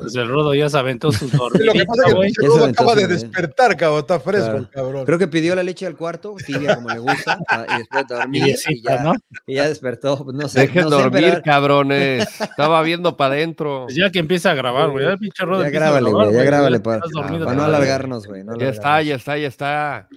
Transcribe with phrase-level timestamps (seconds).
[0.00, 2.94] Pues el Rodo ya se aventó sus Lo que pasa es que el Rodo acaba
[2.94, 5.04] de despertar, cabrón, está fresco el cabrón.
[5.04, 8.56] Creo que pidió la leche al cuarto, tibia como le gusta, ah, y después dormir
[8.68, 9.14] y, ya, ¿no?
[9.46, 10.24] y ya despertó.
[10.24, 12.28] Pues, no sé, Dejen dormir, cabrones.
[12.40, 13.84] Estaba viendo para adentro.
[13.84, 15.06] Pues ya que empieza a grabar, güey.
[15.06, 18.44] Ya, pinche Rodo ya grábale, güey, ya grábale para, para no alargarnos, güey.
[18.58, 20.08] ya está, ya está, ya está.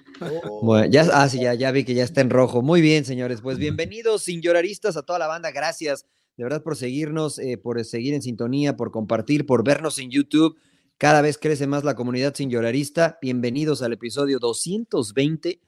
[0.62, 2.62] Bueno, ya, ah, sí, ya, ya vi que ya está en rojo.
[2.62, 3.42] Muy bien, señores.
[3.42, 5.52] Pues bienvenidos, sin lloraristas, a toda la banda.
[5.52, 6.06] Gracias
[6.38, 10.58] de verdad por seguirnos, eh, por seguir en sintonía, por compartir, por vernos en YouTube.
[10.98, 13.18] Cada vez crece más la comunidad sin llorarista.
[13.22, 15.62] Bienvenidos al episodio 220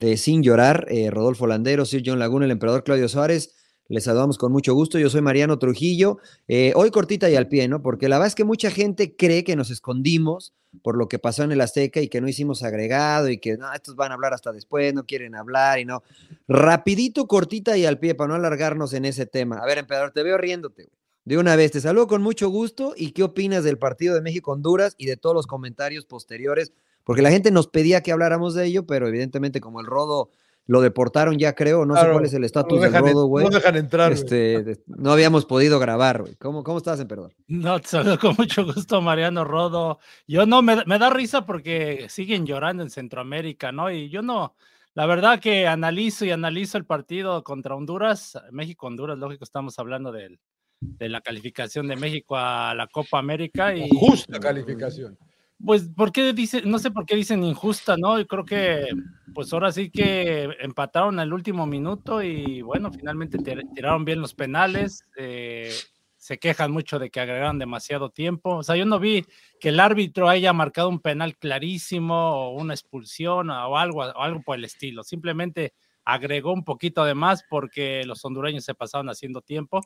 [0.00, 0.86] de Sin Llorar.
[0.88, 3.54] Eh, Rodolfo Landero, Sir John Laguna, el emperador Claudio Suárez.
[3.88, 4.98] Les saludamos con mucho gusto.
[4.98, 6.18] Yo soy Mariano Trujillo.
[6.48, 7.82] Eh, hoy cortita y al pie, ¿no?
[7.82, 11.42] Porque la verdad es que mucha gente cree que nos escondimos por lo que pasó
[11.42, 14.32] en el Azteca y que no hicimos agregado y que no, estos van a hablar
[14.34, 16.02] hasta después, no quieren hablar y no.
[16.48, 19.58] Rapidito, cortita y al pie para no alargarnos en ese tema.
[19.58, 20.88] A ver, emperador, te veo riéndote.
[21.24, 24.94] De una vez, te saludo con mucho gusto y qué opinas del partido de México-Honduras
[24.96, 26.72] y de todos los comentarios posteriores,
[27.04, 30.30] porque la gente nos pedía que habláramos de ello, pero evidentemente como el rodo
[30.70, 33.44] lo deportaron ya creo, no sé cuál es el estatus del rodo, güey.
[33.44, 34.12] No dejan entrar.
[34.12, 36.36] Este, no habíamos podido grabar, güey.
[36.36, 37.34] ¿Cómo, ¿Cómo estás, emperador?
[37.48, 39.98] No, te saludo con mucho gusto, Mariano Rodo.
[40.28, 43.90] Yo no, me, me, da risa porque siguen llorando en Centroamérica, ¿no?
[43.90, 44.54] Y yo no,
[44.94, 50.38] la verdad que analizo y analizo el partido contra Honduras, México-Honduras, lógico, estamos hablando de,
[50.78, 53.74] de la calificación de México a la Copa América.
[53.74, 55.18] y Justa calificación.
[55.64, 58.18] Pues, ¿por qué dice, no sé por qué dicen injusta, ¿no?
[58.18, 58.88] Yo creo que,
[59.34, 63.36] pues ahora sí que empataron al último minuto y bueno, finalmente
[63.74, 65.04] tiraron bien los penales.
[65.16, 65.70] Eh,
[66.16, 68.56] se quejan mucho de que agregaron demasiado tiempo.
[68.56, 69.26] O sea, yo no vi
[69.60, 74.42] que el árbitro haya marcado un penal clarísimo o una expulsión o algo, o algo
[74.42, 75.02] por el estilo.
[75.02, 75.74] Simplemente
[76.04, 79.80] agregó un poquito de más porque los hondureños se pasaron haciendo tiempo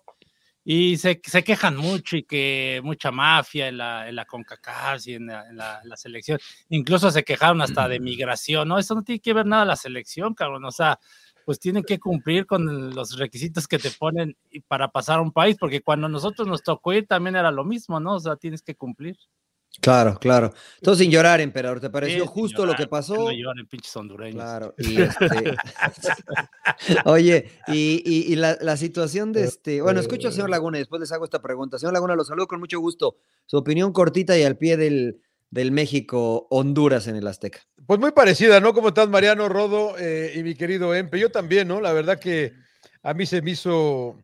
[0.65, 5.15] y se, se, quejan mucho y que mucha mafia en la, en la CONCACAF y
[5.15, 6.39] en la, selección.
[6.71, 8.79] Incluso se quejaron hasta de migración, ¿no?
[8.79, 10.65] Eso no tiene que ver nada la selección, cabrón.
[10.65, 10.99] O sea,
[11.45, 15.57] pues tienen que cumplir con los requisitos que te ponen para pasar a un país,
[15.61, 18.15] porque cuando nosotros nos tocó ir también era lo mismo, ¿no?
[18.15, 19.19] O sea, tienes que cumplir.
[19.81, 20.53] Claro, claro.
[20.77, 23.15] Entonces, sin llorar, emperador, ¿te pareció justo lo que pasó?
[23.15, 24.35] No lloren, pinches hondureños.
[24.35, 24.75] Claro.
[24.79, 25.57] Y este...
[27.05, 29.83] Oye, y, la, situación de este.
[29.83, 31.79] Bueno, escucho al señor Laguna y después les hago esta pregunta.
[31.79, 33.17] Señor Laguna, lo saludo con mucho gusto.
[33.47, 35.21] Su opinión cortita y al pie del,
[35.51, 37.61] del México-Honduras en el Azteca.
[37.87, 38.75] Pues muy parecida, ¿no?
[38.75, 41.19] ¿Cómo estás, Mariano Rodo eh, y mi querido Empe?
[41.19, 41.81] Yo también, ¿no?
[41.81, 42.53] La verdad que
[43.03, 44.19] a mí se me hizo.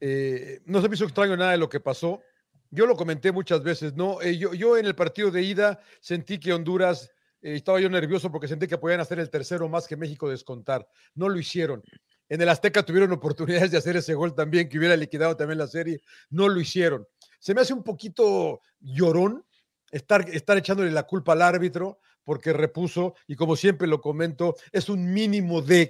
[0.00, 2.22] Eh, no se me hizo extraño nada de lo que pasó
[2.70, 4.20] yo lo comenté muchas veces, ¿no?
[4.22, 8.30] Eh, yo, yo en el partido de ida sentí que Honduras, eh, estaba yo nervioso
[8.30, 10.86] porque sentí que podían hacer el tercero más que México descontar.
[11.14, 11.82] No lo hicieron.
[12.28, 15.66] En el Azteca tuvieron oportunidades de hacer ese gol también, que hubiera liquidado también la
[15.66, 16.00] serie.
[16.30, 17.06] No lo hicieron.
[17.38, 19.44] Se me hace un poquito llorón
[19.90, 24.90] estar, estar echándole la culpa al árbitro porque repuso, y como siempre lo comento, es
[24.90, 25.88] un mínimo de,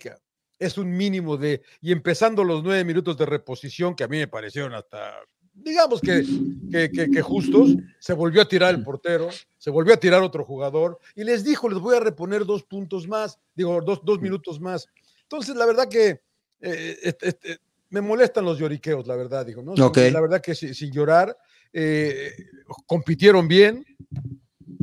[0.61, 4.29] es un mínimo de, y empezando los nueve minutos de reposición, que a mí me
[4.29, 5.17] parecieron hasta
[5.65, 6.25] digamos que,
[6.91, 11.25] que, justos, se volvió a tirar el portero, se volvió a tirar otro jugador y
[11.25, 14.89] les dijo, les voy a reponer dos puntos más, digo, dos, dos minutos más.
[15.23, 16.21] Entonces, la verdad que
[16.61, 17.15] eh,
[17.91, 19.75] me molestan los lloriqueos, la verdad, digo, ¿no?
[19.75, 21.37] La verdad que sin, llorar,
[21.73, 22.33] eh,
[22.87, 23.85] compitieron bien,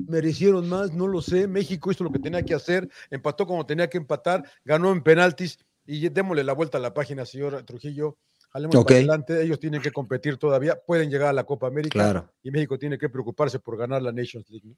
[0.07, 1.47] merecieron más, no lo sé.
[1.47, 5.59] México hizo lo que tenía que hacer, empató como tenía que empatar, ganó en penaltis
[5.85, 8.17] y démosle la vuelta a la página, señor Trujillo.
[8.55, 12.79] Hablemos adelante, ellos tienen que competir todavía, pueden llegar a la Copa América y México
[12.79, 14.77] tiene que preocuparse por ganar la Nations League.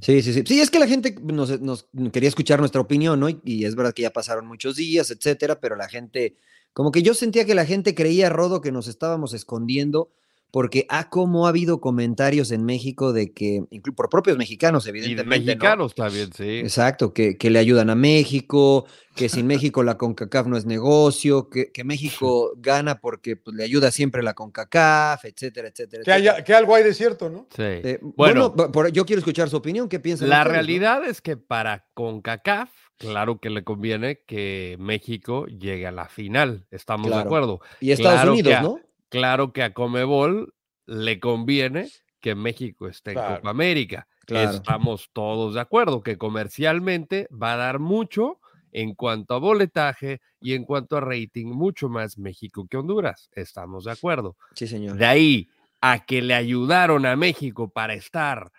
[0.00, 0.44] Sí, sí, sí.
[0.46, 3.28] Sí, es que la gente nos, quería escuchar nuestra opinión, ¿no?
[3.28, 6.36] Y, es verdad que ya pasaron muchos días, etcétera, pero la gente,
[6.72, 10.10] como que yo sentía que la gente creía, Rodo, que nos estábamos escondiendo
[10.50, 14.86] porque ha ah, como ha habido comentarios en México de que, incluso por propios mexicanos,
[14.86, 15.44] evidentemente.
[15.44, 16.60] Y mexicanos también, sí.
[16.60, 21.50] Exacto, que, que, le ayudan a México, que sin México la CONCACAF no es negocio,
[21.50, 26.02] que, que México gana porque pues, le ayuda siempre la CONCACAF, etcétera, etcétera.
[26.04, 27.46] Que, que algo hay de cierto, ¿no?
[27.54, 27.62] Sí.
[27.62, 28.54] Eh, bueno,
[28.90, 30.26] yo quiero escuchar su opinión, ¿qué piensa?
[30.26, 36.08] La realidad es que para CONCACAF, claro que le conviene que México llegue a la
[36.08, 37.60] final, estamos de acuerdo.
[37.80, 38.80] Y Estados Unidos, ¿no?
[39.08, 40.54] Claro que a Comebol
[40.86, 41.88] le conviene
[42.20, 44.08] que México esté en Copa América.
[44.26, 48.40] Estamos todos de acuerdo que comercialmente va a dar mucho
[48.72, 53.30] en cuanto a boletaje y en cuanto a rating, mucho más México que Honduras.
[53.32, 54.36] Estamos de acuerdo.
[54.54, 54.96] Sí, señor.
[54.96, 55.48] De ahí
[55.80, 58.52] a que le ayudaron a México para estar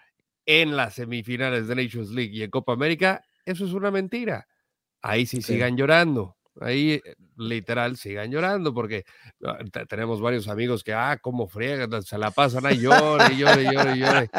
[0.45, 4.47] en las semifinales de Nations League y en Copa América, eso es una mentira.
[5.01, 6.37] Ahí sí, sigan llorando.
[6.61, 7.01] Ahí
[7.37, 9.05] literal sigan llorando, porque
[9.45, 13.97] ah, tenemos varios amigos que, ah, cómo friegan, se la pasan ahí, llore, llore, llore,
[13.97, 14.29] llore.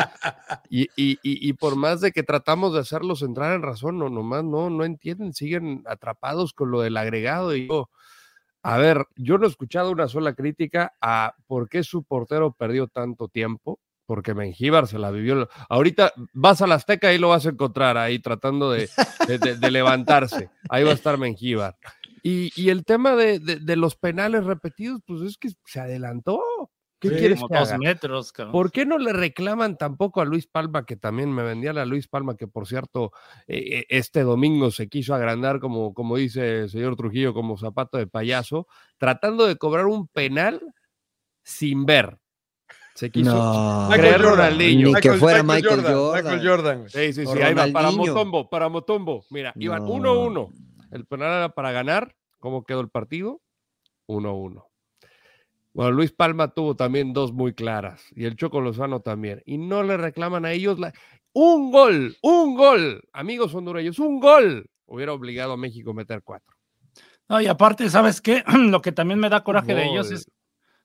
[0.69, 4.45] Y, y, y, por más de que tratamos de hacerlos entrar en razón, no, nomás
[4.45, 7.57] no, no entienden, siguen atrapados con lo del agregado.
[7.57, 7.69] Y
[8.63, 12.87] a ver, yo no he escuchado una sola crítica a por qué su portero perdió
[12.87, 13.81] tanto tiempo
[14.11, 15.49] porque Mengíbar se la vivió.
[15.69, 18.91] Ahorita vas a la Azteca y lo vas a encontrar ahí tratando de,
[19.71, 20.51] levantarse.
[20.69, 21.77] Ahí va a estar Mengíbar.
[22.23, 26.43] Y, el tema de, los penales repetidos, pues es que se adelantó.
[26.99, 27.79] ¿Qué quieres que haga?
[27.79, 31.87] metros, ¿Por qué no le reclaman tampoco a Luis Palma, que también me vendía la
[31.87, 33.13] Luis Palma, que por cierto,
[33.47, 38.07] eh, este domingo se quiso agrandar, como, como dice el señor Trujillo, como zapato de
[38.07, 38.67] payaso,
[38.99, 40.61] tratando de cobrar un penal
[41.43, 42.19] sin ver?
[42.95, 44.89] Se quiso no, creer Ronaldinho.
[44.89, 46.89] Ni que fuera Michael, Jordan, Michael Jordan.
[46.91, 47.41] Sí, sí, sí.
[47.41, 49.25] Ahí va, para Motombo, para Motombo.
[49.31, 50.51] Mira, iban 1-1.
[50.91, 52.15] El penal era para ganar.
[52.39, 53.41] ¿Cómo quedó el partido?
[54.07, 54.65] 1-1.
[55.73, 59.43] Bueno, Luis Palma tuvo también dos muy claras y el Choco Lozano también.
[59.47, 60.93] Y no le reclaman a ellos la...
[61.33, 64.69] un gol, un gol, amigos hondureños, un gol.
[64.87, 66.57] Hubiera obligado a México a meter cuatro.
[67.29, 68.43] No, y aparte, ¿sabes qué?
[68.59, 70.27] Lo que también me da coraje de ellos es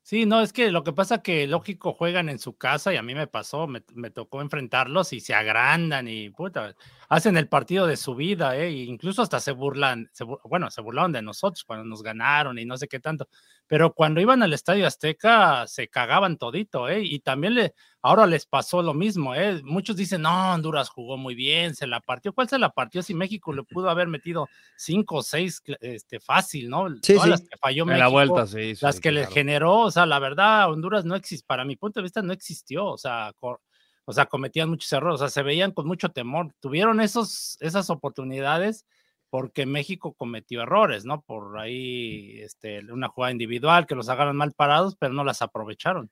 [0.07, 3.01] Sí, no, es que lo que pasa que lógico juegan en su casa y a
[3.01, 3.81] mí me pasó, me,
[4.11, 6.75] tocó enfrentarlos y se agrandan y puta,
[7.09, 8.69] hacen el partido de su vida, ¿eh?
[8.69, 10.11] incluso hasta se burlan,
[10.43, 13.27] bueno, se burlaron de nosotros cuando nos ganaron y no sé qué tanto,
[13.65, 17.01] pero cuando iban al Estadio Azteca se cagaban todito, ¿eh?
[17.01, 17.73] Y también le,
[18.05, 19.61] ahora les pasó lo mismo, ¿eh?
[19.63, 22.33] Muchos dicen, no, Honduras jugó muy bien, se la partió.
[22.33, 24.47] ¿Cuál se la partió si México le pudo haber metido
[24.77, 26.87] cinco o seis este, fácil, ¿no?
[27.01, 30.05] Sí, Todas las que falló México, la vuelta, sí, las que le generó, o sea,
[30.05, 34.13] la verdad, Honduras no existe, para mi punto de vista no existió, o sea, o
[34.13, 38.85] sea, cometían muchos errores, o sea, se veían con mucho temor, tuvieron esos, esas oportunidades
[39.31, 41.21] porque México cometió errores, ¿no?
[41.21, 46.09] Por ahí este, una jugada individual que los agarran mal parados, pero no las aprovecharon.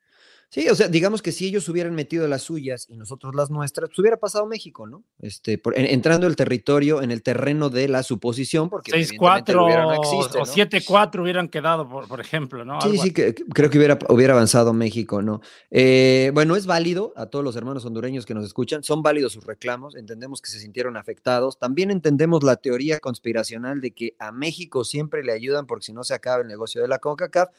[0.54, 3.90] Sí, o sea, digamos que si ellos hubieran metido las suyas y nosotros las nuestras,
[3.90, 5.04] pues hubiera pasado México, ¿no?
[5.18, 11.50] Este, entrando el territorio, en el terreno de la suposición, porque 6-4 o 7-4 hubieran
[11.50, 12.80] quedado, por, ejemplo, ¿no?
[12.82, 15.42] Sí, sí, que, creo que hubiera, hubiera avanzado México, ¿no?
[15.72, 19.48] Eh, bueno, es válido a todos los hermanos hondureños que nos escuchan, son válidos sus
[19.48, 24.84] reclamos, entendemos que se sintieron afectados, también entendemos la teoría conspiracional de que a México
[24.84, 27.50] siempre le ayudan porque si no se acaba el negocio de la CONCACAF.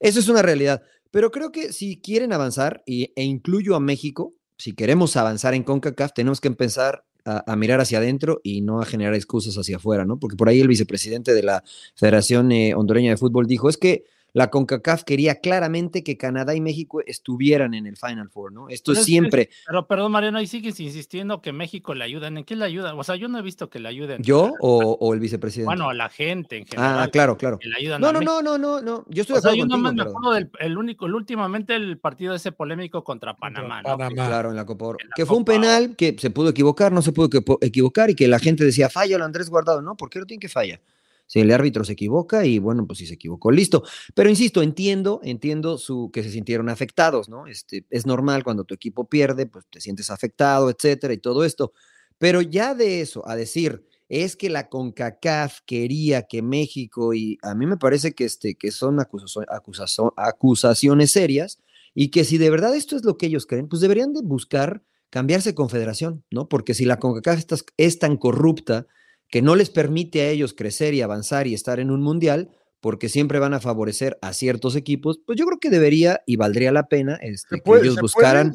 [0.00, 0.82] Eso es una realidad.
[1.10, 5.62] Pero creo que si quieren avanzar, y, e incluyo a México, si queremos avanzar en
[5.62, 10.04] CONCACAF, tenemos que empezar a, mirar hacia adentro y no a generar excusas hacia afuera,
[10.04, 10.18] ¿no?
[10.18, 11.62] Porque por ahí el vicepresidente de la
[11.94, 16.60] Federación eh, Hondureña de Fútbol dijo, es que la CONCACAF quería claramente que Canadá y
[16.60, 18.68] México estuvieran en el Final Four, ¿no?
[18.68, 19.50] Esto es siempre.
[19.66, 22.38] pero perdón, Mariano, ahí sigues insistiendo que México le ayudan.
[22.38, 22.98] ¿En qué le ayudan?
[22.98, 24.22] O sea, yo no he visto que le ayuden.
[24.22, 25.66] ¿Yo o, el vicepresidente?
[25.66, 26.98] Bueno, a la gente en ah, general.
[27.00, 27.58] Ah, claro, claro.
[27.98, 29.04] no, no, no, no, no, no.
[29.08, 29.38] Yo estoy de acuerdo.
[29.38, 33.02] O sea, yo nomás me acuerdo del el único, el, últimamente el partido ese polémico
[33.02, 33.96] contra Panamá, ¿no?
[33.96, 34.98] Claro, en la Copa Oro.
[35.14, 37.28] que fue un penal que se pudo equivocar, no se pudo
[37.60, 39.82] equivocar y que la gente decía, falla el Andrés Guardado.
[39.82, 40.80] No, ¿por qué no tiene que fallar?
[41.28, 43.84] Si el árbitro se equivoca y bueno, pues si se equivocó, listo.
[44.14, 47.46] Pero insisto, entiendo, entiendo su, que se sintieron afectados, ¿no?
[47.46, 51.72] Este, es normal cuando tu equipo pierde, pues te sientes afectado, etcétera, y todo esto.
[52.16, 57.54] Pero ya de eso a decir, es que la CONCACAF quería que México, y a
[57.54, 61.60] mí me parece que, este, que son acusaciones serias,
[61.94, 64.82] y que si de verdad esto es lo que ellos creen, pues deberían de buscar
[65.10, 66.48] cambiarse confederación, ¿no?
[66.48, 67.44] Porque si la CONCACAF
[67.76, 68.86] es tan corrupta
[69.30, 73.08] que no les permite a ellos crecer y avanzar y estar en un mundial, porque
[73.08, 76.88] siempre van a favorecer a ciertos equipos, pues yo creo que debería y valdría la
[76.88, 78.54] pena este, que ellos buscaran.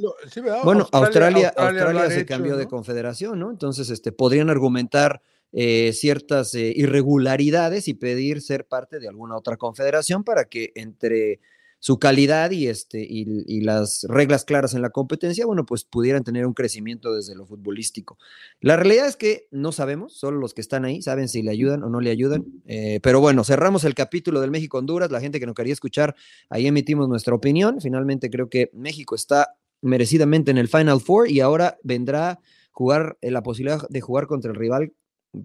[0.64, 3.52] bueno, Australia, Australia, se cambió de confederación, ¿no?
[3.52, 9.58] Entonces, este, podrían argumentar eh, ciertas eh, irregularidades y pedir ser parte de alguna otra
[9.58, 11.42] confederación para que entre
[11.84, 16.48] su calidad y, este, y, las reglas claras en la competencia, bueno, pues pudieran tener
[16.48, 18.18] un crecimiento desde lo futbolístico.
[18.62, 21.84] La realidad es que no sabemos, solo los que están ahí saben si le ayudan
[21.84, 22.46] o no le ayudan.
[22.68, 25.12] Eh, pero bueno, cerramos el capítulo del México-Honduras.
[25.12, 26.16] La gente que no quería escuchar,
[26.50, 27.82] ahí emitimos nuestra opinión.
[27.82, 32.40] Finalmente creo que México está merecidamente en el Final Four y ahora vendrá
[32.72, 34.94] jugar eh, la posibilidad de jugar contra el rival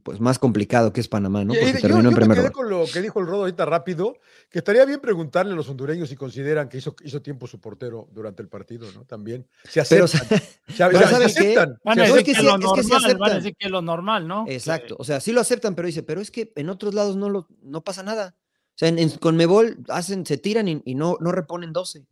[0.02, 1.54] pues más complicado que es Panamá, ¿no?
[1.54, 4.18] Porque terminó yo, en primer me quedé con lo que dijo el Rodo ahorita rápido,
[4.50, 8.08] que estaría bien preguntarle a los hondureños si consideran que hizo, hizo tiempo su portero
[8.12, 9.04] durante el partido, ¿no?
[9.04, 9.46] También.
[9.64, 10.08] Se aceptan.
[10.76, 11.78] Pero, ¿sabes aceptan.
[11.82, 14.44] Van a decir que, lo normal, van a decir que lo normal, ¿no?
[14.46, 14.96] Exacto.
[14.98, 17.48] O sea, sí lo aceptan, pero dice, pero es que en otros lados no, lo,
[17.62, 18.36] no pasa nada.
[18.74, 22.06] O sea, en, con Mebol hacen, se tiran y, y no, no reponen 12.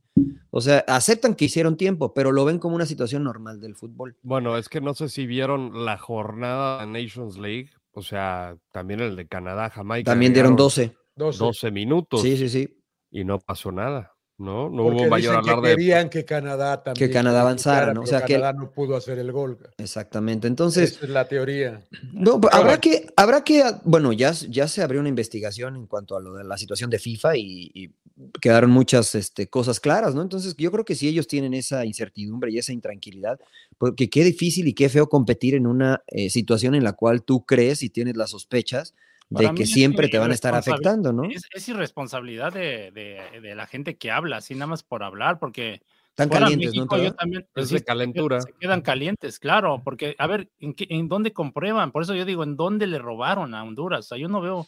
[0.51, 4.17] O sea, aceptan que hicieron tiempo, pero lo ven como una situación normal del fútbol.
[4.23, 9.01] Bueno, es que no sé si vieron la jornada de Nations League, o sea, también
[9.01, 10.11] el de Canadá, Jamaica.
[10.11, 10.95] También dieron 12.
[11.17, 12.23] 12 minutos.
[12.23, 12.83] Sí, sí, sí.
[13.11, 14.17] Y no pasó nada.
[14.39, 15.71] No, no hubo mayor alarde.
[15.71, 17.09] Que querían que Canadá también.
[17.09, 18.03] Que Canadá avanzara, ¿no?
[18.03, 19.59] O sea, Canadá no pudo hacer el gol.
[19.79, 20.47] Exactamente.
[20.47, 20.93] Entonces.
[20.93, 21.81] Esa es la teoría.
[22.13, 26.21] No, habrá que, habrá que, bueno, ya, ya se abrió una investigación en cuanto a
[26.21, 27.95] lo de la situación de FIFA y,
[28.41, 30.23] quedaron muchas este, cosas claras, ¿no?
[30.23, 33.39] Entonces, yo creo que si ellos tienen esa incertidumbre y esa intranquilidad,
[33.79, 37.45] porque qué difícil y qué feo competir en una eh, situación en la cual tú
[37.45, 38.95] crees y tienes las sospechas
[39.29, 41.25] de que siempre te van a estar afectando, ¿no?
[41.25, 45.83] Es, irresponsabilidad de, la gente que habla, así nada más por hablar, porque...
[46.11, 46.87] Están calientes, ¿no?
[46.97, 48.41] Yo también, es de calentura.
[48.41, 51.93] Se quedan calientes, claro, porque, a ver, ¿en, qué, ¿en dónde comprueban?
[51.93, 54.07] Por eso yo digo, ¿en dónde le robaron a Honduras?
[54.07, 54.67] O sea, yo no veo...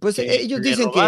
[0.00, 1.00] Pues ellos dicen que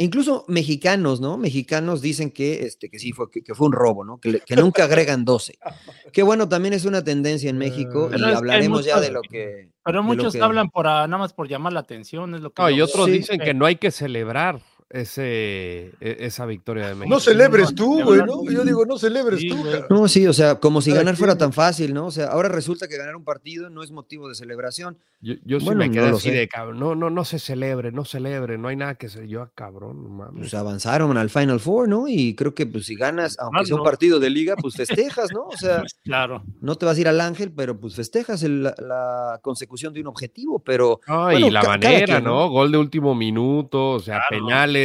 [0.00, 1.36] Incluso mexicanos, ¿no?
[1.36, 4.18] Mexicanos dicen que, este, que sí, fue, que, fue un robo, ¿no?
[4.18, 5.58] Que, que, nunca agregan 12.
[6.12, 9.70] Que bueno, también es una tendencia en México y hablaremos ya de lo que...
[9.84, 12.62] Pero muchos hablan por, nada más por llamar la atención, es lo que...
[12.62, 17.14] No, y otros dicen que no hay que celebrar ese, e, esa victoria de México.
[17.14, 18.42] No celebres tú, güey, ¿no?
[18.50, 19.56] Yo digo, no celebres tú.
[19.90, 22.06] No, sí, o sea, como si ganar fuera tan fácil, ¿no?
[22.06, 24.96] O sea, ahora resulta que ganar un partido no es motivo de celebración.
[25.20, 26.78] Yo, yo sí me quedé así de cabrón.
[26.78, 29.26] No, no, no se celebre, no celebre, no hay nada que ser.
[29.26, 30.38] Yo, ah, cabrón, mames.
[30.38, 32.08] Pues avanzaron al Final Four, ¿no?
[32.08, 35.48] Y creo que pues si ganas, aunque sea un partido de liga, pues festejas, ¿no?
[35.48, 36.42] O sea, pues, claro.
[36.60, 40.60] no te vas a ir al Ángel, pero pues festejas la consecución de un objetivo,
[40.60, 41.00] pero.
[41.36, 42.48] y la manera, ¿no?
[42.48, 44.77] Gol de último minuto, o sea, penales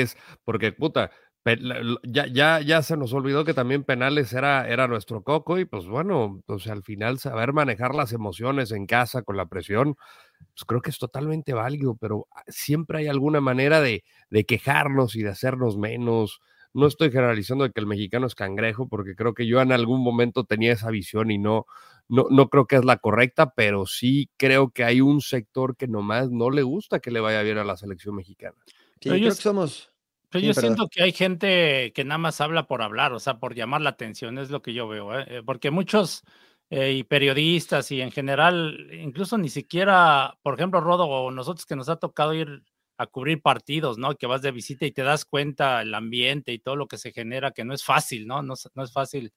[0.44, 1.12] porque puta,
[2.04, 5.86] ya, ya, ya se nos olvidó que también penales era, era nuestro coco y pues
[5.88, 9.96] bueno, pues al final saber manejar las emociones en casa con la presión,
[10.40, 15.16] pues creo que es totalmente válido, pero ah, siempre hay alguna manera de, de quejarnos
[15.16, 16.40] y de hacernos menos.
[16.74, 20.02] No estoy generalizando de que el mexicano es cangrejo, porque creo que yo en algún
[20.02, 21.66] momento tenía esa visión y no,
[22.08, 25.88] no, no creo que es la correcta, pero sí creo que hay un sector que
[25.88, 28.56] nomás no le gusta que le vaya bien a la selección mexicana
[29.04, 29.92] pero yo, somos.
[30.32, 33.82] yo siento que hay gente que nada más habla por hablar, o sea, por llamar
[33.82, 35.26] la atención, es lo que yo veo, ¿eh?
[35.28, 36.24] Eh, porque muchos
[36.70, 41.76] eh, y periodistas y en general, incluso ni siquiera, por ejemplo, Rodo o nosotros que
[41.76, 42.64] nos ha tocado ir
[42.98, 44.16] a cubrir partidos, ¿no?
[44.16, 47.12] Que vas de visita y te das cuenta el ambiente y todo lo que se
[47.12, 48.42] genera, que no es fácil, ¿no?
[48.42, 49.34] No, no es fácil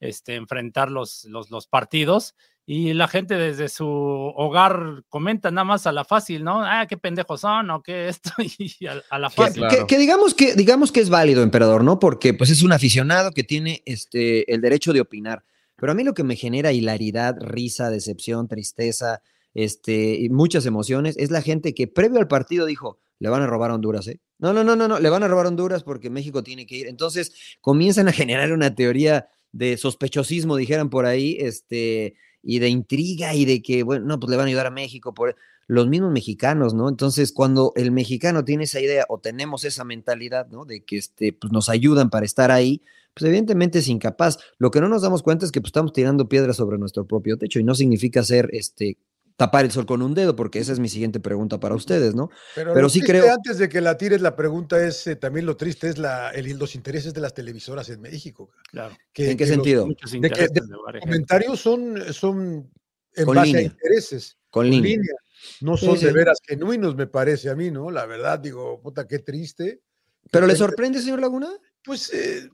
[0.00, 2.34] este, enfrentar los, los, los partidos
[2.72, 6.62] y la gente desde su hogar comenta nada más a la fácil, ¿no?
[6.62, 9.64] Ah, qué pendejos son o qué esto y a, la fácil.
[9.88, 11.98] Que, digamos que digamos que es válido, emperador, ¿no?
[11.98, 15.42] Porque pues es un aficionado que tiene este el derecho de opinar.
[15.74, 19.20] Pero a mí lo que me genera hilaridad, risa, decepción, tristeza,
[19.54, 23.46] este, y muchas emociones es la gente que previo al partido dijo, le van a
[23.46, 24.20] robar a Honduras, ¿eh?
[24.38, 26.76] No, no, no, no, no, le van a robar a Honduras porque México tiene que
[26.76, 26.86] ir.
[26.86, 33.34] Entonces comienzan a generar una teoría de sospechosismo, dijeran por ahí, este, y de intriga
[33.34, 36.10] y de que, bueno, no, pues le van a ayudar a México por los mismos
[36.10, 36.88] mexicanos, ¿no?
[36.88, 40.64] Entonces, cuando el mexicano tiene esa idea o tenemos esa mentalidad, ¿no?
[40.64, 42.82] De que este, pues nos ayudan para estar ahí,
[43.14, 44.38] pues evidentemente es incapaz.
[44.58, 47.38] Lo que no nos damos cuenta es que pues, estamos tirando piedras sobre nuestro propio
[47.38, 48.98] techo y no significa ser este
[49.40, 52.28] tapar el sol con un dedo, porque esa es mi siguiente pregunta para ustedes, ¿no?
[52.54, 53.32] Pero, sí creo.
[53.32, 56.58] Antes de que la tires, la pregunta es eh, también lo triste es la, el,
[56.58, 58.50] los intereses de las televisoras en México.
[58.70, 58.94] Claro.
[59.14, 59.88] ¿En qué sentido?
[59.98, 62.70] Los, de comentarios son, son
[63.14, 64.36] en base a intereses.
[64.50, 64.98] Con, línea.
[65.62, 67.90] No son de veras genuinos, me parece a mí, ¿no?
[67.90, 69.80] La verdad, digo, puta, qué triste.
[70.30, 71.48] ¿Pero le sorprende, señor Laguna?
[71.82, 72.12] Pues.
[72.12, 72.46] Eh,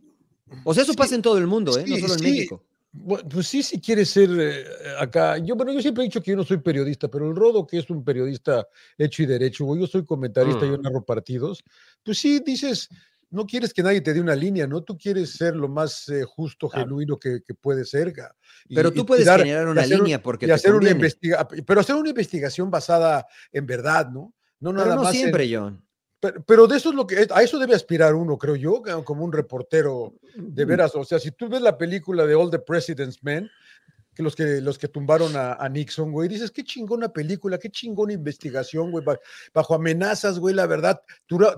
[0.62, 1.84] o sea, eso pasa en todo el mundo, ¿eh?
[1.84, 2.62] no solo en México
[3.04, 4.64] pues sí, si quieres ser eh,
[4.98, 5.38] acá.
[5.38, 7.78] Yo, bueno, yo siempre he dicho que yo no soy periodista, pero el Rodo, que
[7.78, 10.82] es un periodista hecho y derecho, yo soy comentarista, y yo mm.
[10.82, 11.64] narro partidos,
[12.02, 12.88] pues sí dices,
[13.30, 14.82] no quieres que nadie te dé una línea, ¿no?
[14.82, 18.12] Tú quieres ser lo más eh, justo, genuino que, que puede ser.
[18.74, 23.26] pero tú puedes generar una línea porque hacer una investiga pero hacer una investigación basada
[23.52, 24.34] en verdad, ¿no?
[24.60, 25.85] No nada no siempre, John.
[26.20, 29.32] Pero, de eso es lo que, a eso debe aspirar uno, creo yo, como un
[29.32, 30.94] reportero de veras.
[30.94, 33.50] O sea, si tú ves la película de All the President's Men,
[34.16, 38.14] que los que, los que tumbaron a, Nixon, güey, dices, qué chingona película, qué chingona
[38.14, 39.04] investigación, güey,
[39.52, 41.02] bajo amenazas, güey, la verdad,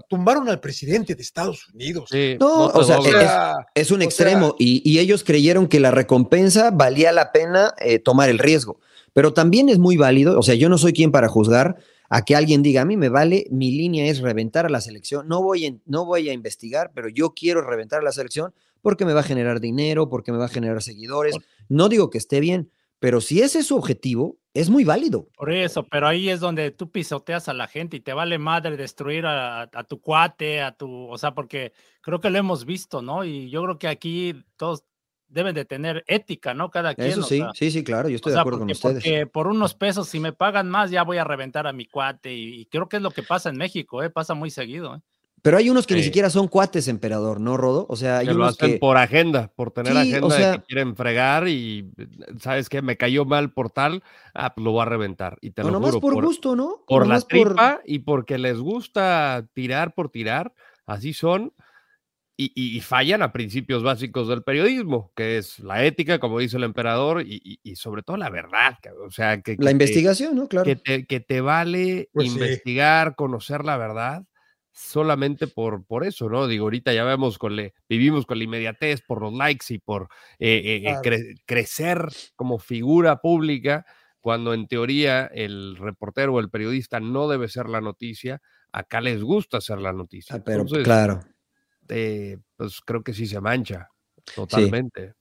[0.08, 2.10] tumbaron al presidente de Estados Unidos.
[2.40, 7.74] no, o, sea, es, un extremo y, ellos creyeron que la recompensa valía la pena
[7.78, 8.80] eh, tomar el riesgo,
[9.12, 11.76] pero también es muy válido, o sea, yo no soy quien para juzgar,
[12.08, 15.28] a que alguien diga, a mí me vale, mi línea es reventar a la selección,
[15.28, 19.12] no voy, no voy a investigar, pero yo quiero reventar a la selección porque me
[19.12, 21.36] va a generar dinero, porque me va a generar seguidores.
[21.68, 25.28] No digo que esté bien, pero si ese es su objetivo, es muy válido.
[25.36, 28.76] Por eso, pero ahí es donde tú pisoteas a la gente y te vale madre
[28.76, 33.02] destruir a, a, tu cuate, a tu, o sea, porque creo que lo hemos visto,
[33.02, 33.24] ¿no?
[33.24, 34.84] Y yo creo que aquí todos
[35.28, 36.70] deben de tener ética, ¿no?
[36.70, 37.08] Cada quien.
[37.08, 39.04] Eso sí, sí, sí, claro, yo estoy de acuerdo con ustedes.
[39.04, 42.34] Porque por unos pesos, si me pagan más, ya voy a reventar a mi cuate
[42.34, 44.10] y, creo que es lo que pasa en México, ¿eh?
[44.10, 45.00] Pasa muy seguido, ¿eh?
[45.40, 47.86] Pero hay unos que ni siquiera son cuates, emperador, ¿no, Rodo?
[47.88, 48.78] O sea, hay que unos lo hacen que...
[48.78, 51.88] por agenda, por tener Sí, agenda o sea- de que quieren fregar y
[52.40, 54.02] sabes que me cayó mal por tal,
[54.34, 55.38] ah, pues lo voy a reventar.
[55.40, 56.82] Y te o lo nomás juro, por, por, gusto, ¿no?
[56.88, 60.52] por la por- tripa y porque les gusta tirar por tirar,
[60.86, 61.52] así son.
[62.40, 66.56] Y, y- y fallan a principios básicos del periodismo, que es la ética, como dice
[66.56, 68.78] el emperador, y, y- y sobre todo la verdad.
[69.04, 70.46] O sea, que, que La te- investigación, ¿no?
[70.46, 70.64] Claro.
[70.64, 72.34] que te, que te vale Pues sí.
[72.38, 74.22] investigar, conocer la verdad,
[74.70, 76.46] solamente por, por eso, ¿no?
[76.46, 80.04] Digo, ahorita ya vemos, con le, vivimos con la inmediatez, por los likes y por
[80.38, 81.00] eh, eh, eh, Claro.
[81.02, 83.84] cre- crecer como figura pública,
[84.20, 88.40] cuando en teoría el reportero o el periodista no debe ser la noticia,
[88.70, 90.36] acá les gusta ser la noticia.
[90.36, 91.20] Ah, pero Entonces, claro.
[91.88, 93.88] Eh, pues creo que sí se mancha
[94.34, 95.14] totalmente.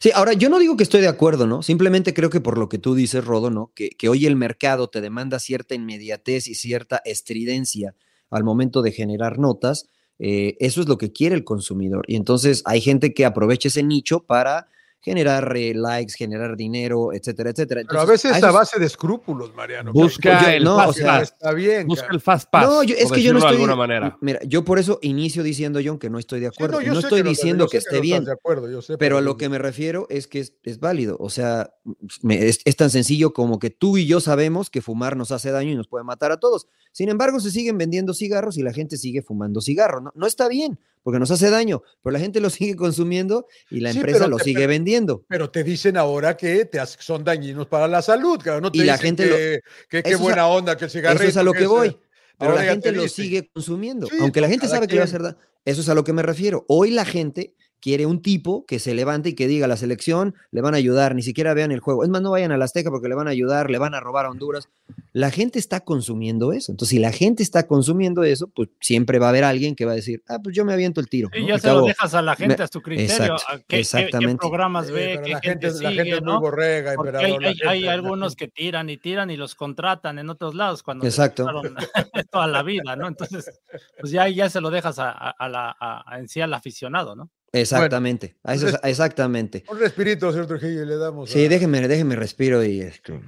[0.00, 1.62] Sí, ahora yo no digo que estoy de acuerdo, ¿no?
[1.62, 3.72] Simplemente creo que por lo que tú dices, Rodo, ¿no?
[3.74, 7.94] Que, que hoy el mercado te demanda cierta inmediatez y cierta estridencia
[8.30, 9.88] al momento de generar notas.
[10.18, 12.04] eh, eso es lo que quiere el consumidor.
[12.08, 14.68] Y entonces hay gente que aprovecha ese nicho para
[15.04, 17.82] generar eh, likes, generar dinero, etcétera, etcétera.
[17.86, 19.92] Pero a Entonces, veces a es- base de escrúpulos, Mariano.
[19.92, 21.86] Busca Yo- el no, fast o sea, pass, está bien.
[21.86, 22.14] busca cara.
[22.14, 22.66] el fast pass.
[22.66, 23.52] No, yo- es por que yo no estoy.
[23.52, 24.16] de alguna manera.
[24.22, 26.80] Mira, yo por eso inicio diciendo, John, que no estoy de Sí, acuerdo.
[26.80, 28.22] yo no estoy diciendo yo que esté bien.
[28.22, 30.80] estás De acuerdo, yo sé, Pero a lo que me refiero es que es, es
[30.80, 31.16] válido.
[31.20, 31.74] O sea,
[32.22, 35.50] me- es, es tan sencillo como que tú y yo sabemos que fumar nos hace
[35.50, 36.66] daño y nos puede matar a todos.
[36.92, 40.02] Sin embargo, se siguen vendiendo cigarros y la gente sigue fumando cigarros.
[40.02, 43.78] No, no está bien, porque nos hace daño, pero la gente lo sigue consumiendo y
[43.78, 45.24] la Sí, empresa pero lo te- sigue pero- vendiendo.
[45.28, 48.60] Pero te dicen ahora que te son dañinos para la salud, cara.
[48.60, 51.20] No te Y la gente lo- que, que qué a- buena onda que el cigarrillo.
[51.22, 51.96] Eso es a lo que voy.
[52.36, 54.94] Pero ahora la gente te lo sigue consumiendo, Sí, aunque la pues, gente sabe que
[54.94, 55.36] le va a hacer daño.
[55.64, 56.64] Eso es a lo que me refiero.
[56.68, 60.62] Hoy la gente quiere un tipo que se levante y que diga la selección le
[60.62, 62.02] van a ayudar, ni siquiera vean el juego.
[62.02, 64.00] Es más, no vayan a la Azteca porque le van a ayudar, le van a
[64.00, 64.70] robar a Honduras.
[65.12, 66.72] La gente está consumiendo eso.
[66.72, 69.92] Entonces, si la gente está consumiendo eso, pues siempre va a haber alguien que va
[69.92, 71.28] a decir, ah, pues yo me aviento el tiro.
[71.38, 71.46] ¿no?
[71.46, 73.12] ya se lo dejas a la gente a su criterio.
[73.12, 74.38] exacto, a qué- qué- qué, exactamente.
[74.40, 76.40] programas Sí, ve, pero qué la gente, gente, la sigue, gente es muy ¿no?
[76.40, 77.44] borrega, Porque emperador.
[77.44, 81.46] hay, gente- algunos que tiran y tiran y los contratan en otros lados cuando Exacto.
[82.30, 83.08] toda la vida, ¿no?
[83.08, 83.60] Entonces,
[84.00, 86.54] pues ya, ya se lo dejas a, a- a la, a- a- en sí al
[86.54, 87.28] aficionado, ¿no?
[87.60, 88.36] Exactamente.
[88.42, 89.64] a eso entonces- exactamente.
[89.70, 91.30] Un respirito, señor Trujillo, y le damos.
[91.30, 93.20] Sí, a- déjeme, déjeme respiro y este,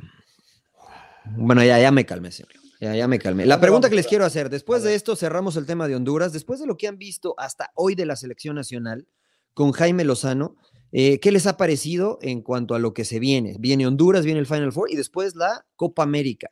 [1.36, 2.52] Bueno, ya, ya me calmé, señor.
[2.80, 3.46] Ya, ya me calmé.
[3.46, 6.60] La pregunta que les quiero hacer, después de esto cerramos el tema de Honduras, después
[6.60, 9.08] de lo que han visto hasta hoy de la selección nacional
[9.54, 10.56] con Jaime Lozano,
[10.92, 13.56] eh, ¿qué les ha parecido en cuanto a lo que se viene?
[13.58, 16.50] Viene Honduras, viene el Final Four y después la Copa América.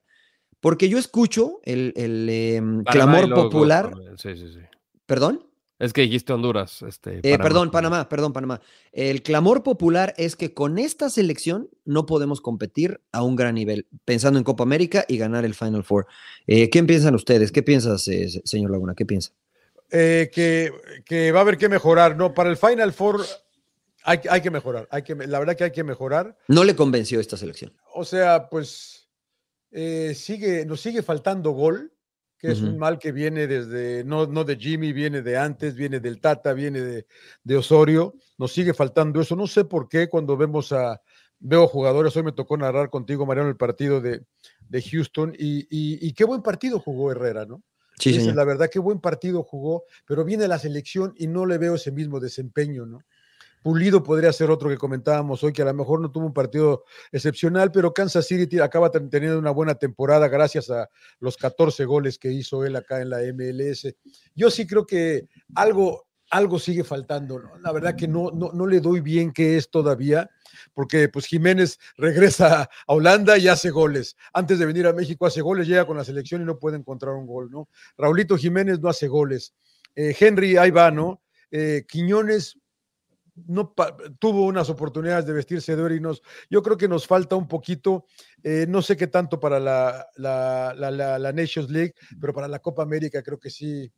[0.60, 4.60] Porque yo escucho el, el, em, clamor popular, Sí, sí, sí.
[5.04, 5.46] perdón.
[5.84, 6.82] Es que dijiste Honduras.
[6.82, 8.60] Este, Eh, perdón, Panamá, perdón, Panamá.
[8.92, 13.86] El clamor popular es que con esta selección no podemos competir a un gran nivel,
[14.04, 16.06] pensando en Copa América y ganar el Final Four.
[16.46, 17.52] Eh, ¿Qué piensan ustedes?
[17.52, 18.94] ¿Qué piensas, eh, se- señor Laguna?
[18.94, 19.32] ¿Qué piensa?
[19.90, 20.72] eh, que,
[21.04, 22.16] que va a haber que mejorar.
[22.16, 23.24] No, para el Final Four
[24.02, 24.88] hay, hay que mejorar.
[24.90, 26.36] Hay que, la verdad que hay que mejorar.
[26.48, 27.72] No le convenció esta selección.
[27.94, 29.08] O sea, pues
[29.70, 31.92] eh, sigue, nos sigue faltando gol,
[32.44, 35.98] que es un mal que viene desde, no, no de Jimmy, viene de antes, viene
[35.98, 37.06] del Tata, viene de,
[37.42, 38.14] de Osorio.
[38.36, 39.34] Nos sigue faltando eso.
[39.34, 41.00] No sé por qué cuando vemos a,
[41.38, 44.26] veo jugadores, hoy me tocó narrar contigo, Mariano, el partido de,
[44.68, 47.62] de Houston, y, y- y qué buen partido jugó Herrera, ¿no?
[47.98, 51.46] Sí, Esa es la verdad, qué buen partido jugó, pero viene la selección y no
[51.46, 52.98] le veo ese mismo desempeño, ¿no?
[53.64, 56.84] Pulido podría ser otro que comentábamos hoy, que a lo mejor no tuvo un partido
[57.10, 62.18] excepcional, pero Kansas City acaba ten- teniendo una buena temporada gracias a los 14 goles
[62.18, 63.96] que hizo él acá en la MLS.
[64.34, 67.56] Yo sí creo que algo, algo sigue faltando, ¿no?
[67.60, 70.28] La verdad que no, no, no le doy bien qué es todavía,
[70.74, 74.14] porque pues Jiménez regresa a Holanda y hace goles.
[74.34, 77.14] Antes de venir a México hace goles, llega con la selección y no puede encontrar
[77.14, 77.70] un gol, ¿no?
[77.96, 79.54] Raulito Jiménez no hace goles.
[79.94, 81.22] Eh, Henry, ahí va, ¿no?
[81.50, 82.58] Eh, Quiñones
[83.46, 83.74] no
[84.18, 87.48] tuvo unas oportunidades de vestirse de oro y nos, yo creo que nos falta un
[87.48, 88.06] poquito,
[88.42, 92.60] eh, no sé qué tanto para la, la, la- la- Nations League, pero para la
[92.60, 93.90] Copa América creo que sí,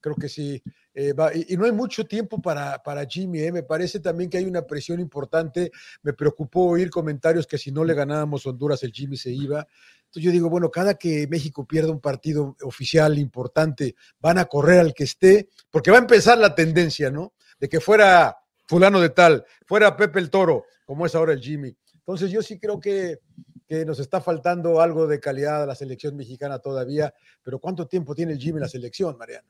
[0.00, 0.62] creo que sí.
[0.94, 1.12] eh,
[1.48, 4.62] y no hay mucho tiempo para, para Jimmy, eh, me parece también que hay una
[4.62, 5.70] presión importante,
[6.02, 9.66] me preocupó oír comentarios que si no le ganábamos Honduras el Jimmy se iba.
[10.06, 14.80] Entonces yo digo, bueno, cada que México pierda un partido oficial importante, van a correr
[14.80, 17.34] al que esté, porque va a empezar la tendencia, ¿no?
[17.60, 18.34] De que fuera
[18.68, 21.74] fulano de tal, fuera Pepe el Toro, como es ahora el Jimmy.
[21.96, 23.18] Entonces yo sí creo que,
[23.66, 28.14] que nos está faltando algo de calidad a la selección mexicana todavía, pero ¿cuánto tiempo
[28.14, 29.48] tiene el Jimmy en la selección, Mariano?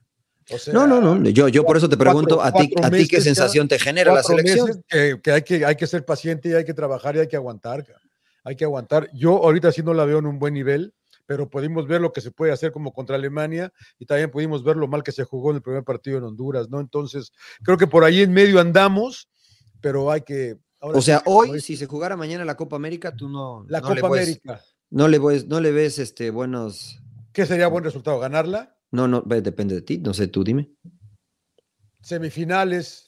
[0.51, 1.29] O sea, No, no, no.
[1.31, 4.15] Yo, yo por eso te cuatro- pregunto a ti, a ti qué sensación te genera
[4.15, 4.83] la selección.
[4.89, 7.37] que, que hay que hay que ser paciente y hay que trabajar y hay que
[7.37, 7.85] aguantar.
[8.45, 9.11] Hay que aguantar.
[9.13, 10.95] Yo ahorita sí no la veo en un buen nivel,
[11.29, 14.77] pero pudimos ver lo que se puede hacer como contra Alemania y también pudimos ver
[14.77, 16.81] lo mal que se jugó en el primer partido en Honduras, ¿no?
[16.81, 19.29] Entonces, creo que por ahí en medio andamos,
[19.83, 20.57] pero hay que...
[20.81, 23.67] o sea, hoy, si se jugara mañana la Copa América, tú no...
[23.69, 24.63] La Copa América.
[24.89, 26.99] No le, ves, no le ves este, buenos...
[27.35, 28.19] ¿Qué sería buen resultado?
[28.19, 28.79] ¿Ganarla?
[28.91, 30.73] No, no, depende de ti, no sé, tú dime.
[32.01, 33.08] Semifinales,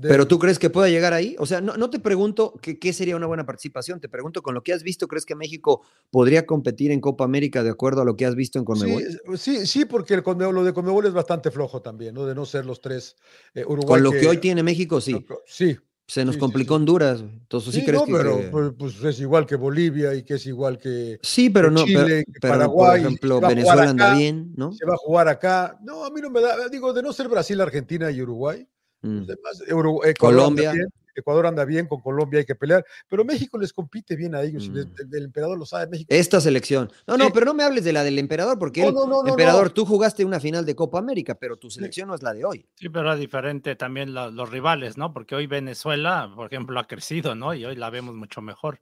[0.00, 1.36] pero tú crees que pueda llegar ahí?
[1.38, 4.72] O sea, no, te pregunto qué sería una buena participación, te pregunto con lo que
[4.72, 8.26] has visto, ¿crees que México podría competir en Copa América de acuerdo a lo que
[8.26, 9.04] has visto en Conmebol?
[9.36, 12.26] Sí, sí, porque el lo de Conmebol es bastante flojo también, ¿no?
[12.26, 13.16] De no ser los tres
[13.54, 15.24] eh, Con lo que, hoy tiene México, sí.
[15.46, 15.76] Sí.
[16.06, 17.20] Se nos complicó Honduras.
[17.20, 20.76] Entonces, ¿sí, crees que, pero pues, pues, es igual que Bolivia y que es igual
[20.76, 21.18] que.
[21.22, 21.84] Sí, pero no.
[21.84, 23.00] Chile, pero, Paraguay.
[23.00, 24.72] Por ejemplo, Venezuela anda bien, ¿no?
[24.72, 25.78] Se va a jugar acá.
[25.82, 26.68] No, a mí no me da.
[26.68, 28.66] Digo, de no ser Brasil, Argentina y Uruguay
[29.02, 29.24] Mm.
[29.30, 30.70] Ecuador Colombia.
[30.70, 34.34] Anda bien, Ecuador anda bien, con Colombia hay que pelear, pero México les compite bien
[34.34, 34.68] a ellos.
[34.68, 34.78] Mm.
[35.12, 36.08] El, emperador lo sabe, México.
[36.10, 36.90] Esta selección.
[37.06, 38.94] No, no, pero no me hables de la del emperador, porque el
[39.26, 42.44] emperador, tú jugaste una final de Copa América, pero tu selección no es la de
[42.44, 42.66] hoy.
[42.74, 45.12] Sí, pero es diferente también los rivales, ¿no?
[45.12, 47.54] Porque hoy Venezuela, por ejemplo, ha crecido, ¿no?
[47.54, 48.80] Y hoy la vemos mucho mejor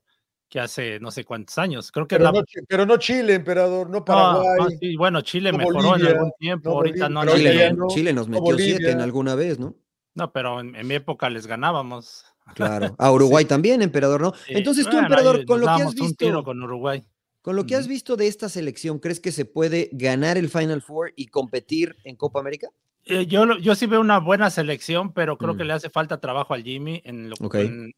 [0.49, 1.93] que hace no sé cuántos años.
[1.93, 4.95] Creo que pero, no, pero no Chile, emperador, no Paraguay.
[4.97, 7.25] bueno, Chile mejoró en algún tiempo, ahorita no.
[7.25, 9.75] Chile, Chile, nos metió siete en alguna vez, ¿no?
[10.13, 12.25] No, pero en, mi época les ganábamos.
[12.55, 12.95] Claro.
[12.99, 14.33] A Uruguay también, emperador, ¿no?
[14.47, 16.43] Entonces tú, emperador, con lo que has visto.
[16.43, 17.03] con Uruguay.
[17.41, 20.81] Con lo que has visto de esta selección, ¿crees que se puede ganar el Final
[20.83, 22.67] Four y competir en Copa América?
[23.05, 25.67] Eh, yo, yo sí veo una buena selección, pero creo que mm.
[25.67, 27.33] le hace falta trabajo al Jimmy en,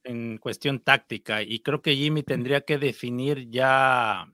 [0.06, 1.42] en, cuestión táctica.
[1.42, 4.32] Y creo que Jimmy tendría que definir ya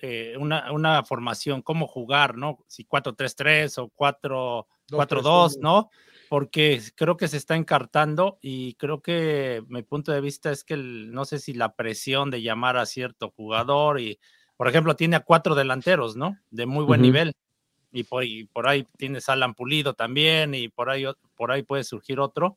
[0.00, 2.58] eh, una, una, formación, cómo jugar, ¿no?
[2.68, 5.90] Si 4-3-3 o 4-4-2, ¿no?
[6.32, 10.78] Porque creo que se está encartando y creo que mi punto de vista es que
[10.78, 14.18] no sé si la presión de llamar a cierto jugador y,
[14.56, 16.38] por ejemplo, tiene a cuatro delanteros, ¿no?
[16.50, 17.34] De muy buen nivel.
[17.92, 22.18] Y por, por ahí tienes Alan Pulido también y por ahí, por ahí puede surgir
[22.18, 22.56] otro.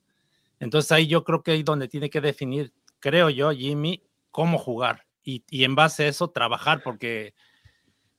[0.62, 5.06] Entonces ahí yo creo que ahí donde tiene que definir, creo yo, Jimmy, cómo jugar
[5.22, 7.34] y, y en base a eso trabajar, porque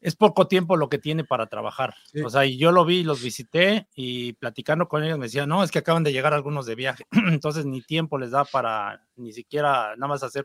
[0.01, 1.95] es poco tiempo lo que tiene para trabajar.
[2.25, 5.63] O sea, y yo lo vi, los visité y platicando con ellos me decían, no,
[5.63, 9.33] es que acaban de llegar algunos de viaje, entonces ni tiempo les da para ni
[9.33, 10.45] siquiera nada más hacer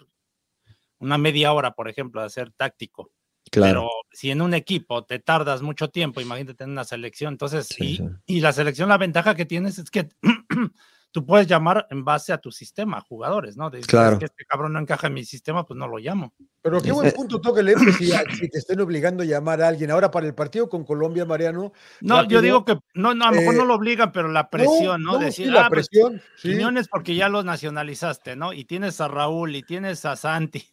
[0.99, 3.11] una media hora, por ejemplo, de hacer táctico.
[3.49, 3.67] Claro.
[3.67, 7.99] Pero si en un equipo te tardas mucho tiempo, imagínate en una selección, entonces, y,
[8.25, 10.09] y la selección, la ventaja que tienes es que
[11.11, 13.69] tú puedes llamar en base a tu sistema, jugadores, ¿no?
[13.87, 14.17] claro.
[14.17, 16.33] que este cabrón no encaja en mi sistema, pues no lo llamo.
[16.61, 19.91] Pero qué buen punto toque el si, si, te estén obligando a llamar a alguien.
[19.91, 21.73] Ahora para el partido con Colombia, Mariano.
[22.01, 24.49] No, yo digo que no, no, a lo mejor no eh, lo obligan, pero la
[24.49, 25.17] presión, ¿no?
[25.17, 26.21] Decir, la ah, pues, presión.
[26.41, 28.53] Quiñones porque ya los nacionalizaste, ¿no?
[28.53, 30.63] Y tienes a Raúl y tienes a Santi.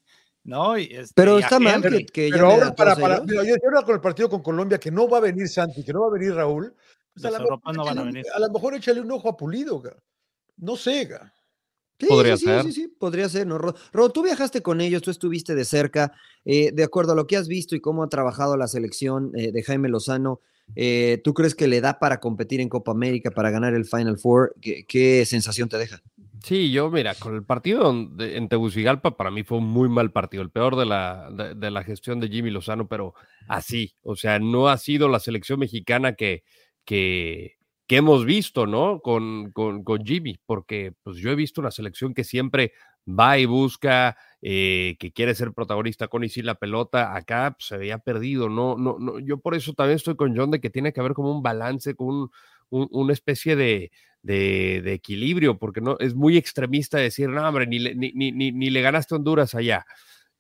[0.45, 0.77] ¿no?
[0.77, 4.31] Este, pero está mal que, que Pero ahora, para, para, yo, ahora con el partido
[4.31, 6.75] con Colombia, que no va a venir Santi, que no va a venir Raúl,
[7.13, 8.25] pues a, lo no van a, venir.
[8.35, 9.83] a lo mejor échale un ojo a Pulido,
[10.59, 11.09] no sé.
[11.99, 12.63] Sí, podría sí, ser.
[12.65, 13.59] Sí, sí, podría ser, ¿no?
[13.59, 16.13] Ro, tú viajaste con ellos, tú estuviste de cerca,
[16.45, 19.51] eh, de acuerdo a lo que has visto y cómo ha trabajado la selección eh,
[19.51, 20.41] de Jaime Lozano,
[20.77, 24.19] eh, ¿tú crees que le da para competir en Copa América, para ganar el Final
[24.19, 24.55] Four?
[24.61, 26.01] ¿Qué, sensación te deja?
[26.45, 30.43] Sí, yo, mira, con el partido en Tegucigalpa, para mí fue un muy mal partido,
[30.45, 33.15] el peor de la, de la gestión de Jimmy Lozano, pero
[33.49, 36.45] así, o sea, no ha sido la selección mexicana que,
[36.85, 37.58] que,
[37.89, 39.01] que hemos visto, ¿no?
[39.01, 42.73] Con, con, con, Jimmy, porque pues yo he visto una selección que siempre
[43.09, 47.69] va y busca, eh, que quiere ser protagonista con y sin la pelota, acá pues,
[47.69, 48.77] se había perdido, ¿no?
[48.77, 51.33] No, no, yo por eso también estoy con John de que tiene que haber como
[51.33, 52.31] un balance, con
[52.69, 53.91] un, una especie de,
[54.23, 58.69] de, equilibrio, porque no es muy extremista decir, no, hombre, ni le, ni, ni, ni
[58.69, 59.87] le ganaste Honduras allá.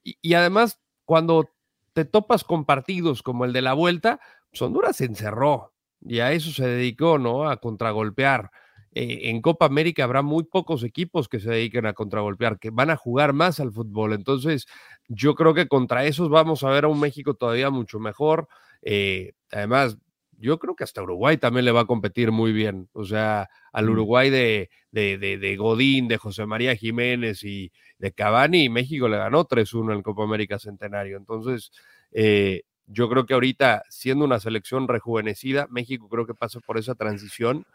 [0.04, 1.48] Y, y además, cuando
[1.94, 6.32] te topas con partidos como el de la vuelta, pues Honduras se encerró, y a
[6.32, 7.48] eso se dedicó, ¿no?
[7.48, 8.50] A contragolpear.
[8.92, 12.90] Eh, en Copa América habrá muy pocos equipos que se dediquen a contragolpear, que van
[12.90, 14.12] a jugar más al fútbol.
[14.12, 14.66] Entonces,
[15.08, 18.48] yo creo que contra esos vamos a ver a un México todavía mucho mejor.
[18.82, 19.98] Eh, además,
[20.38, 22.88] yo creo que hasta Uruguay también le va a competir muy bien.
[22.92, 23.90] O sea, al mm.
[23.90, 29.46] Uruguay de, de, de, Godín, de José María Jiménez y de Cavani, México le ganó
[29.46, 31.16] 3-1 en Copa América Centenario.
[31.16, 31.72] Entonces,
[32.12, 36.94] eh, yo creo que ahorita, siendo una selección rejuvenecida, México creo que pasa por esa
[36.94, 37.66] transición.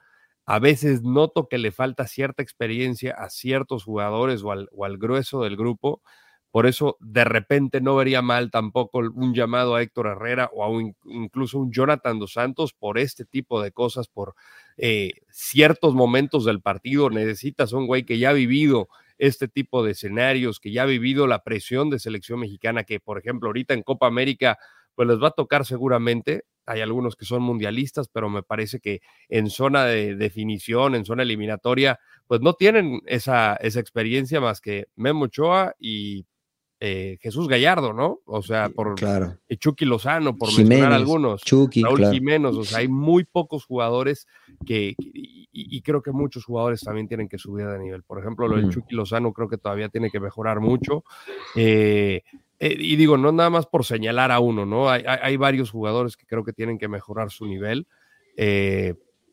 [0.45, 5.55] A veces noto que le falta cierta experiencia a ciertos jugadores o al, grueso del
[5.55, 6.01] grupo.
[6.51, 10.93] Por eso, de repente, no vería mal tampoco un llamado a Héctor Herrera o a
[11.05, 14.35] incluso un Jonathan Dos Santos por este tipo de cosas, por
[14.77, 17.09] eh, ciertos momentos del partido.
[17.09, 21.27] Necesitas un güey que ya ha vivido este tipo de escenarios, que ya ha vivido
[21.27, 24.57] la presión de selección mexicana, que por ejemplo ahorita en Copa América
[24.95, 26.45] pues les va a tocar seguramente.
[26.65, 31.23] Hay algunos que son mundialistas, pero me parece que en zona de definición, en zona
[31.23, 36.25] eliminatoria, pues no tienen esa, esa experiencia más que Memo Ochoa y
[36.85, 38.19] eh, Jesús Gallardo, ¿no?
[38.25, 39.37] O sea, por claro.
[39.57, 41.41] Chucky Lozano, por mencionar algunos.
[41.41, 44.27] Chucky, Raúl Jiménez, o sea, hay muy pocos jugadores
[44.65, 48.03] que, y, creo que muchos jugadores también tienen que subir de nivel.
[48.03, 51.05] Por ejemplo, lo del Chucky Lozano creo que todavía tiene que mejorar mucho.
[51.55, 52.23] Eh,
[52.67, 54.89] eh, y digo, no nada más por señalar a uno, ¿no?
[54.89, 57.87] Hay, hay, varios jugadores que creo que tienen que mejorar su nivel.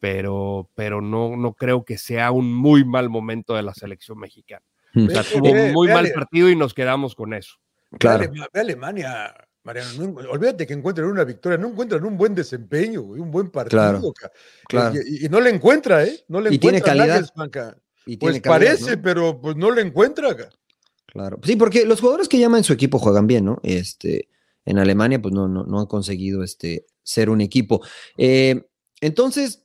[0.00, 4.64] pero, pero no, no creo que sea un muy mal momento de la selección mexicana.
[4.94, 7.56] O sea, tuvo un muy mal partido y nos quedamos con eso.
[7.98, 8.30] Claro.
[8.52, 13.50] Ve, Alemania, Mariano, olvídate que encuentran una victoria, no encuentran un buen desempeño, un buen
[13.50, 14.12] partido.
[14.68, 16.24] Claro, Y, no le encuentra, ¿eh?
[16.28, 17.76] No le y encuentra tiene calidad.
[18.06, 20.48] Y pues parece, pero pues no le encuentra acá.
[21.12, 21.38] Claro.
[21.42, 23.58] Sí, porque los jugadores que llaman su equipo juegan bien, ¿no?
[23.62, 24.28] Este,
[24.64, 27.82] en Alemania, pues no, no, no han conseguido este, ser un equipo.
[28.16, 28.68] Eh,
[29.00, 29.64] entonces,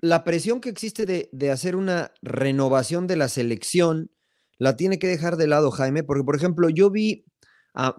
[0.00, 4.10] la presión que existe de, de hacer una renovación de la selección
[4.58, 7.24] la tiene que dejar de lado Jaime, porque por ejemplo yo vi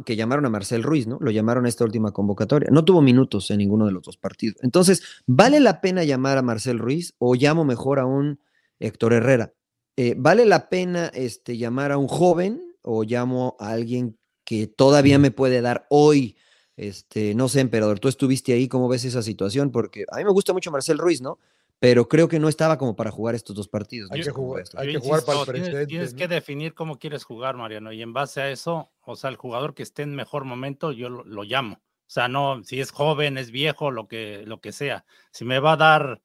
[0.05, 1.19] que llamaron a Marcel Ruiz, ¿no?
[1.21, 2.69] Lo llamaron a esta última convocatoria.
[2.71, 4.57] No tuvo minutos en ninguno de los dos partidos.
[4.63, 8.39] Entonces, ¿vale la pena llamar a Marcel Ruiz o llamo mejor a un
[8.79, 9.53] Héctor Herrera?
[9.95, 15.19] Eh, ¿Vale la pena este, llamar a un joven o llamo a alguien que todavía
[15.19, 16.37] me puede dar hoy?
[16.75, 19.71] Este, no sé, emperador, tú estuviste ahí, ¿cómo ves esa situación?
[19.71, 21.39] Porque a mí me gusta mucho Marcel Ruiz, ¿no?
[21.79, 24.09] pero creo que no estaba como para jugar estos dos partidos.
[24.11, 25.87] Hay, que jugar, hay que jugar, para el presidente.
[25.87, 29.35] Tienes, que definir cómo quieres jugar, Mariano, y en base a eso, o sea, el
[29.35, 31.75] jugador que esté en mejor momento, yo lo, llamo.
[31.75, 35.05] O sea, no, si es joven, es viejo, lo que, lo que sea.
[35.31, 36.21] Si me va a dar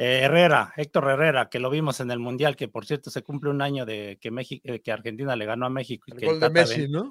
[0.00, 3.50] eh, Herrera, Héctor Herrera, que lo vimos en el Mundial, que por cierto se cumple
[3.50, 6.64] un año de que México, eh, que Argentina le ganó a México y que, Tata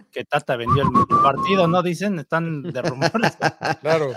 [0.10, 1.84] que Tata vendió el partido, ¿no?
[1.84, 3.38] Dicen, están de rumores.
[3.82, 4.14] claro.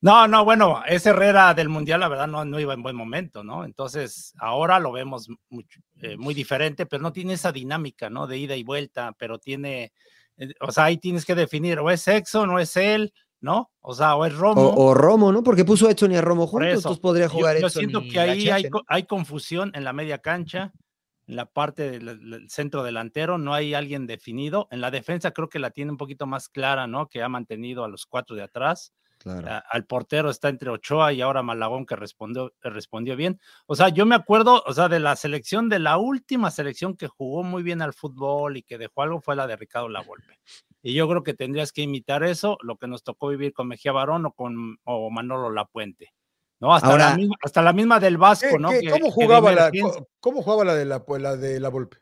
[0.00, 3.42] No, no, bueno, ese Herrera del Mundial, la verdad, no, no iba en buen momento,
[3.42, 3.64] ¿no?
[3.64, 5.26] Entonces, ahora lo vemos
[6.00, 8.28] eh, muy diferente, pero no tiene esa dinámica, ¿no?
[8.28, 9.92] De ida y vuelta, pero tiene,
[10.60, 13.70] o sea, ahí tienes que definir, o es sexo, no es él, ¿no?
[13.80, 14.74] O sea, o es Romo.
[14.76, 15.42] O, Romo, ¿no?
[15.42, 18.18] Porque puso a Edson y a Romo juntos, entonces podría jugar Yo, yo siento que
[18.18, 20.72] ahí hay, hay, confusión en la media cancha,
[21.26, 24.66] en la parte del, centro delantero, no hay alguien definido.
[24.70, 27.08] En la defensa creo que la tiene un poquito más clara, ¿no?
[27.08, 28.92] Que ha mantenido a los cuatro de atrás.
[29.20, 29.64] Claro.
[29.72, 33.40] al portero está entre Ochoa y ahora Malagón que respondió, respondió bien.
[33.66, 37.08] O sea, yo me acuerdo, o sea, de la selección, de la última selección que
[37.08, 40.38] jugó muy bien al fútbol y que dejó algo fue la de Ricardo Lavolpe.
[40.82, 43.92] Y yo creo que tendrías que imitar eso, lo que nos tocó vivir con Mejía
[43.92, 46.12] Barón o con o Manolo Lapuente.
[46.60, 46.74] ¿no?
[46.74, 48.70] Hasta, la, misma, hasta la misma del Vasco, ¿no?
[48.90, 49.70] ¿cómo, jugaba la,
[50.20, 51.98] ¿Cómo jugaba la de la, la de la Volpe?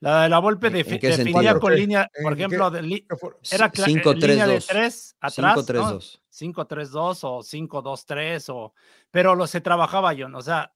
[0.00, 5.56] La de la Volpe definía con línea, por ejemplo, era 5, línea de 3 atrás,
[5.58, 8.72] 5-3-2 5-3-2 o 5-2-3, o,
[9.10, 10.72] pero lo se trabajaba yo, o sea,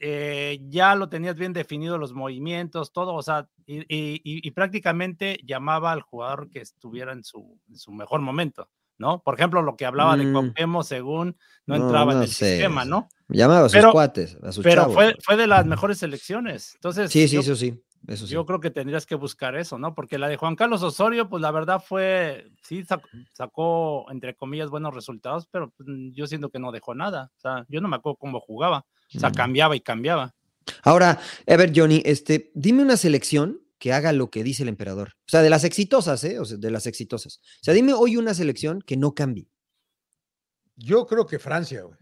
[0.00, 6.02] eh, ya lo tenías bien definido los movimientos, todo, o sea, y, prácticamente llamaba al
[6.02, 7.58] jugador que estuviera en su,
[7.88, 9.22] mejor momento, ¿no?
[9.22, 10.32] Por ejemplo, lo que hablaba de mm.
[10.32, 13.08] Cuauhtémoc, según no, entraba en el sistema, ¿no?
[13.28, 16.74] Llamaba a sus cuates, a sus Pero fue, fue de las mejores elecciones.
[16.76, 17.82] Entonces, sí, sí, eso sí.
[18.06, 18.32] Eso sí.
[18.32, 19.94] Yo creo que tendrías que buscar eso, ¿no?
[19.94, 22.84] Porque la de Juan Carlos Osorio, pues la verdad fue, sí,
[23.32, 27.32] sacó, entre comillas, buenos resultados, pero pues, yo siento que no dejó nada.
[27.36, 28.86] O sea, yo no me acuerdo cómo jugaba.
[29.14, 30.34] O sea, cambiaba y cambiaba.
[30.82, 35.14] Ahora, a ver, Johnny, este, dime una selección que haga lo que dice el emperador.
[35.26, 36.38] O sea, de las exitosas, ¿eh?
[36.38, 37.40] O sea, de las exitosas.
[37.60, 39.48] O sea, dime hoy una selección que no cambie.
[40.76, 41.98] Yo creo que Francia, güey.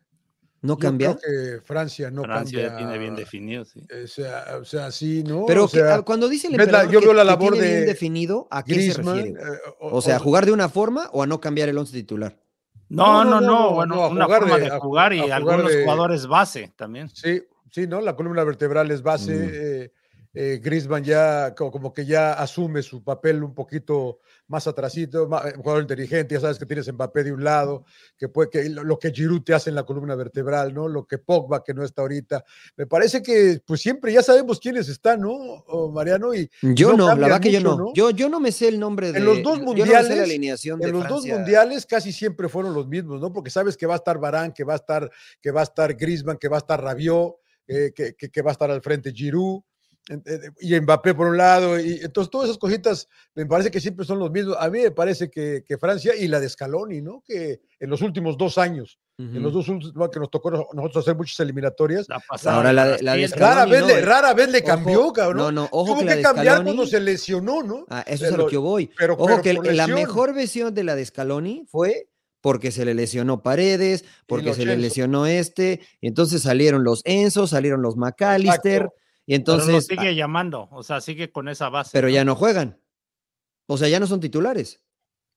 [0.62, 1.12] ¿No cambia?
[1.12, 2.76] Yo creo que Francia no Francia cambia.
[2.76, 3.86] tiene bien definido, sí.
[4.02, 5.44] O sea, o sea sí, ¿no?
[5.46, 8.48] Pero sea, cuando dice el emperador yo veo la que, labor tiene de bien definido,
[8.50, 9.30] ¿a qué se refiere?
[9.30, 9.34] Eh,
[9.80, 12.40] o, o, sea, ¿a jugar de una forma o a no cambiar el once titular?
[12.88, 17.08] No, no, no, bueno, una forma de, jugar y algunos jugadores base también.
[17.08, 18.00] Sí, sí, ¿no?
[18.00, 19.32] La columna vertebral es base.
[19.32, 19.50] Mm.
[19.52, 19.92] Eh,
[20.38, 25.62] eh, Griezmann ya como, que ya asume su papel un poquito más atrasito, eh, un
[25.62, 27.84] jugador inteligente, ya sabes que tienes Mbappé de un lado,
[28.16, 30.88] que puede que lo, que Giroud te hace en la columna vertebral, ¿no?
[30.88, 32.44] Lo que Pogba que no está ahorita.
[32.76, 35.64] Me parece que pues siempre ya sabemos quiénes están, ¿no?
[35.92, 37.92] Mariano y yo no, la verdad que yo no.
[37.94, 40.92] Yo, yo no me sé el nombre de En los dos mundiales, la alineación en
[40.92, 43.32] los dos mundiales casi siempre fueron los mismos, ¿no?
[43.32, 45.94] Porque sabes que va a estar Barán, que va a estar que va a estar
[45.94, 49.12] Griezmann, que va a estar Rabiot, eh, que, que, que va a estar al frente
[49.12, 49.62] Giroud
[50.60, 54.18] y Mbappé por un lado, y entonces todas esas cositas me parece que siempre son
[54.18, 54.56] los mismos.
[54.58, 57.22] A mí me parece que, que Francia y la de Scaloni, ¿no?
[57.26, 61.16] Que en los últimos dos años, en los dos últimos que nos tocó nosotros hacer
[61.16, 62.06] muchas eliminatorias.
[62.44, 65.38] Ahora la, la de Scaloni, rara, vez le, rara vez le cambió, cabrón.
[65.38, 67.86] No, no, ojo Tuvo que, cambiar cuando se lesionó, ¿no?
[67.88, 68.90] Ah, eso es a lo que voy.
[68.96, 72.08] Pero, ojo que la mejor versión de la de Scaloni fue
[72.46, 77.48] porque se le lesionó Paredes, porque se le lesionó este, y entonces salieron los Enzo,
[77.48, 78.88] salieron los McAllister,
[79.26, 79.86] y entonces...
[79.88, 81.90] Pero sigue llamando, o sea, sigue con esa base.
[81.92, 82.80] Pero ya no juegan.
[83.66, 84.82] O sea, ya no son titulares.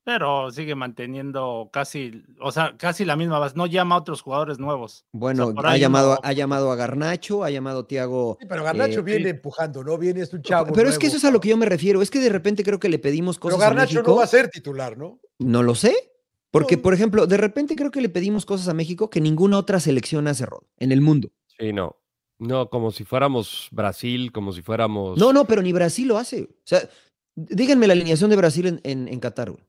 [0.03, 3.55] Pero sigue manteniendo casi, o sea, casi la misma base.
[3.55, 5.05] No llama a otros jugadores nuevos.
[5.11, 8.37] Bueno, ha, llamado, ha llamado a Garnacho, ha llamado a Tiago.
[8.39, 9.97] Sí, pero Garnacho eh, viene empujando, ¿no?
[9.97, 10.73] Viene es un chavo.
[10.73, 12.01] Pero es que eso es a lo que yo me refiero.
[12.01, 13.59] Es que de repente creo que le pedimos cosas.
[13.59, 15.19] Pero Garnacho no va a ser titular, ¿no?
[15.37, 16.11] No lo sé.
[16.51, 19.79] Porque, por ejemplo, de repente creo que le pedimos cosas a México que ninguna otra
[19.79, 21.29] selección hace, Rod, en el mundo.
[21.59, 21.97] Sí, no.
[22.39, 25.17] No, como si fuéramos Brasil, como si fuéramos.
[25.17, 26.43] No, no, pero ni Brasil lo hace.
[26.43, 26.81] O sea,
[27.35, 29.63] díganme la alineación de Brasil en, en, en Qatar, güey.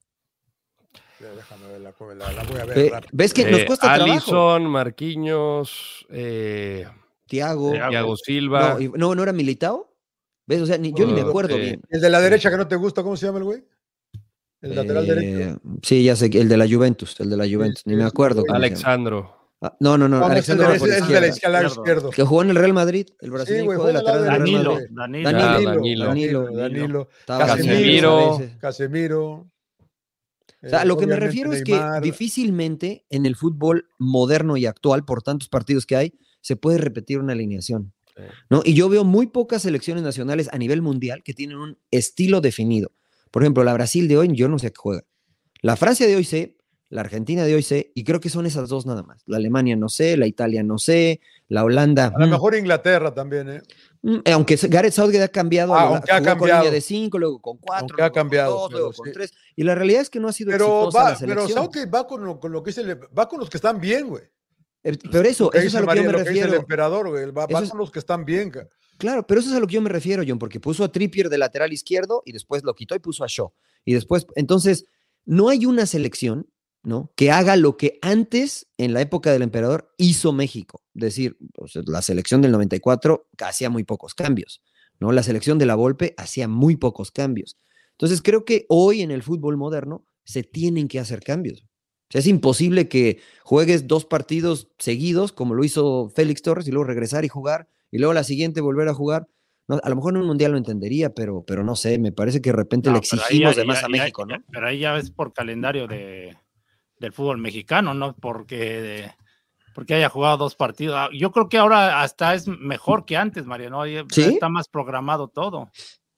[3.13, 6.87] ¿Ves que nos cuesta Alison, Marquinhos, eh,
[7.27, 8.79] Tiago, Tiago Silva.
[8.97, 9.93] No, no, era Militao.
[10.47, 10.63] ¿Ves?
[10.63, 11.81] O sea, yo ni me acuerdo bien.
[11.91, 13.65] El de la derecha que no te gusta, ¿cómo se llama el güey?
[14.63, 15.51] El lateral derecho.
[15.51, 18.45] Eh, sí, ya sé, el de la Juventus, el de la Juventus, ni me acuerdo.
[18.49, 19.40] Alexandro.
[19.63, 20.65] Ah, no, no, no, es, el de
[21.21, 22.11] la izquierda izquierdo.
[22.11, 26.07] Que jugó en el Real Madrid, el brasileño sí, de lateral Danilo, Danilo, Danilo, Danilo,
[26.07, 29.51] Danilo, Danilo, Casemiro, Casemiro.
[30.63, 35.05] O sea, lo que me refiero es que difícilmente en el fútbol moderno y actual,
[35.05, 37.93] por tantos partidos que hay, se puede repetir una alineación.
[38.49, 38.63] ¿no?
[38.65, 42.93] Y yo veo muy pocas selecciones nacionales a nivel mundial que tienen un estilo definido.
[43.31, 45.05] Por ejemplo, la Brasil de hoy, yo no sé a qué juega.
[45.63, 46.57] La Francia de hoy sé,
[46.91, 49.23] la Argentina de hoy sé, y creo que son esas dos nada más.
[49.27, 52.13] La Alemania no sé, la Italia no sé, la Holanda.
[52.15, 52.31] A lo mm.
[52.31, 53.63] mejor Inglaterra también, ¿eh?
[54.03, 56.65] Mm, eh aunque Gareth Southgate ha cambiado, ah, aunque ha cambiado.
[56.65, 59.33] con de cinco, luego con cuatro, aunque ha cambiado, con dos, luego con tres.
[59.55, 61.47] Y la realidad es que no ha sido pero va, la selección.
[61.49, 63.81] Pero Southgate va con lo, con lo que se le, va con los que están
[63.81, 64.25] bien, güey.
[64.83, 66.49] Eh, pero eso, eso es a lo María, que yo me lo refiero.
[66.49, 67.31] Que el emperador, güey.
[67.31, 68.51] Va, va con los que están bien.
[68.51, 68.65] Güey.
[69.01, 71.29] Claro, pero eso es a lo que yo me refiero, John, porque puso a Trippier
[71.29, 73.53] de lateral izquierdo y después lo quitó y puso a Shaw.
[73.85, 74.85] Y después, entonces,
[75.25, 76.47] no hay una selección,
[76.83, 77.13] ¿no?
[77.17, 80.83] Que haga lo que antes, en la época del emperador, hizo México.
[80.95, 81.37] Es decir,
[81.87, 84.63] la selección del 94 hacía muy pocos cambios,
[84.99, 85.13] ¿no?
[85.13, 87.59] La selección de la Volpe hacía muy pocos cambios.
[87.93, 91.63] Entonces, creo que hoy en el fútbol moderno se tienen que hacer cambios.
[91.63, 96.71] O sea, es imposible que juegues dos partidos seguidos, como lo hizo Félix Torres, y
[96.71, 99.29] luego regresar y jugar, y luego la siguiente volver a jugar
[99.83, 102.51] a lo mejor en un mundial lo entendería, pero, pero no sé, me parece que
[102.51, 104.37] de repente le exigimos de más a México, ¿no?
[104.51, 106.37] Pero ahí ya es por calendario de,
[107.01, 108.15] del fútbol mexicano, ¿no?
[108.15, 109.11] Porque,
[109.75, 110.95] porque haya jugado dos partidos.
[110.97, 113.83] Ah, yo creo que ahora hasta es mejor que antes, Mariano.
[114.11, 114.23] ¿Sí?
[114.23, 115.71] Está más programado todo.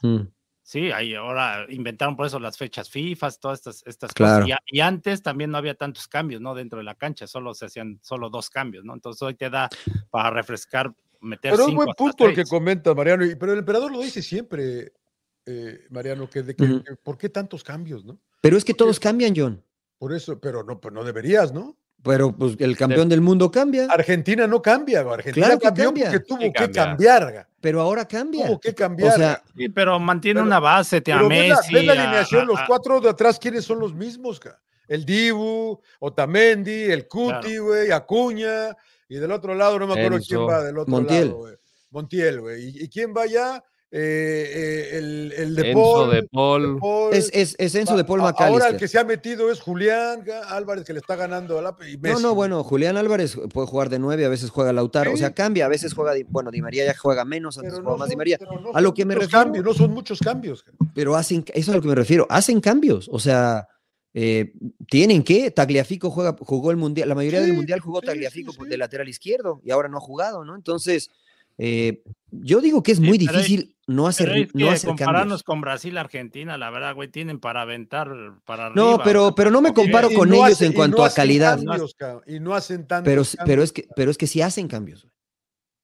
[0.03, 0.23] Mm.
[0.65, 4.47] Sí, ahí ahora inventaron por eso las fechas FIFA, todas estas, estas cosas.
[4.49, 6.55] Y, y, antes también no había tantos cambios, ¿no?
[6.55, 8.95] Dentro de la cancha, solo se hacían solo dos cambios, ¿no?
[8.95, 9.69] Entonces hoy te da
[10.11, 13.93] para refrescar meter Pero es un buen punto el que comenta Mariano, pero el emperador
[13.93, 14.93] lo dice siempre,
[15.47, 18.19] eh, Mariano, que, de que, ¿por qué tantos cambios, no?
[18.41, 19.63] Pero es que todos cambian, John.
[20.03, 21.77] Por eso, pero no, pues no deberías, ¿no?
[22.03, 23.87] Pero pues el campeón del mundo cambia.
[23.89, 26.11] Argentina no cambia, Argentina cambió cambia.
[26.11, 27.47] porque tuvo que cambiar.
[27.61, 28.49] Pero ahora cambia.
[28.49, 29.13] Tuvo que cambiar.
[29.13, 31.73] O sea, sí, pero mantiene una base, te a Messi.
[31.73, 34.41] Ves la, alineación, los cuatro de atrás, ¿quiénes son los mismos?
[34.89, 38.77] El Dibu, Otamendi, el Cuti, güey, Acuña,
[39.09, 41.29] y del otro lado, no me acuerdo quién va del otro Montiel.
[41.29, 41.55] lado, güey.
[41.91, 42.83] Montiel, güey.
[42.83, 43.63] ¿Y, quién va allá?
[43.95, 47.13] Eh, eh, el, el, de Enzo Paul, de Paul.
[47.13, 48.47] Es, es, es, Enzo de Paul McAllister.
[48.47, 51.77] Ahora el que se ha metido es Julián Álvarez, que le está ganando a la
[51.87, 52.15] y Messi.
[52.15, 55.17] No, no, bueno, Julián Álvarez puede jugar de nueve, a veces juega Lautaro, ¿Sí?
[55.17, 57.99] o sea, cambia, a veces juega, bueno, Di María ya juega menos, antes no más
[57.99, 58.39] son, Di María.
[58.41, 59.45] No a lo que me refiero.
[59.45, 60.65] Cambios, no son muchos cambios.
[60.95, 63.69] Pero hacen, eso es a lo que me refiero, hacen cambios, o sea,
[64.15, 64.55] eh,
[64.89, 68.53] tienen que, Tagliafico juega, jugó el mundial, la mayoría sí, del mundial jugó sí, Tagliafico
[68.53, 68.69] sí, sí.
[68.71, 70.57] de lateral izquierdo y ahora no ha jugado, ¿no?
[70.57, 71.11] Entonces,
[71.59, 75.43] eh, yo digo que es muy difícil no hacer, pero es no que hacer compararnos
[75.43, 75.43] cambios.
[75.45, 78.09] con Brasil, Argentina, la verdad, güey, tienen para aventar
[78.45, 81.05] para No, arriba, pero, pero no me comparo Y con no ellos en cuanto no
[81.05, 81.59] a calidad.
[81.59, 84.69] cambios, y no hacen tantos Pero, cambios, pero, es que, pero es que sí hacen
[84.69, 85.07] cambios.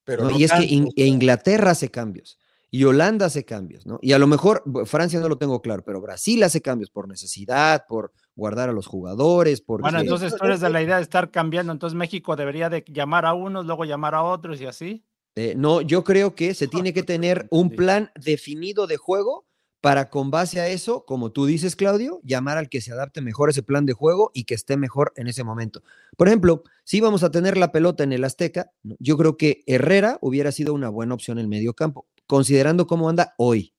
[0.03, 0.31] pero ¿no?
[0.31, 0.89] no y es que In-.
[0.95, 2.37] Inglaterra hace cambios
[2.71, 3.97] y Holanda hace cambios, ¿no?
[4.01, 7.85] Y a lo mejor Francia no lo tengo claro, pero Brasil hace cambios por necesidad,
[7.87, 11.31] por guardar a los jugadores, por Bueno, entonces tú eres de la idea de estar
[11.31, 15.03] cambiando, entonces México debería de llamar a unos, luego llamar a otros y así.
[15.39, 19.45] Eh, no, yo creo que se tiene que tener un plan definido de juego
[19.79, 23.47] para con base a eso, como tú dices, Claudio, llamar al que se adapte mejor
[23.47, 25.81] a ese plan de juego y que esté mejor en ese momento.
[26.17, 30.17] Por ejemplo, si vamos a tener la pelota en el Azteca, yo creo que Herrera
[30.19, 33.73] hubiera sido una buena opción en medio campo, considerando cómo anda hoy.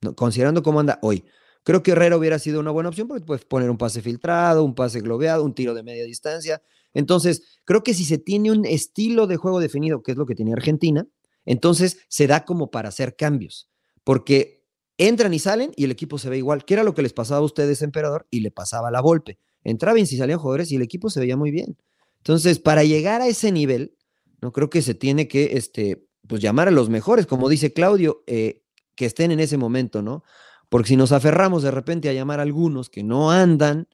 [0.00, 0.16] ¿no?
[0.16, 1.24] Considerando cómo anda hoy.
[1.62, 4.74] Creo que Herrera hubiera sido una buena opción porque puedes poner un pase filtrado, un
[4.74, 6.60] pase globeado, un tiro de media distancia.
[6.96, 10.34] Entonces, creo que si se tiene un estilo de juego definido, que es lo que
[10.34, 11.06] tiene Argentina,
[11.44, 13.68] entonces se da como para hacer cambios,
[14.02, 14.64] porque
[14.96, 17.40] entran y salen y el equipo se ve igual, que era lo que les pasaba
[17.40, 19.38] a ustedes, emperador, y le pasaba la Volpe.
[19.62, 21.76] entraban y salían jugadores y el equipo se veía muy bien.
[22.18, 23.94] Entonces, para llegar a ese nivel,
[24.40, 28.24] no creo que se tiene que este, pues, llamar a los mejores, como dice Claudio,
[28.26, 28.62] eh,
[28.94, 30.24] que estén en ese momento, ¿no?
[30.70, 33.86] Porque si nos aferramos de repente a llamar a algunos que no andan,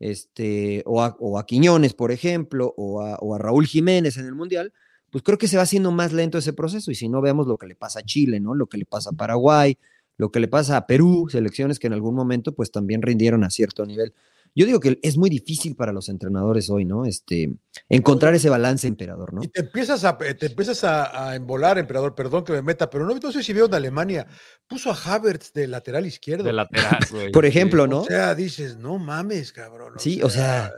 [0.00, 4.72] este, o, a, Quiñones, por ejemplo, o a, o a, Raúl Jiménez en el Mundial,
[5.10, 6.90] pues creo que se va haciendo más lento ese proceso.
[6.90, 8.54] Y si no, vemos lo que le pasa a Chile, ¿no?
[8.54, 9.78] Lo que le pasa a Paraguay,
[10.16, 13.50] lo que le pasa a Perú, selecciones que en algún momento pues también rindieron a
[13.50, 14.14] cierto nivel.
[14.56, 17.04] Yo digo que es muy difícil para los entrenadores hoy, ¿no?
[17.04, 17.54] Este,
[17.88, 19.42] encontrar ese balance, emperador, ¿no?
[19.44, 23.32] Y te empiezas a, te empiezas a, embolar, emperador, perdón que me meta, pero no,
[23.32, 24.26] sé si veo de Alemania,
[24.66, 26.44] puso a Havertz de lateral izquierdo.
[26.44, 27.30] De lateral, güey.
[27.30, 28.00] Por ejemplo, ¿no?
[28.00, 29.92] O sea, dices, no mames, cabrón.
[29.98, 30.72] sí, o sea.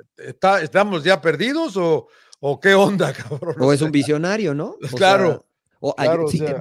[0.62, 2.08] ¿Estamos ya perdidos o,
[2.40, 3.54] o qué onda, cabrón?
[3.60, 4.76] O, es un visionario, ¿no?
[4.96, 5.48] claro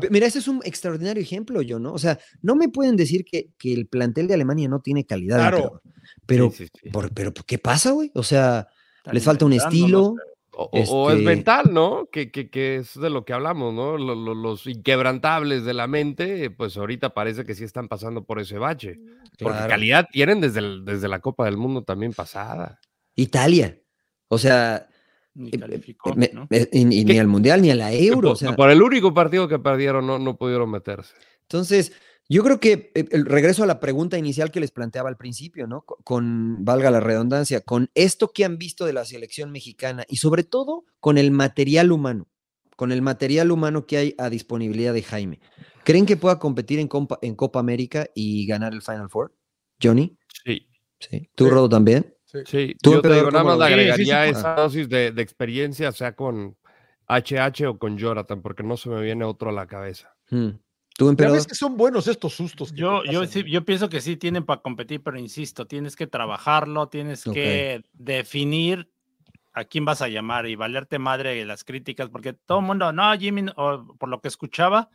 [0.09, 1.93] mira, ese es un extraordinario ejemplo, yo, ¿no?
[1.93, 5.37] O sea, no me pueden decir que, el plantel de Alemania no tiene calidad.
[5.37, 5.81] Claro.
[6.27, 6.51] Pero,
[7.13, 8.11] pero, ¿qué pasa, güey?
[8.13, 8.67] O sea,
[9.11, 10.15] les falta un estilo.
[10.59, 12.09] O, es este mental, ¿no?
[12.11, 13.97] Que, es de lo que hablamos, ¿no?
[13.97, 18.99] Los, inquebrantables de la mente, pues ahorita parece que sí están pasando por ese bache.
[19.39, 22.79] Porque calidad tienen desde, desde la Copa del Mundo también pasada.
[23.15, 23.79] Italia.
[24.29, 24.87] O sea,
[25.35, 28.33] ni eh, calificó, ni al Mundial ni a la Euro.
[28.55, 31.13] Por, el único partido que perdieron no, no pudieron meterse.
[31.43, 31.93] Entonces,
[32.29, 35.67] yo creo que eh, el regreso a la pregunta inicial que les planteaba al principio,
[35.67, 35.81] ¿no?
[35.81, 40.43] Con, valga la redundancia, con esto que han visto de la selección mexicana y sobre
[40.43, 42.27] todo con el material humano,
[42.75, 45.39] con el material humano que hay a disponibilidad de Jaime.
[45.83, 49.33] ¿Creen que pueda competir en Copa, en Copa América y ganar el Final Four?
[49.81, 50.17] Johnny.
[50.43, 50.67] Sí.
[50.99, 51.29] ¿Sí?
[51.35, 52.13] ¿Tú, Rodo, también?
[52.45, 56.57] Sí, yo te digo, nada más le agregaría esa dosis de, experiencia, sea con
[57.07, 60.13] HH o con Jonathan, porque no se me viene otro a la cabeza.
[60.29, 60.49] Hmm.
[60.97, 61.45] ¿Tú, emperador?
[61.45, 62.73] que son buenos estos sustos.
[62.73, 66.87] yo, yo, sí, yo pienso que sí tienen para competir, pero insisto, tienes que trabajarlo,
[66.89, 68.89] tienes que definir
[69.53, 72.91] a quién vas a llamar y valerte madre de las críticas, porque todo el mundo,
[72.93, 74.89] no, Jimmy, por lo que escuchaba,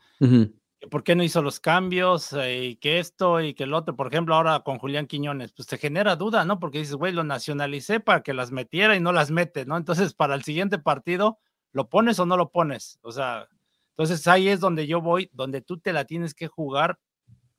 [0.90, 2.32] ¿por qué no hizo los cambios?
[2.32, 5.68] Eh, y que esto y que el otro, por ejemplo, ahora con Julián Quiñones, pues
[5.68, 6.58] te genera duda, ¿no?
[6.58, 9.76] Porque dices, güey, lo nacionalicé para que las metiera y no las mete, ¿no?
[9.76, 11.38] Entonces, para el siguiente partido,
[11.72, 12.98] ¿lo pones o no lo pones?
[13.02, 13.48] O sea,
[13.96, 16.98] entonces ahí es donde yo voy, donde tú te la tienes que jugar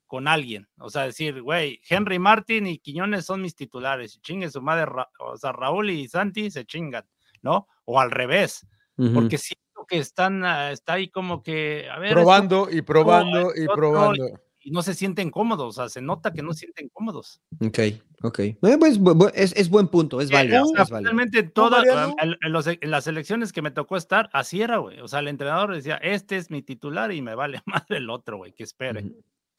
[0.08, 0.68] con alguien.
[0.78, 5.38] O sea, decir, güey, Henry Martin y Quiñones son mis titulares, chingue su madre, o
[5.38, 7.06] sea, Raúl y Santi se chingan,
[7.42, 7.68] ¿no?
[7.86, 9.56] O al revés, porque si
[9.88, 12.14] que están, ah, está ahí como que, a ver.
[12.14, 14.26] Probando y probando y probando.
[14.64, 17.42] Y no se sienten cómodos, o sea, se nota que no se sienten cómodos.
[17.60, 17.80] Ok,
[18.24, 18.40] ok.
[18.40, 18.98] Eh, pues,
[19.34, 20.64] es, buen punto, es válido.
[20.88, 21.84] Finalmente, todas
[22.22, 25.02] en, las elecciones que me tocó estar, así era, güey.
[25.02, 28.38] O sea, el entrenador decía, este es mi titular y me vale más el otro,
[28.38, 29.12] güey, que espere.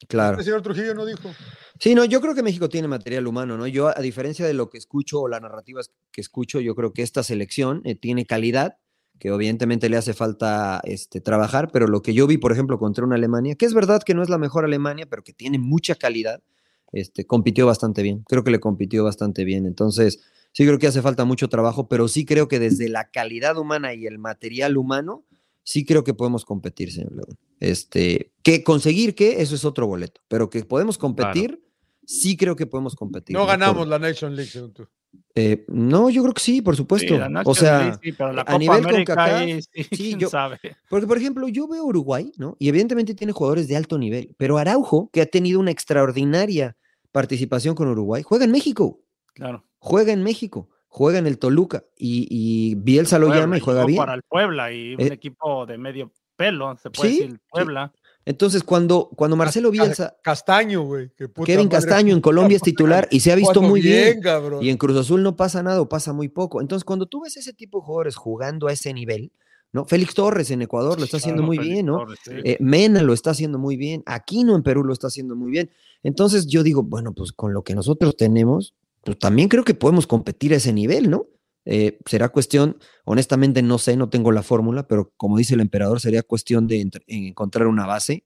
[0.07, 0.37] Claro.
[0.37, 1.31] El señor Trujillo no dijo.
[1.79, 3.65] Sí, no, yo creo que México tiene material humano, ¿no?
[3.67, 7.01] Yo, a diferencia de lo que escucho o las narrativas que escucho, yo creo que
[7.01, 8.77] esta selección eh, tiene calidad
[9.19, 13.05] que evidentemente le hace falta este, trabajar, pero lo que yo vi, por ejemplo, contra
[13.05, 15.95] una Alemania, que es verdad que no es la mejor Alemania, pero que tiene mucha
[15.95, 16.43] calidad,
[16.91, 18.23] este, compitió bastante bien.
[18.27, 19.65] Creo que le compitió bastante bien.
[19.65, 23.57] Entonces, sí creo que hace falta mucho trabajo, pero sí creo que desde la calidad
[23.57, 25.25] humana y el material humano,
[25.63, 27.37] sí creo que podemos competir, señor León.
[27.59, 31.61] Este, que conseguir que, eso es otro boleto, pero que podemos competir,
[32.05, 33.35] sí creo que podemos competir.
[33.35, 34.87] No ganamos la Nation League, según tú.
[35.35, 37.15] Eh, no, yo creo que sí, por supuesto.
[37.45, 37.99] o sea,
[38.45, 39.61] a nivel con
[39.91, 40.59] sí, yo, sabe.
[40.89, 42.55] Porque, por ejemplo, yo veo Uruguay, ¿no?
[42.57, 46.77] Y evidentemente tiene jugadores de alto nivel, pero Araujo, que ha tenido una extraordinaria
[47.11, 49.01] participación con Uruguay, juega en México.
[49.33, 49.65] Claro.
[49.79, 53.97] Juega en México, juega en el Toluca y, Bielsa lo llama y juega bien.
[53.97, 57.93] Para el Puebla y un eh, equipo de medio pelo, se puede decir, Puebla.
[58.25, 60.17] Entonces, cuando, cuando Marcelo Bielsa.
[60.23, 61.11] Castaño, güey.
[61.45, 64.19] Kevin Castaño en Colombia es titular y se ha visto muy bien.
[64.61, 66.59] y en Cruz Azul no pasa nada o pasa muy poco.
[66.59, 69.31] Entonces, cuando tú ves ese tipo de jugadores jugando a ese nivel,
[69.71, 69.85] ¿no?
[69.85, 72.05] Félix Torres en Ecuador lo está haciendo muy bien, ¿no?
[72.27, 74.01] Eh, Mena lo está haciendo muy bien.
[74.07, 75.69] Aquino en Perú lo está haciendo muy bien.
[76.01, 78.73] Entonces, yo digo, bueno, pues con lo que nosotros tenemos,
[79.03, 81.27] pues también creo que podemos competir a ese nivel, ¿no?
[81.65, 85.99] Eh, será cuestión, honestamente no sé, no tengo la fórmula, pero como dice el emperador,
[85.99, 88.23] sería cuestión de encontrar una base,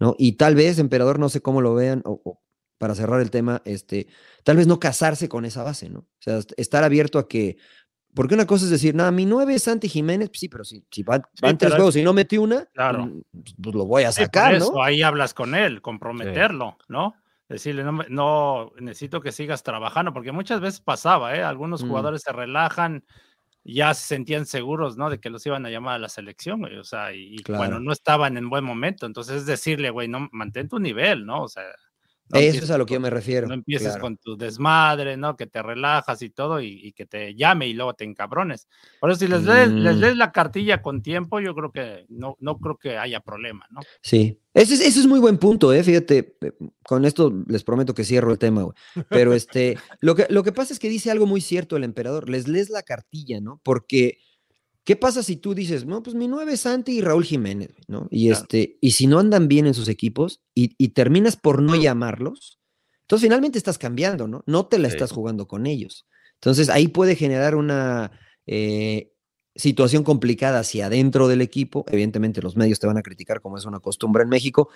[0.00, 0.16] ¿no?
[0.18, 2.40] Y tal vez, emperador, no sé cómo lo vean, o,
[2.78, 4.08] para cerrar el tema, este,
[4.42, 6.00] tal vez no casarse con esa base, ¿no?
[6.00, 7.56] O sea, estar abierto a que,
[8.12, 10.84] porque una cosa es decir, nada, mi nueve es Santi Jiménez, pues sí, pero si,
[10.90, 11.22] si van,
[11.56, 13.08] tres juegos y no metí una, claro.
[13.30, 14.82] pues, pues lo voy a sacar, ¿no?
[14.82, 17.14] Ahí hablas con él, comprometerlo, ¿no?
[17.48, 21.42] Decirle, no, no, necesito que sigas trabajando, porque muchas veces pasaba, ¿eh?
[21.42, 21.88] Algunos mm.
[21.88, 23.04] jugadores se relajan,
[23.64, 25.10] ya se sentían seguros, ¿no?
[25.10, 28.36] De que los iban a llamar a la selección, o sea, y bueno, no estaban
[28.36, 31.42] en buen momento, entonces es decirle, güey, no, mantén tu nivel, ¿no?
[31.42, 31.64] O sea,
[32.32, 33.46] Eso es a lo que yo me refiero.
[33.46, 35.36] No empieces con tu desmadre, ¿no?
[35.36, 38.68] Que te relajas y todo y, que te llame y luego te encabrones.
[39.00, 40.00] Por eso si les, lees, les mm.
[40.00, 43.80] lees la cartilla con tiempo, yo creo que no, no creo que haya problema, ¿no?
[44.00, 45.82] Sí, ese es, ese es muy buen punto, ¿eh?
[45.82, 46.52] Fíjate, eh,
[46.82, 48.76] con esto les prometo que cierro el tema, güey.
[49.08, 52.28] Pero este, lo que, lo que pasa es que dice algo muy cierto el emperador,
[52.28, 53.60] les lees la cartilla, ¿no?
[53.62, 54.18] Porque...
[54.84, 58.08] ¿Qué pasa si tú dices, no, pues mi nueve es Santi y Raúl Jiménez, ¿no?
[58.10, 62.58] Y, este, y si no andan bien en sus equipos y, terminas por no llamarlos,
[63.02, 64.42] entonces finalmente estás cambiando, ¿no?
[64.46, 66.06] No te la estás jugando con ellos.
[66.34, 68.10] Entonces ahí puede generar una
[68.46, 69.12] eh,
[69.54, 71.84] situación complicada hacia adentro del equipo.
[71.88, 74.68] Evidentemente los medios te van a criticar como es una costumbre en México.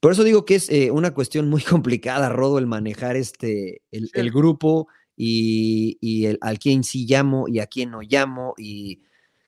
[0.00, 4.32] Por eso digo que es eh, una cuestión muy complicada, Rodo, el manejar este, el,
[4.32, 9.02] grupo y, y el, al quién sí llamo y a quién no llamo y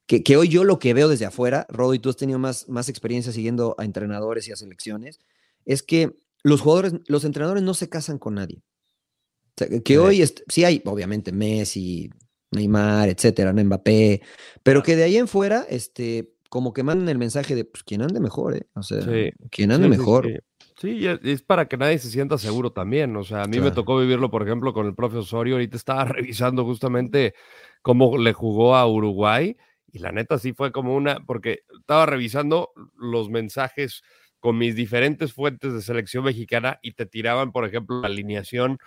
[0.07, 2.89] que, hoy yo lo que veo desde afuera, Rodo, y tú has tenido más, más
[2.89, 5.19] experiencia siguiendo a entrenadores y a selecciones,
[5.65, 8.63] es que los jugadores, los entrenadores no se casan con nadie.
[9.85, 12.11] que hoy sí hay, obviamente, Messi,
[12.51, 14.21] Neymar, etcétera, Mbappé,
[14.63, 18.03] pero que de ahí en fuera, este, como que mandan el mensaje de, pues, quien
[18.03, 18.67] ande mejor, ¿eh?
[18.75, 19.01] O sea,
[19.51, 20.29] quien ande mejor.
[20.81, 23.17] Sí, es para que nadie se sienta seguro también.
[23.17, 25.55] O sea, a mí me tocó vivirlo, por ejemplo, con el profe Osorio.
[25.55, 27.35] Ahorita estaba revisando justamente
[27.81, 29.57] cómo le jugó a Uruguay
[29.95, 34.03] y la neta sí fue como una, porque estaba revisando los mensajes
[34.41, 38.79] con mis diferentes fuentes de selección mexicana y te tiraban, por ejemplo, la alineación,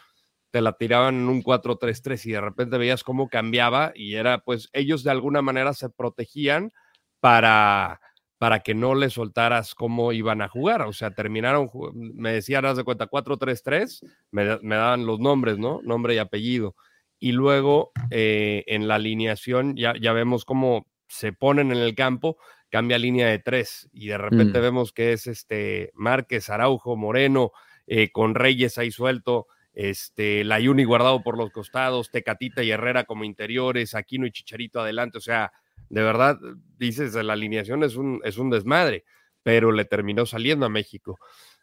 [0.51, 4.67] te la tiraban en un 4-3-3 y de repente veías cómo cambiaba y era, pues
[4.73, 6.73] ellos de alguna manera se protegían
[7.21, 8.01] para,
[8.37, 10.81] para que no le soltaras cómo iban a jugar.
[10.81, 15.79] O sea, terminaron, me decían, haz de cuenta, 4-3-3, me, me daban los nombres, ¿no?
[15.83, 16.75] Nombre y apellido.
[17.17, 22.37] Y luego eh, en la alineación ya, ya vemos cómo se ponen en el campo,
[22.69, 24.61] cambia línea de tres y de repente mm.
[24.61, 27.51] vemos que es este Márquez, Araujo, Moreno,
[27.85, 33.23] eh, con Reyes ahí suelto, este, Layuni guardado por los costados, Tecatita y Herrera como
[33.23, 35.51] interiores, Aquino y Chicharito adelante, o sea,
[35.89, 36.39] de verdad,
[36.77, 39.05] dices, la alineación es un, es un desmadre,
[39.43, 41.19] pero le terminó saliendo a México.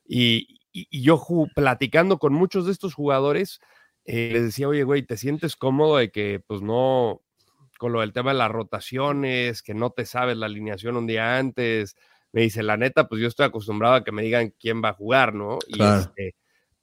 [0.07, 1.23] Y, yo
[1.55, 3.61] platicando con muchos de estos jugadores,
[4.07, 7.23] eh, les decía, oye, güey, ¿te sientes cómodo de que pues no,
[7.79, 11.39] con lo del tema de las rotaciones, que no te sabes la alineación un día
[11.39, 11.97] antes.
[12.33, 14.95] Me dice, la neta, pues yo estoy acostumbrado a que me digan quién va a
[14.95, 15.59] jugar, ¿no?
[15.69, 16.35] Y este,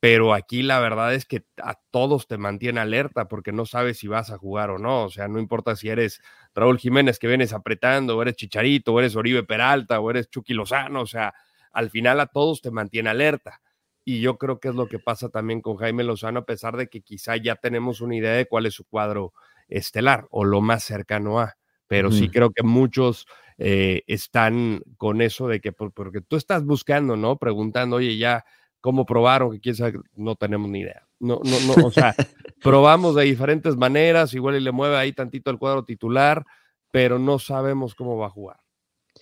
[0.01, 4.07] pero aquí la verdad es que a todos te mantiene alerta porque no sabes si
[4.07, 5.03] vas a jugar o no.
[5.03, 6.21] O sea, no importa si eres
[6.55, 10.55] Raúl Jiménez que vienes apretando, o eres Chicharito, o eres Oribe Peralta, o eres Chucky
[10.55, 11.01] Lozano.
[11.01, 11.35] O sea,
[11.71, 13.61] al final a todos te mantiene alerta.
[14.03, 16.87] Y yo creo que es lo que pasa también con Jaime Lozano, a pesar de
[16.87, 19.33] que quizá ya tenemos una idea de cuál es su cuadro
[19.71, 21.55] estelar o lo más cercano a.
[21.87, 23.25] Pero sí creo que muchos
[23.57, 27.37] eh, están con eso de que, porque tú estás buscando, ¿no?
[27.37, 28.45] Preguntando, oye, ya,
[28.79, 29.51] ¿cómo probaron?
[29.51, 31.05] Que quién sabe, no tenemos ni idea.
[31.19, 32.15] No, no, no, o sea,
[32.63, 36.45] probamos de diferentes maneras, igual y le mueve ahí tantito el cuadro titular,
[36.91, 38.57] pero no sabemos cómo va a jugar.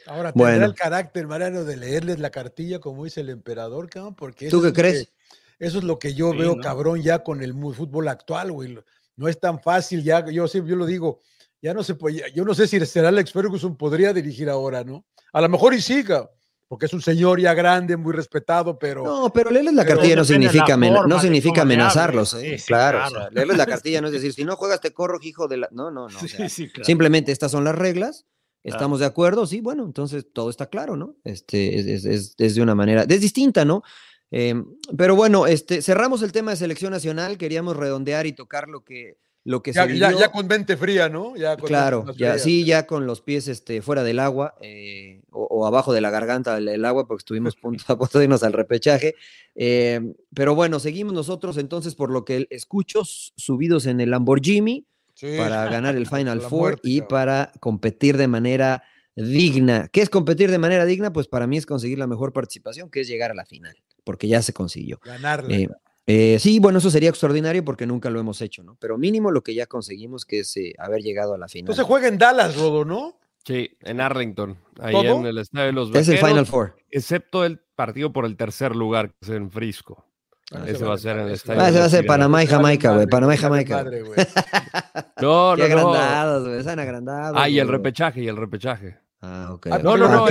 [0.06, 4.16] Ahora, ¿tendrá el carácter, Mariano, de leerles la cartilla como dice el emperador, cabrón?
[4.16, 5.12] Porque ¿Tú qué crees?
[5.60, 8.78] eso es lo que yo veo, cabrón, ya con el fútbol actual, güey
[9.20, 11.20] no es tan fácil ya, yo, yo lo digo,
[11.62, 15.06] ya no se puede, yo no sé si será el Ferguson podría dirigir ahora, ¿no?
[15.34, 16.30] A lo mejor y siga,
[16.70, 19.04] porque es un señor ya grande, muy respetado, pero...
[19.04, 22.58] No, pero leerles la cartilla no significa, no significa amenazarlos, ¿eh?
[22.66, 25.70] claro, leerles la cartilla no es decir, si no juegas te corro, hijo de la...
[25.72, 26.20] No, no, no.
[26.82, 28.26] Simplemente estas son las reglas,
[28.64, 31.18] estamos de acuerdo, sí, bueno, entonces todo está claro, ¿no?
[31.26, 33.84] Este, es, es, es de una manera, es distinta, ¿no?
[34.32, 34.66] Em,
[34.96, 39.18] pero bueno, este, cerramos el tema de selección nacional, queríamos redondear y tocar lo que,
[39.44, 41.36] lo que ya, se ya, con mente fría, ¿no?
[41.36, 45.94] Ya claro, ya, sí, ya con los pies este, fuera del agua eh, o, abajo
[45.94, 47.58] de la garganta del, agua, porque estuvimos
[47.88, 49.16] a punto de irnos al repechaje.
[49.56, 54.86] Em, pero bueno, seguimos nosotros entonces, por lo que escucho, subidos en el Lamborghini
[55.38, 58.84] para ganar el Final Four y para competir de manera
[59.16, 59.90] digna.
[59.92, 61.12] ¿Qué es competir de manera digna?
[61.12, 63.76] Pues para mí es conseguir la mejor participación, que es llegar a la final
[64.10, 65.00] porque ya se consiguió.
[65.06, 65.56] Ganarle.
[65.56, 65.70] Eh,
[66.08, 68.76] eh, sí, bueno, eso sería extraordinario porque nunca lo hemos hecho, ¿no?
[68.80, 71.66] Pero mínimo lo que ya conseguimos, que es eh, haber llegado a la final.
[71.66, 73.20] Entonces juega en Dallas, Rodo, ¿no?
[73.46, 76.76] Sí, en Arlington, ahí en el estadio de los Es el Final Four.
[76.90, 80.04] Excepto el partido por el tercer lugar, que es en Frisco.
[80.52, 81.62] Ah, ese va a ser en el estadio.
[81.62, 83.06] Ah, ese va a ser Panamá y Jamaica, güey.
[83.06, 83.84] Panamá y Jamaica.
[85.22, 86.58] no, no, Qué agrandados, güey.
[86.58, 87.38] Están agrandados.
[87.40, 88.98] Ah, y el repechaje, y el repechaje.
[89.22, 89.68] Ah, ok.
[89.70, 90.26] Ah, no, no, no.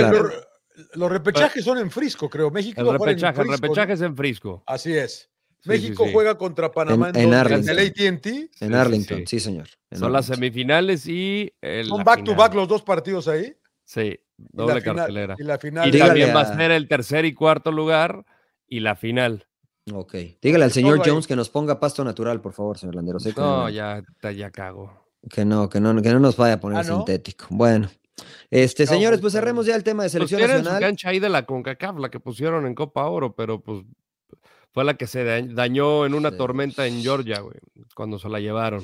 [0.93, 2.51] Los repechajes son en Frisco, creo.
[2.51, 4.63] México el repechaje, el repechaje es en Frisco.
[4.65, 5.29] Así es.
[5.65, 7.77] México juega contra Panamá en, Arlington.
[7.77, 8.49] el AT&T.
[8.61, 9.67] En Arlington, sí, señor.
[9.91, 13.55] son las semifinales y el, Son back to back los dos partidos ahí.
[13.83, 15.35] Sí, doble cartelera.
[15.37, 15.93] y la final.
[15.93, 18.25] Y también va a ser el tercer y cuarto lugar
[18.67, 19.47] y la final.
[19.91, 20.15] Ok.
[20.41, 23.25] Dígale al señor Jones que nos ponga pasto natural, por favor, señor Landeros.
[23.35, 24.01] no, ya,
[24.35, 25.07] ya cago.
[25.29, 27.47] Que no, que no, que no nos vaya a poner ¿Ah, sintético.
[27.49, 27.89] Bueno.
[28.49, 30.81] Este, señores, pues cerremos ya el tema de pues selección pues nacional.
[30.81, 33.83] cancha ahí de la CONCACAF, la que pusieron en Copa Oro, pero pues
[34.71, 37.57] fue la que se dañó en una tormenta en Georgia, güey,
[37.95, 38.83] cuando se la llevaron.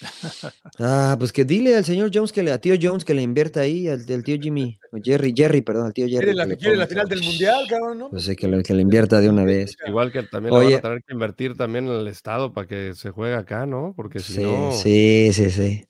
[0.78, 3.60] Ah, pues que dile al señor Jones que le, a tío Jones que le invierta
[3.60, 6.34] ahí, al, tío Jimmy, Jerry, Jerry, perdón, al tío Jerry.
[6.58, 8.10] ¿Quiere la, final del mundial, cabrón, no?
[8.10, 9.74] Pues sí, que le, que le invierta de una vez.
[9.86, 12.94] Igual que también le van a tener que invertir también en el estado para que
[12.94, 13.94] se juegue acá, ¿no?
[13.96, 14.72] Porque si sí, no.
[14.72, 15.86] Sí, sí, sí.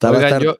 [0.00, 0.56] yo,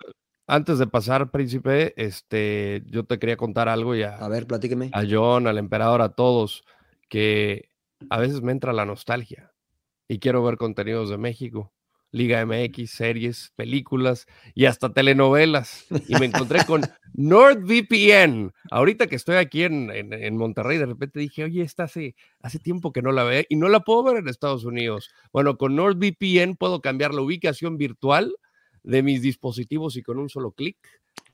[0.48, 4.16] antes de pasar, príncipe, este, yo te quería contar algo ya.
[4.16, 4.90] A ver, platíqueme.
[4.94, 6.64] A John, al emperador, a todos,
[7.10, 7.68] que
[8.08, 9.52] a veces me entra la nostalgia
[10.08, 11.72] y quiero ver contenidos de México.
[12.10, 15.86] Liga MX, series, películas y hasta telenovelas.
[16.08, 16.80] Y me encontré con
[17.12, 18.50] NordVPN.
[18.70, 22.94] Ahorita que estoy aquí en, en, Monterrey, de repente dije, oye, esta hace, hace tiempo
[22.94, 25.10] que no la veo y no la puedo ver en Estados Unidos.
[25.34, 28.34] Bueno, con NordVPN puedo cambiar la ubicación virtual
[28.88, 30.78] de mis dispositivos y con un solo clic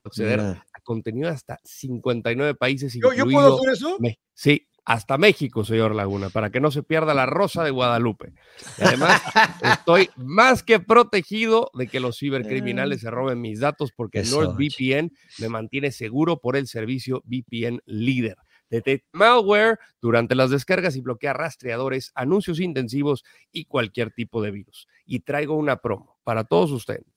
[0.03, 2.93] acceder a contenido hasta 59 países.
[3.01, 3.97] ¿Yo, ¿Yo puedo hacer eso?
[4.35, 8.35] Sí, hasta México, señor Laguna, para que no se pierda la rosa de Guadalupe.
[8.81, 9.23] además,
[9.63, 15.49] estoy más que protegido de que los cibercriminales se roben mis datos porque NordVPN me
[15.49, 18.37] mantiene seguro por el servicio VPN líder.
[18.69, 24.89] Detecta malware durante las descargas y bloquea rastreadores, anuncios intensivos y cualquier tipo de virus.
[25.07, 27.14] Y traigo una promo para todos ustedes.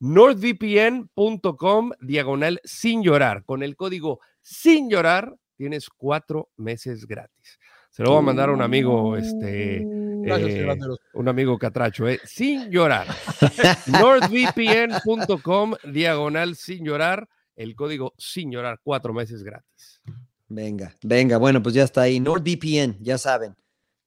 [0.00, 3.44] NordVPN.com diagonal sin llorar.
[3.44, 7.58] Con el código sin llorar tienes cuatro meses gratis.
[7.90, 12.70] Se lo voy a mandar a un amigo, este, eh, un amigo catracho, eh, sin
[12.70, 13.08] llorar.
[13.86, 20.00] NordVPN.com, diagonal sin llorar, el código sin llorar, cuatro meses gratis.
[20.46, 22.20] Venga, venga, bueno, pues ya está ahí.
[22.20, 23.57] NordVPN, ya saben.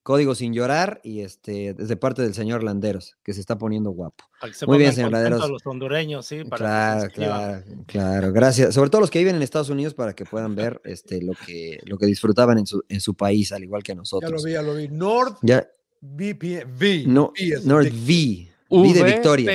[0.04, 4.24] Código sin llorar y este desde parte del señor Landeros, que se está poniendo guapo.
[4.66, 5.48] Muy bien, señor Landeros.
[5.50, 8.74] los hondureños, sí, claro, claro, claro, gracias.
[8.74, 11.80] Sobre todo los que viven en Estados Unidos para que puedan ver este lo que
[11.86, 14.32] lo que disfrutaban en su en su país, al igual que nosotros.
[14.32, 14.88] Ya lo vi, ya lo vi.
[14.88, 15.68] Nord ya.
[16.02, 17.32] V, no,
[17.64, 18.52] Nord V.
[18.70, 19.52] V de Victoria.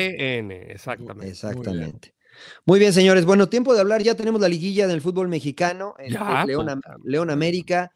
[0.70, 1.28] exactamente.
[1.28, 2.14] Exactamente.
[2.66, 3.24] Muy bien, señores.
[3.24, 4.02] Bueno, tiempo de hablar.
[4.02, 5.94] Ya tenemos la liguilla del fútbol mexicano.
[5.98, 6.14] En
[6.46, 7.95] León, León América.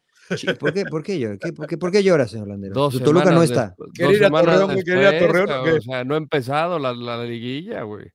[0.59, 2.73] ¿Por qué, por qué, ¿Por qué, llora, señor Landero?
[2.73, 3.75] Dos Toluca no está.
[3.93, 5.49] Quería Torreón, quería Torreón.
[5.77, 8.07] O sea, no ha empezado la, la liguilla, güey.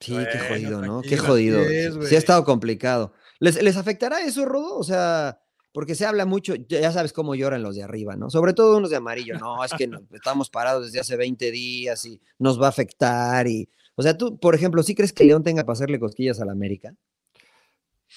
[0.00, 1.02] Sí, qué jodido, ¿no?
[1.02, 1.64] Qué jodido.
[2.04, 3.12] sí ha estado complicado.
[3.40, 4.76] ¿Les, ¿Les afectará eso, Rodo?
[4.76, 5.40] O sea,
[5.72, 8.30] porque se habla mucho, ya sabes cómo lloran los de arriba, ¿no?
[8.30, 9.38] Sobre todo unos de amarillo.
[9.38, 13.46] No, es que estamos parados desde hace 20 días y nos va a afectar.
[13.46, 16.44] y O sea, tú, por ejemplo, ¿sí crees que León tenga para hacerle cosquillas a
[16.44, 16.94] la América?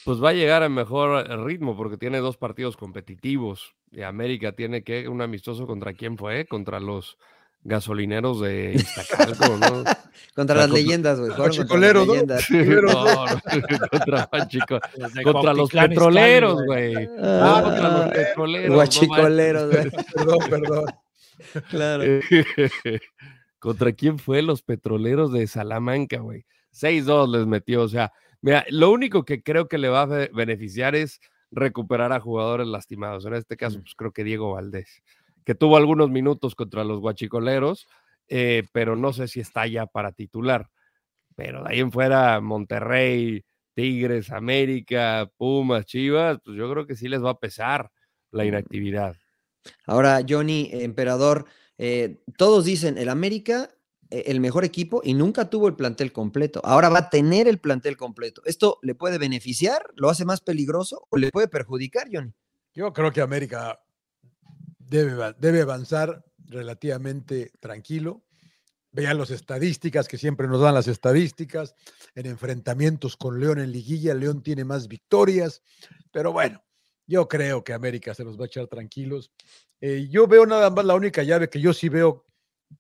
[0.06, 3.76] Pues va a llegar en mejor eh, ritmo porque tiene dos partidos competitivos.
[3.92, 7.18] Y América tiene que un amistoso contra quién fue, contra los
[7.64, 9.84] gasolineros de Iztacalco, ¿no?
[10.36, 11.32] contra las leyendas, güey.
[11.36, 12.16] Guachicoleros, ¿no?
[12.16, 12.22] no,
[13.92, 14.30] contra,
[15.24, 16.96] contra los petroleros, güey.
[17.20, 18.76] Ah, contra los petroleros.
[18.76, 19.92] Guachicoleros, güey.
[20.16, 20.86] perdón, perdón.
[21.70, 22.04] Claro.
[23.60, 24.42] ¿Contra quién fue?
[24.42, 26.46] Los petroleros de Salamanca, güey.
[26.74, 28.12] 6-2 les metió, o sea,
[28.42, 31.22] Mira, lo único que creo que le va a beneficiar es
[31.52, 33.26] recuperar a jugadores lastimados.
[33.26, 35.04] En este caso, pues creo que Diego Valdés,
[35.46, 37.88] que tuvo algunos minutos contra los guachicoleros,
[38.28, 40.70] eh, pero no sé si está ya para titular.
[41.36, 47.08] Pero de ahí en fuera, Monterrey, Tigres, América, Pumas, Chivas, pues yo creo que sí
[47.08, 47.92] les va a pesar
[48.32, 49.16] la inactividad.
[49.86, 51.46] Ahora, Johnny, emperador,
[51.78, 53.70] eh, todos dicen, el América
[54.12, 56.62] el mejor equipo y nunca tuvo el plantel completo.
[56.64, 58.42] Ahora va a tener el plantel completo.
[58.46, 59.92] ¿Esto le puede beneficiar?
[59.96, 62.34] ¿Lo hace más peligroso o le puede perjudicar, Johnny?
[62.74, 63.82] Yo creo que América
[64.78, 68.24] debe, debe avanzar relativamente tranquilo.
[68.92, 71.76] Vean las estadísticas que siempre nos dan las estadísticas.
[72.14, 75.64] En enfrentamientos con León en liguilla, León tiene más victorias.
[76.12, 76.62] Pero bueno,
[77.08, 79.32] yo creo que América se los va a echar tranquilos.
[79.80, 82.26] Eh, yo veo nada más la única llave que yo sí veo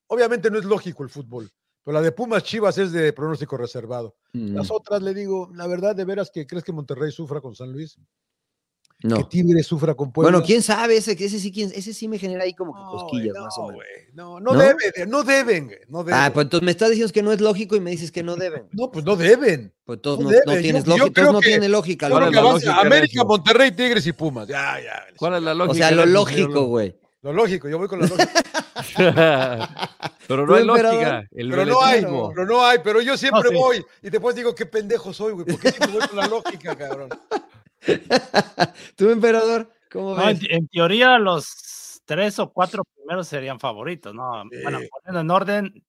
[0.08, 1.50] Obviamente no es lógico el fútbol,
[1.84, 4.16] pero la de Pumas Chivas es de pronóstico reservado.
[4.34, 7.72] Las otras, le digo, la verdad, de veras que crees que Monterrey sufra con San
[7.72, 7.98] Luis.
[9.04, 9.18] No.
[9.18, 10.32] Que Tigre sufra con Puebla.
[10.32, 13.58] Bueno, quién sabe, ese, ese, sí, ese sí me genera ahí como que cosquillas, más
[13.58, 13.84] o menos.
[14.14, 16.20] No, no, deben, no deben, no deben.
[16.20, 18.36] Ah, pues entonces me estás diciendo que no es lógico y me dices que no
[18.36, 18.68] deben.
[18.74, 19.74] No, pues no deben.
[19.86, 22.08] Pues entonces no, tienes lógica, no tiene lógica.
[22.80, 24.48] América, Monterrey, Tigres y Pumas.
[24.48, 25.04] Ya, ya.
[25.18, 25.72] ¿Cuál es la lógica?
[25.72, 26.96] O sea, lo lógico, güey.
[27.24, 28.41] Lo lógico, yo voy con la lógica.
[30.28, 31.28] pero no hay lógica.
[31.32, 35.14] pero no hay, pero no hay, pero yo siempre voy y después digo qué pendejo
[35.14, 35.46] soy, güey.
[35.46, 37.10] ¿Por qué siempre voy con la lógica, cabrón?
[38.96, 39.72] ¿Tú, emperador?
[39.92, 40.40] ¿Cómo ves?
[40.50, 44.44] En, teoría, los los tres o cuatro primeros serían favoritos, ¿no?
[44.64, 45.86] Bueno, poniendo en orden,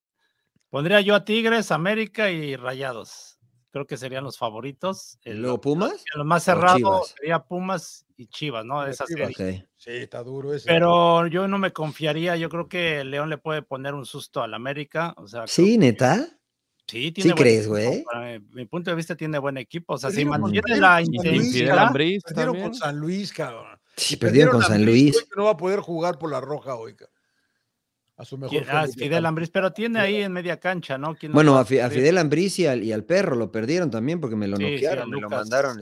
[0.71, 3.32] pondría yo a Tigres, América y Rayados.
[3.73, 5.18] Creo que serían los favoritos.
[5.25, 6.05] ¿Luego Pumas?
[6.14, 8.87] Lo más cerrado sería Pumas y Chivas, ¿no?
[8.87, 9.66] Esa serie.
[9.77, 10.68] Sí, está duro ese.
[10.68, 14.53] Pero yo no me confiaría, yo creo que León le puede poner un susto al
[14.53, 15.14] América.
[15.16, 16.39] O sea, sí, neta.
[16.87, 18.05] Sí, tiene ¿Sí crees, güey?
[18.51, 19.95] Mi, punto de vista tiene buen equipo.
[19.95, 21.91] O sea, si mantiene la intensidad.
[21.93, 23.81] Perdieron con San Luis, cabrón.
[23.97, 25.27] Sí, perdieron con San Luis.
[25.35, 26.95] No va a poder jugar por la roja hoy,
[28.17, 28.65] A su mejor.
[28.69, 31.17] Ah, Fidel Ambriz, pero tiene ahí en media cancha, ¿no?
[31.31, 35.21] Bueno, a, Fidel Ambriz y al, perro lo perdieron también porque me lo noquearon, me
[35.21, 35.79] lo mandaron.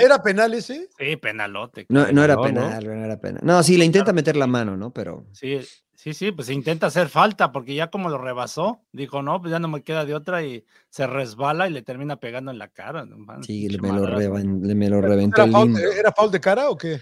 [0.00, 0.88] ¿Era, penal ese?
[0.96, 1.86] Sí, penalote.
[1.88, 3.40] No, no era penal, no era penal.
[3.44, 4.92] No, sí, le intenta meter la mano, ¿no?
[4.92, 5.26] Pero.
[5.32, 5.58] Sí,
[6.02, 9.60] Sí, sí, pues intenta hacer falta porque ya como lo rebasó, dijo, no, pues ya
[9.60, 13.06] no me queda de otra y se resbala y le termina pegando en la cara.
[13.42, 17.00] sí, le me, lo me, lo reventó ¿Era, el ¿Era foul de cara o qué?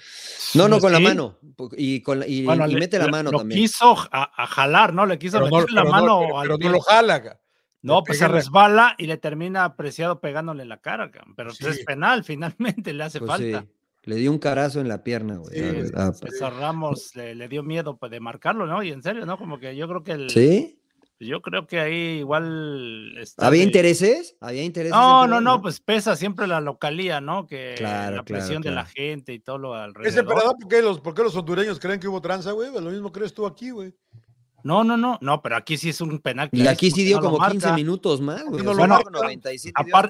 [0.53, 1.39] No, no, con la mano.
[1.79, 3.63] Y, con, y, mete la mano lo también.
[3.63, 5.07] quiso a, jalar, ¿no?
[5.07, 7.41] Le quiso meter la mano no, pero, no lo jala.
[7.81, 11.87] No, pues se resbala y le termina apreciado pegándole en la cara, pero pues es
[11.87, 13.65] penal, finalmente le hace pues falta.
[14.05, 15.59] Le dio un carazo en la pierna, güey.
[15.59, 16.13] Sí, ah,
[16.59, 18.83] Ramos le, dio miedo pues, de marcarlo, ¿no?
[18.83, 19.37] Y en serio, ¿no?
[19.37, 20.31] Como que yo creo que el.
[20.31, 20.77] Sí.
[21.23, 23.15] Yo creo que ahí igual.
[23.37, 24.37] ¿Había intereses?
[24.41, 24.97] ¿Había intereses?
[24.97, 27.47] No, no, no, pues pesa siempre la localía, ¿no?
[27.47, 30.09] Que la presión de la gente y todo lo alrededor.
[30.09, 32.73] Ese emperador, ¿por qué, los, ¿por qué los hondureños creen que hubo tranza, güey?
[32.73, 33.95] Lo mismo crees tú aquí, güey.
[34.65, 36.49] No, no, no, no, pero aquí sí es un penal.
[36.53, 38.65] y aquí sí dio como 15 minutos más, güey.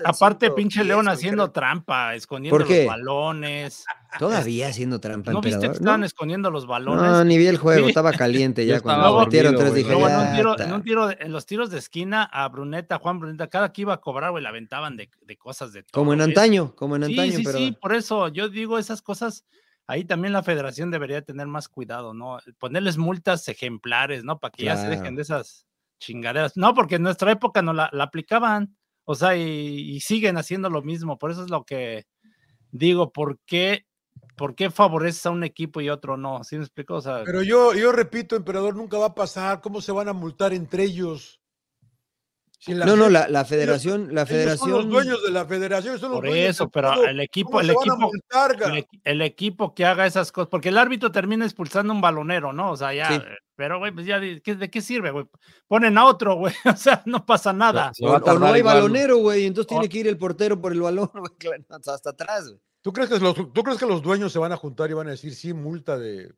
[0.04, 3.84] aparte, pinche León haciendo trampa, escondiendo los balones.
[4.18, 5.32] Todavía haciendo trampa.
[5.32, 7.02] ¿No viste que estaban escondiendo los balones?
[7.02, 11.08] No, ni vi el juego, estaba caliente ya cuando metieron tres dije, en, un tiro,
[11.10, 14.42] en los tiros de esquina a Bruneta, Juan Bruneta, cada que iba a cobrar, güey,
[14.42, 15.92] la aventaban de, cosas de todo.
[15.92, 17.32] Como en antaño, como en antaño.
[17.32, 19.44] Sí, sí, sí, por eso yo digo esas cosas
[19.90, 22.38] ahí también la federación debería tener más cuidado, ¿no?
[22.58, 24.38] Ponerles multas ejemplares, ¿no?
[24.38, 25.66] Para que ya se dejen de esas
[25.98, 26.56] chingaderas.
[26.56, 31.18] No, porque en nuestra época no la, aplicaban, o sea, y, siguen haciendo lo mismo.
[31.18, 32.06] Por eso es lo que
[32.70, 33.84] digo, ¿por qué,
[34.36, 36.44] ¿por qué favoreces a un equipo y otro no?
[36.44, 36.94] ¿Sí me explico?
[36.94, 39.60] O sea, Pero yo, yo repito, emperador, nunca va a pasar.
[39.60, 41.39] ¿Cómo se van a multar entre ellos?
[42.68, 44.68] No, no, la, federación, la federación.
[44.68, 45.98] Son los dueños de la federación.
[45.98, 48.10] Son los por eso, pero el equipo, el equipo,
[49.04, 52.70] el, equipo que haga esas cosas, porque el árbitro termina expulsando un balonero, ¿no?
[52.70, 53.24] O sea, ya,
[53.56, 55.26] pero güey, pues ya, ¿de qué, sirve, güey?
[55.68, 57.92] Ponen a otro, güey, o sea, no pasa nada.
[58.00, 61.10] O, no hay balonero, güey, entonces tiene que ir el portero por el balón,
[61.44, 62.60] güey, hasta atrás, güey.
[62.82, 65.08] ¿Tú crees, que los, ¿Tú crees que los dueños se van a juntar y van
[65.08, 66.32] a decir sí, multa de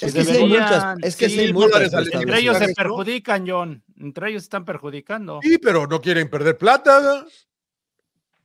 [0.00, 3.82] es, que hay muchas, es que sí, muchas, Entre ellos se perjudican, John.
[3.98, 5.40] Entre ellos están perjudicando.
[5.42, 7.24] Sí, pero no quieren perder plata.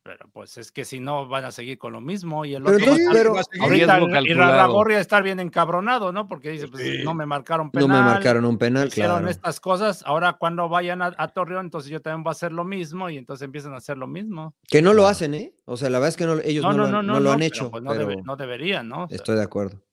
[0.03, 2.79] Pero pues es que si no van a seguir con lo mismo y el otro
[3.11, 6.27] pero, ahorita y Rarragorria estar bien encabronado, ¿no?
[6.27, 7.87] Porque dice, pues no me marcaron penal.
[7.87, 12.01] No me marcaron un penal, hicieron estas cosas, ahora cuando vayan a, Torreón, entonces yo
[12.01, 14.55] también voy a hacer lo mismo y entonces empiezan a hacer lo mismo.
[14.67, 15.53] Que no lo hacen, ¿eh?
[15.65, 17.69] O sea, la verdad es que no, ellos no, no, lo, han hecho.
[17.69, 19.07] Pues, no, deberían, ¿no?
[19.11, 19.83] estoy de acuerdo.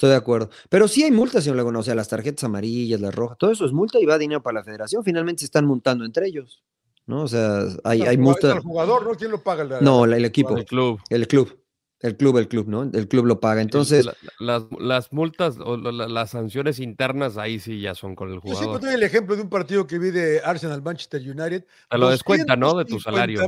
[0.00, 0.48] Estoy de acuerdo.
[0.70, 1.80] Pero sí hay multas, señor Laguna.
[1.80, 4.60] O sea, las tarjetas amarillas, las rojas, todo eso es multa y va dinero para
[4.60, 5.04] la federación.
[5.04, 6.62] Finalmente se están multando entre ellos.
[7.04, 7.24] ¿No?
[7.24, 8.56] O sea, hay, hay multas.
[8.56, 9.14] ¿El jugador, no?
[9.14, 9.78] ¿Quién lo paga?
[9.82, 10.56] no, el, equipo.
[10.56, 11.02] El club.
[11.10, 11.54] El club.
[11.98, 12.84] El club, el club, ¿no?
[12.84, 13.60] El club lo paga.
[13.60, 14.08] Entonces.
[14.38, 18.64] las, las, multas o las sanciones internas ahí sí ya son con el jugador.
[18.64, 21.66] Yo siempre doy el ejemplo de un partido que vi de Arsenal Manchester United.
[21.90, 22.72] Te lo descuenta, ¿no?
[22.72, 23.42] De tu salario.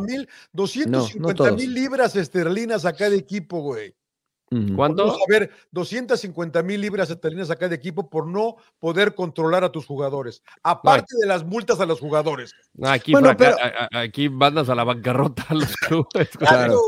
[0.52, 3.94] 250 mil libras esterlinas a cada equipo, güey.
[4.76, 5.06] ¿Cuánto?
[5.06, 9.72] Vamos a ver 250 mil libras esterlinas acá de equipo por no poder controlar a
[9.72, 10.42] tus jugadores.
[10.62, 12.52] Aparte de las multas a los jugadores.
[12.82, 13.12] Aquí,
[13.92, 16.28] aquí mandas a la bancarrota a los clubes.
[16.38, 16.78] Claro.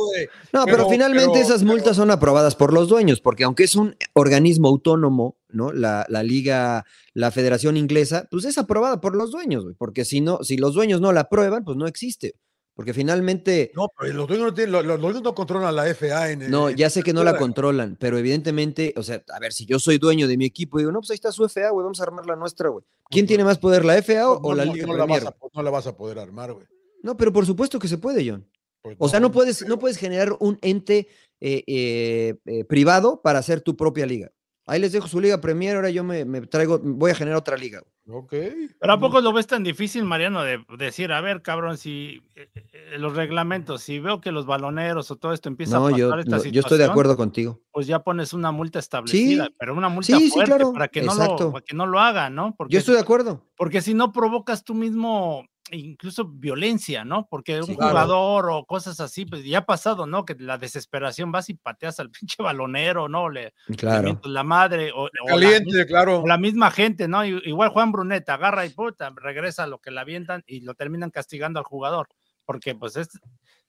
[0.53, 4.69] No, pero, finalmente esas multas son aprobadas por los dueños, porque aunque es un organismo
[4.69, 5.73] autónomo, ¿no?
[5.73, 6.85] La, la liga,
[7.15, 11.01] la federación inglesa, pues es aprobada por los dueños, porque si no, si los dueños
[11.01, 12.35] no la aprueban, pues no existe.
[12.75, 13.71] Porque finalmente.
[13.75, 16.31] No, pero los dueños no, tienen, los, dueños no controlan la FA.
[16.31, 19.65] En, no, ya sé que no la controlan, pero evidentemente, o sea, a ver, si
[19.65, 21.85] yo soy dueño de mi equipo y digo, no, pues ahí está su FA, güey,
[21.85, 22.85] vamos a armar la nuestra, güey.
[23.11, 25.71] ¿Quién tiene más poder, la FA o, la Liga no La vas a, no la
[25.71, 26.67] vas a poder armar, güey.
[27.03, 28.45] No, pero por supuesto que se puede, John.
[28.83, 31.09] Pues o sea, no puedes, no puedes generar un ente
[31.41, 34.33] eh, eh, eh, privado para hacer tu propia liga.
[34.67, 37.83] Ahí les dejo su liga Premier, ahora yo me, traigo, voy a generar otra liga.
[38.09, 38.33] Ok.
[38.81, 42.49] Pero ¿a poco lo ves tan difícil, Mariano, de decir, a ver, cabrón, si eh,
[42.55, 46.09] eh, los reglamentos, si veo que los baloneros o todo esto empieza a pasar yo,
[46.09, 47.61] esta situación, yo estoy de acuerdo contigo.
[47.73, 51.65] Pues ya pones una multa establecida, pero una multa fuerte para, que no lo, para
[51.65, 52.55] que no lo hagan, ¿no?
[52.57, 53.47] Porque, yo estoy de acuerdo.
[53.57, 55.45] Porque si no provocas tú mismo
[55.75, 57.27] incluso violencia, ¿no?
[57.29, 60.25] Porque un jugador o cosas así, pues ya ha pasado, ¿no?
[60.25, 63.29] Que la desesperación vas y pateas al pinche balonero, ¿no?
[63.29, 64.21] Le, claro.
[64.25, 66.23] la madre o, Caliente, la, claro.
[66.27, 67.25] la misma gente, ¿no?
[67.25, 71.11] Igual Juan Brunet agarra y puta, regresa a lo que la avientan y lo terminan
[71.11, 72.09] castigando al jugador,
[72.45, 73.09] porque pues es,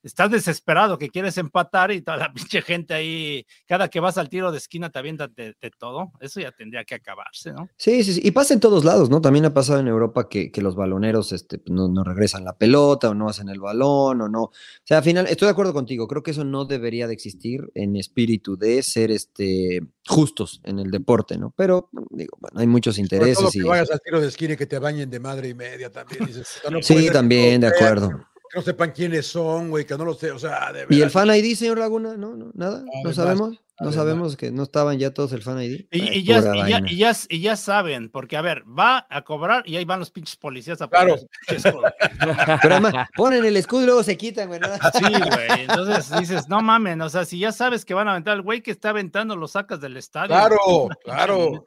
[0.06, 4.30] estás desesperado que quieres empatar y toda la pinche gente ahí, cada que vas al
[4.30, 7.68] tiro de esquina te avientan de, todo, eso ya tendría que acabarse, ¿no?
[7.76, 9.20] Sí, sí, sí, y pasa en todos lados, ¿no?
[9.20, 13.14] También ha pasado en Europa que, los baloneros este, pues, no, regresan la pelota o
[13.14, 14.44] no hacen el balón o no.
[14.44, 14.52] O
[14.84, 17.96] sea, al final, estoy de acuerdo contigo, creo que eso no debería de existir en
[17.96, 21.54] espíritu de ser este, justos en el deporte, ¿no?
[21.56, 23.38] Pero, digo, bueno, hay muchos intereses.
[23.38, 25.92] Todo que vayas al tiro de esquina y que te bañen de madre y media
[25.92, 26.30] también.
[26.82, 28.26] sí, también, de acuerdo
[28.56, 31.28] no sepan quiénes son, güey, que no lo sé, o sea, de ¿Y el fan
[31.28, 32.16] ID, señor Laguna?
[32.16, 33.60] No, no, nada, no sabemos.
[33.82, 35.88] No sabemos que no estaban ya todos el fan ID.
[35.92, 39.84] Y, ya, y, ya, y, ya, saben, porque a ver, va a cobrar y ahí
[39.84, 41.18] van los pinches policías a Claro.
[42.62, 44.62] Pero además, ponen el escudo y luego se quitan, güey.
[44.94, 45.62] Sí, güey.
[45.68, 48.62] Entonces dices, no mamen, o sea, si ya sabes que van a aventar, el güey
[48.62, 50.28] que está aventando lo sacas del estadio.
[50.28, 50.58] Claro,
[51.04, 51.66] claro.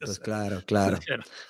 [0.00, 0.98] pues claro, claro.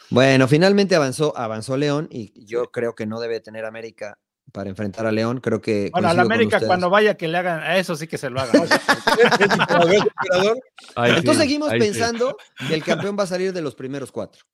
[0.08, 4.18] Bueno, finalmente avanzó, avanzó León y yo creo que no debe tener América
[4.52, 5.40] para enfrentar a León.
[5.40, 5.90] Creo que.
[5.92, 8.40] Bueno, a la América cuando vaya que le hagan, a eso sí que se lo
[8.40, 8.62] hagan.
[10.96, 12.36] Entonces seguimos pensando
[12.68, 14.44] que el campeón va a salir de los primeros cuatro.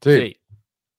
[0.00, 0.36] Sí.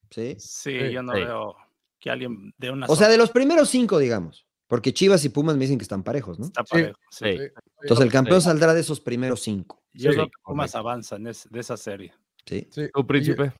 [0.09, 0.35] Sí.
[0.39, 1.55] Sí, yo no veo
[1.99, 2.87] que alguien de una.
[2.87, 4.45] O sea, de los primeros cinco, digamos.
[4.67, 6.45] Porque Chivas y Pumas me dicen que están parejos, ¿no?
[6.45, 7.37] Está parejo, sí.
[7.81, 9.81] Entonces el campeón saldrá de esos primeros cinco.
[9.93, 12.13] Yo creo que Pumas avanzan de esa serie.
[12.45, 12.67] Sí.
[12.93, 13.51] ¿Tu príncipe?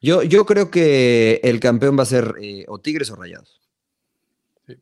[0.00, 3.60] Yo, yo creo que el campeón va a ser eh, o Tigres o Rayados.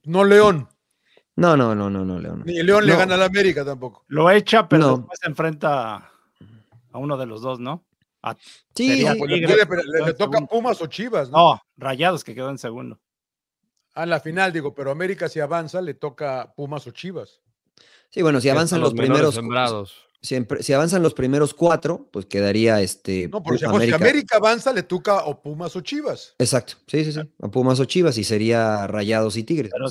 [0.05, 0.69] No León.
[1.37, 2.43] No, no, no, no, no, León.
[2.47, 4.05] Ni León le gana a la América tampoco.
[4.09, 7.85] Lo echa, pero después se enfrenta a uno de los dos, ¿no?
[8.75, 11.37] sí, le, toca Pumas o Chivas, ¿no?
[11.37, 12.99] No, Rayados que quedó en segundo.
[13.95, 17.43] A la final, digo, pero América si avanza, le toca Pumas o Chivas.
[18.09, 19.35] Sí, bueno, si avanzan los, primeros.
[19.35, 23.29] Sembrados si avanzan los primeros cuatro, pues quedaría este.
[23.29, 26.35] No, por ejemplo, si América avanza, le toca o Pumas o Chivas.
[26.39, 27.21] Exacto, sí, sí, sí.
[27.41, 29.71] O Pumas o Chivas y sería Rayados y Tigres.
[29.73, 29.89] Pero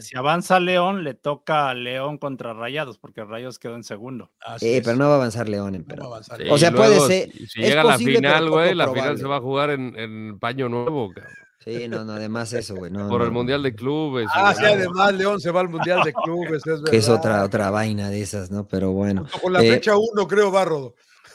[0.00, 4.32] si, avanza León, le toca León contra Rayados, porque Rayados quedó en segundo.
[4.60, 6.10] Eh, pero no va a avanzar León, pero.
[6.50, 7.30] o sea, puede ser.
[7.32, 10.68] Si, llega a la final, güey, la final se va a jugar en, en paño
[10.68, 11.45] nuevo, cabrón.
[11.66, 12.92] Sí, no, no, además eso, güey.
[12.92, 14.28] Por el Mundial de Clubes.
[14.32, 16.90] Ah, sí, además León se va al Mundial de Clubes, es verdad.
[16.90, 18.68] Que es otra, otra vaina de esas, ¿no?
[18.68, 19.26] Pero bueno.
[19.42, 20.94] con la eh, fecha uno, creo, Barro.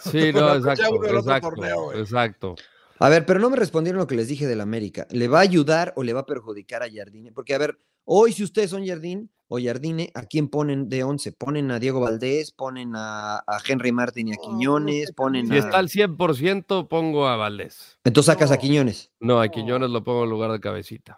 [0.10, 2.56] Sí, no, exacto, exacto, exacto.
[3.00, 5.06] A ver, pero no me respondieron lo que les dije del América.
[5.10, 7.34] ¿Le va a ayudar o le va a perjudicar a Jardine?
[7.34, 11.34] Porque, a ver, hoy si ustedes son Jardine o Jardine, ¿a quién ponen de 11?
[11.34, 12.54] ¿Ponen a Diego Valdés?
[12.54, 15.12] ¿Ponen a, Henry Martín y a Quiñones?
[15.12, 18.00] ¿Ponen si está al 100%, pongo a Valdés.
[18.06, 19.12] Entonces sacas a Quiñones.
[19.20, 21.18] No, a Quiñones lo pongo en lugar de cabecita.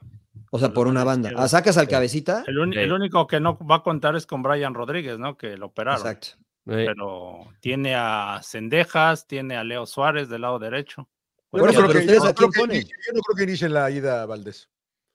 [0.50, 1.32] O sea, por una banda.
[1.38, 2.44] ¿Ah, ¿Sacas al cabecita?
[2.48, 2.58] El,
[2.92, 5.38] único que no va a contar es con Brian Rodríguez, ¿no?
[5.38, 6.02] Que lo operaron.
[6.02, 6.30] Exacto.
[6.66, 11.08] Pero tiene a Cendejas, tiene a Leo Suárez del lado derecho.
[11.52, 14.72] Yo, no creo que, yo, no creo que inicie la ida a Valdés.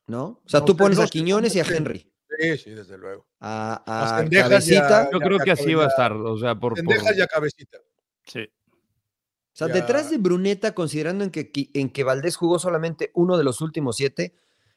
[0.06, 0.24] ¿No?
[0.24, 2.08] O sea, tú pones a Quiñones y a Henry.
[2.38, 3.26] Sí, sí, desde luego.
[3.40, 5.10] A, a Cabecita.
[5.12, 6.12] yo creo que así va a estar.
[6.12, 6.76] O sea, por.
[6.76, 7.78] Cendejas y a Cabecita.
[8.26, 8.40] Sí.
[8.40, 13.42] O sea, detrás de Bruneta, considerando en que, en que Valdés jugó solamente uno de
[13.42, 14.36] los últimos siete,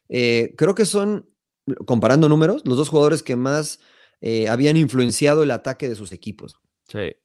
[0.09, 1.29] eh, creo que son,
[1.85, 3.79] comparando números, los dos jugadores que más
[4.21, 6.55] eh, habían influenciado el ataque de sus equipos.
[6.87, 7.15] Sí.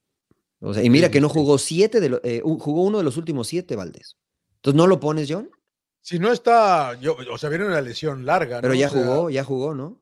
[0.59, 3.47] O sea, y mira que no jugó siete, de eh, jugó uno de los últimos
[3.47, 4.17] siete, Valdés.
[4.57, 5.49] Entonces, ¿no lo pones, John?
[6.01, 8.61] Si no está, yo, o sea, viene una lesión larga.
[8.61, 9.99] Pero ya jugó, ya jugó, ¿no?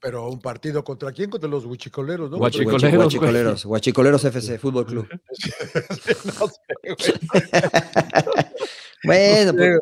[0.00, 1.28] Pero un partido contra quién?
[1.28, 2.36] Contra los huichicoleros, ¿no?
[2.36, 5.08] Huachicoleros, huachicoleros, FC, Fútbol Club.
[9.04, 9.80] bueno, pues,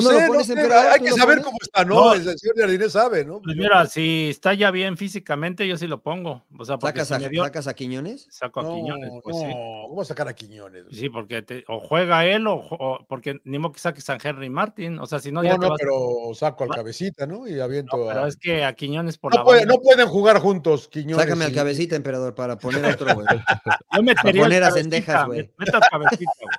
[0.00, 2.14] no, sé, hay que saber cómo está, ¿no?
[2.14, 3.40] El señor Jardine sabe, ¿no?
[3.40, 6.44] Pues mira, si está ya bien físicamente, yo sí lo pongo.
[6.58, 8.26] O sea, ¿Sacas, a, ¿Sacas a Quiñones?
[8.30, 9.46] Saco a Quiñones, pues sí.
[9.88, 10.84] ¿Cómo sacar a Quiñones?
[10.90, 14.98] Sí, porque o juega él o, porque ni modo que saques a Henry Martin.
[14.98, 15.56] O sea, si no, ya.
[15.56, 17.46] No, no, pero saco al cabecita, ¿no?
[17.46, 17.96] Y aviento.
[17.96, 19.64] No, pero es que a Quiñones por no la.
[19.64, 21.24] no pueden jugar juntos, Quiñones.
[21.24, 23.26] Sácame al cabecita, emperador, para poner otro, güey.
[23.96, 24.42] Yo metería.
[24.42, 25.50] Para poner a cendejas, güey.
[25.58, 26.56] Meta al cabecita, güey.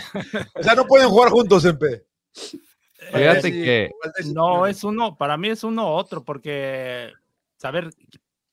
[0.54, 2.09] o sea, no pueden jugar juntos, Empe.
[3.12, 3.90] Fíjate que.
[4.34, 7.12] No, es uno, para mí es uno u otro, porque,
[7.56, 7.90] saber,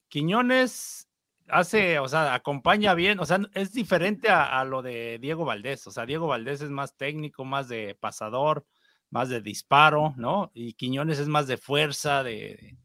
[0.08, 1.08] Quiñones
[1.50, 5.92] hace, o sea, acompaña bien, o sea, es diferente a, lo de Diego Valdés, o
[5.92, 8.66] sea, Diego Valdés es más técnico, más de pasador,
[9.10, 10.52] más de disparo, ¿no?
[10.54, 12.78] Y Quiñones es más de fuerza, de,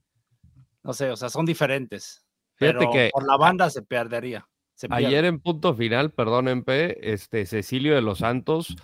[0.82, 2.24] no sé, o sea, son diferentes.
[2.54, 4.46] Fíjate que por la banda se perdería.
[4.90, 8.76] ayer en punto final, perdón, MP, este Cecilio de los Santos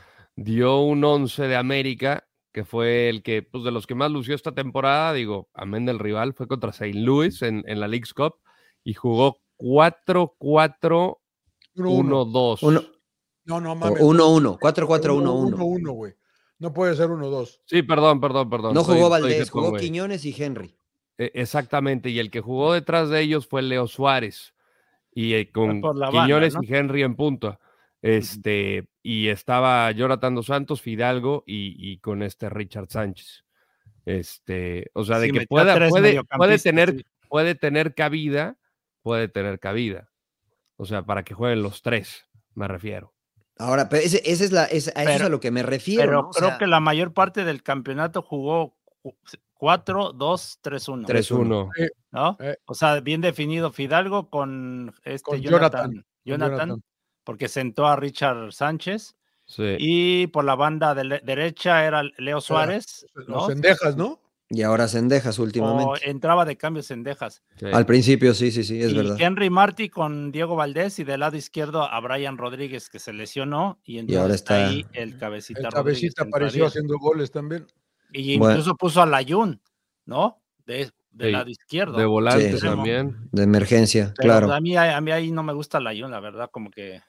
[0.45, 4.35] dio un once de América que fue el que, pues de los que más lució
[4.35, 6.95] esta temporada, digo, amén del rival, fue contra St.
[6.95, 8.37] Louis en, en la League's Cup
[8.83, 11.19] y jugó 4-4
[11.77, 12.89] 1-2.
[13.45, 14.01] No, no mames.
[14.01, 14.59] 1-1.
[14.59, 15.57] 4-4-1-1.
[15.57, 16.15] 1-1, güey.
[16.59, 17.61] No puede ser 1-2.
[17.65, 18.75] Sí, perdón, perdón, perdón.
[18.75, 20.77] No jugó Valdés, jugó Quiñones y Henry.
[21.17, 24.55] E, exactamente, y el que jugó detrás de ellos fue Leo Suárez,
[25.13, 25.81] y eh, con
[26.11, 27.61] Quiñones y Henry en punta.
[28.03, 33.45] Este, y estaba Jonathan Dos Santos, Fidalgo y, con este Richard Sánchez.
[34.05, 38.57] Este, o sea, de que pueda, puede, puede, tener, puede tener cabida,
[39.03, 40.11] puede tener cabida.
[40.77, 43.13] O sea, para que jueguen los tres, me refiero.
[43.59, 46.03] Ahora, pero ese, es la, a eso es a lo que me refiero.
[46.03, 48.79] Pero creo que la mayor parte del campeonato jugó
[49.55, 51.07] 4, 2, 3, 1.
[51.07, 51.71] 3, 1.
[52.13, 52.37] ¿No?
[52.41, 52.57] Eh.
[52.67, 56.83] O sea, bien definido Fidalgo con este Jonathan, Jonathan,
[57.29, 59.15] porque sentó a Richard Sánchez.
[59.45, 59.77] Sí.
[59.79, 63.05] Y por la banda de derecha era Leo Suárez.
[63.27, 64.19] Los Cendejas, ¿no?
[64.49, 65.85] Y ahora Cendejas últimamente.
[65.85, 67.43] O entraba de cambio Cendejas.
[67.71, 69.19] Al principio, sí, sí, sí, es verdad.
[69.21, 73.79] Henry Martí con Diego Valdés y del lado izquierdo a Brian Rodríguez que se lesionó
[73.85, 75.61] y, entonces ahora está ahí el cabecita.
[75.61, 77.67] El cabecita apareció haciendo goles también.
[78.11, 79.61] Y incluso puso a Layun,
[80.07, 80.41] ¿no?
[80.65, 81.99] De, lado izquierdo.
[81.99, 83.29] De volante también.
[83.33, 84.51] De emergencia, claro.
[84.51, 87.03] A mí, a mí ahí no me gusta Layun, la verdad, como que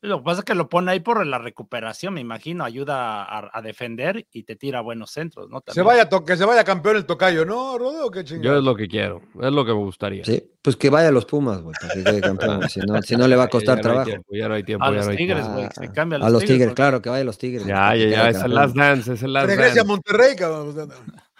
[0.00, 3.62] lo que pasa es que lo pone ahí por la recuperación, me imagino, ayuda a,
[3.62, 5.62] defender y te tira buenos centros, ¿no?
[5.66, 8.10] Se vaya que se vaya campeón el tocayo, ¿no, Rodo?
[8.10, 10.24] ¿Qué Yo es lo que quiero, es lo que me gustaría.
[10.24, 13.16] Sí, pues que vaya a los Pumas, güey, para que quede campeón, si, no, si
[13.16, 14.10] no le va a costar trabajo.
[14.30, 16.28] ya no hay tiempo, a ya los no hay Tigres, güey, se cambia a los,
[16.28, 16.74] a los Tigres.
[16.74, 17.66] claro, que vaya a los Tigres.
[17.66, 19.80] Ya, ya, ya, es el last dance, es el last Regrese dance.
[19.80, 20.90] a Monterrey, cabrón.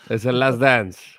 [0.08, 1.17] Es el last dance.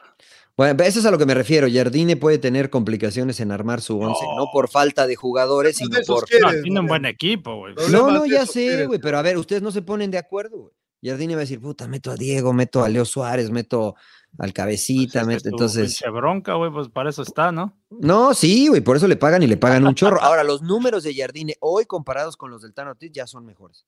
[0.60, 1.70] Bueno, eso es a lo que me refiero.
[1.72, 6.26] Jardine puede tener complicaciones en armar su once, no, por falta de jugadores, sino por.
[6.42, 7.76] no, tiene un buen equipo, güey.
[7.90, 10.74] No, no, ya sé, güey, pero a ver, ustedes no se ponen de acuerdo, güey.
[11.02, 13.96] Jardine va a decir, puta, meto a Diego, meto a Leo Suárez, meto
[14.38, 16.04] al cabecita, pues meto, entonces.
[16.12, 17.78] bronca, güey, pues para eso está, ¿no?
[17.90, 20.22] No, sí, güey, por eso le pagan y le pagan un chorro.
[20.22, 23.86] Ahora, los números de Jardine hoy comparados con los del Tano Ortiz ya son mejores.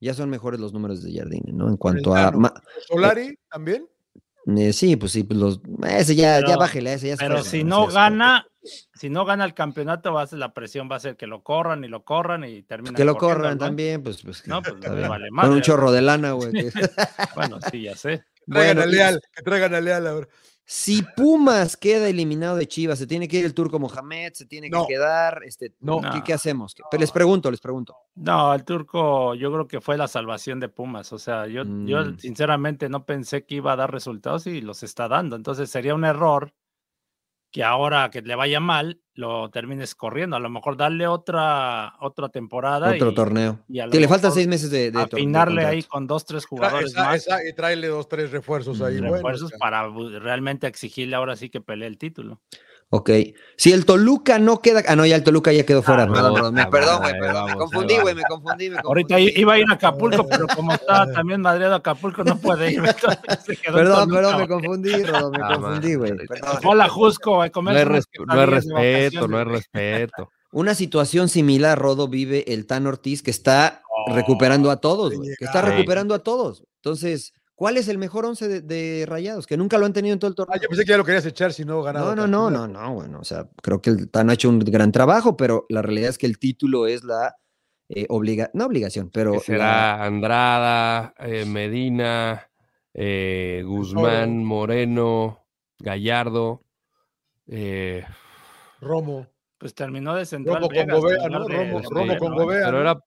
[0.00, 1.66] Ya son mejores los números de Jardine, ¿no?
[1.66, 2.30] En cuanto a.
[2.86, 3.88] ¿Solari también?
[4.58, 7.86] Eh, sí, pues sí, pues los, ese ya, ya bájele, ese ya Pero si no
[7.86, 8.46] gana,
[8.94, 11.42] si no gana el campeonato, va a ser la presión, va a ser que lo
[11.42, 12.94] corran y lo corran y termina.
[12.94, 15.46] Que lo corran también, pues, pues no, pues vale más.
[15.46, 16.52] Con un chorro de lana, güey.
[17.36, 18.24] bueno, sí, ya sé.
[18.48, 20.28] Traigan a Leal, que traigan a Leal ahora.
[20.72, 24.70] Si Pumas queda eliminado de Chivas, se tiene que ir el turco Mohamed, se tiene
[24.70, 25.42] que quedar.
[25.44, 26.00] Este, no.
[26.24, 26.76] ¿qué, hacemos?
[26.96, 27.96] les pregunto, les pregunto.
[28.14, 31.12] No, el turco yo creo que fue la salvación de Pumas.
[31.12, 32.18] O sea, yo, yo mm.
[32.18, 35.34] sinceramente no pensé que iba a dar resultados y los está dando.
[35.34, 36.54] Entonces sería un error
[37.50, 40.36] que ahora que le vaya mal, lo termines corriendo.
[40.36, 42.92] A lo mejor darle otra, otra temporada.
[42.94, 43.58] Otro torneo.
[43.68, 47.26] que le faltan seis meses de, de Afinarle ahí con dos, tres jugadores más.
[47.48, 48.98] y traerle dos, tres refuerzos ahí.
[48.98, 49.88] Refuerzos para
[50.20, 52.40] realmente exigirle ahora sí que pelee el título.
[52.92, 53.10] Ok.
[53.56, 54.82] Si el Toluca no queda.
[54.88, 56.08] Ah, no, ya el Toluca ya quedó fuera.
[56.08, 57.14] perdón, me, perdón, güey.
[57.20, 58.14] Me confundí, güey.
[58.16, 61.76] Me confundí, me Ahorita iba a ir a Acapulco, pero como está también Madrid a
[61.76, 62.82] Acapulco, no puede ir.
[63.72, 66.12] perdón, perdón, me confundí, Rodo, me confundí, güey.
[66.64, 67.50] Hola, Jusco, güey.
[67.54, 70.30] No es, no es respeto, no es respeto.
[70.50, 75.30] Una situación similar, Rodo, vive el Tan Ortiz, que está recuperando a todos, güey.
[75.38, 76.64] Que está recuperando a todos.
[76.82, 79.46] Entonces ¿Cuál es el mejor once de, Rayados?
[79.46, 80.54] Que nunca lo han tenido en todo el torneo.
[80.56, 82.14] Ah, yo pensé que ya lo querías echar si no ganaba.
[82.14, 84.60] No, no, no, no, no, bueno, o sea, creo que el TAN ha hecho un
[84.60, 87.36] gran trabajo, pero la realidad es que el título es la
[87.90, 89.38] eh, obligación, no obligación, pero.
[89.40, 92.50] será Andrada, eh, Medina,
[92.94, 95.44] eh, Guzmán, Moreno,
[95.80, 96.62] Gallardo.
[98.80, 99.26] Romo.
[99.58, 100.62] Pues terminó de central.
[100.62, 101.46] Romo con Gobea, ¿no?
[101.46, 102.64] Romo, con Gobea.
[102.64, 102.98] Pero era.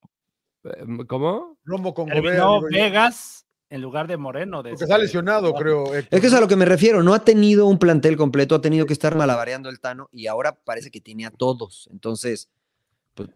[1.07, 1.57] ¿Cómo?
[1.63, 3.42] Romo con Terminó Vegas
[3.73, 4.61] en lugar de Moreno.
[4.61, 5.95] De Porque está lesionado, creo.
[5.95, 7.01] Es que es a lo que me refiero.
[7.01, 10.53] No ha tenido un plantel completo, ha tenido que estar malabareando el Tano y ahora
[10.63, 11.89] parece que tiene a todos.
[11.91, 12.49] Entonces,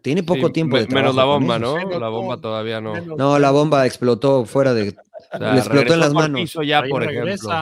[0.02, 1.78] tiene poco tiempo de Menos la bomba, ¿no?
[2.00, 3.00] la bomba todavía no.
[3.00, 4.96] no, la bomba explotó fuera de.
[5.40, 6.58] le explotó en las manos.
[6.66, 7.58] ya, por ejemplo.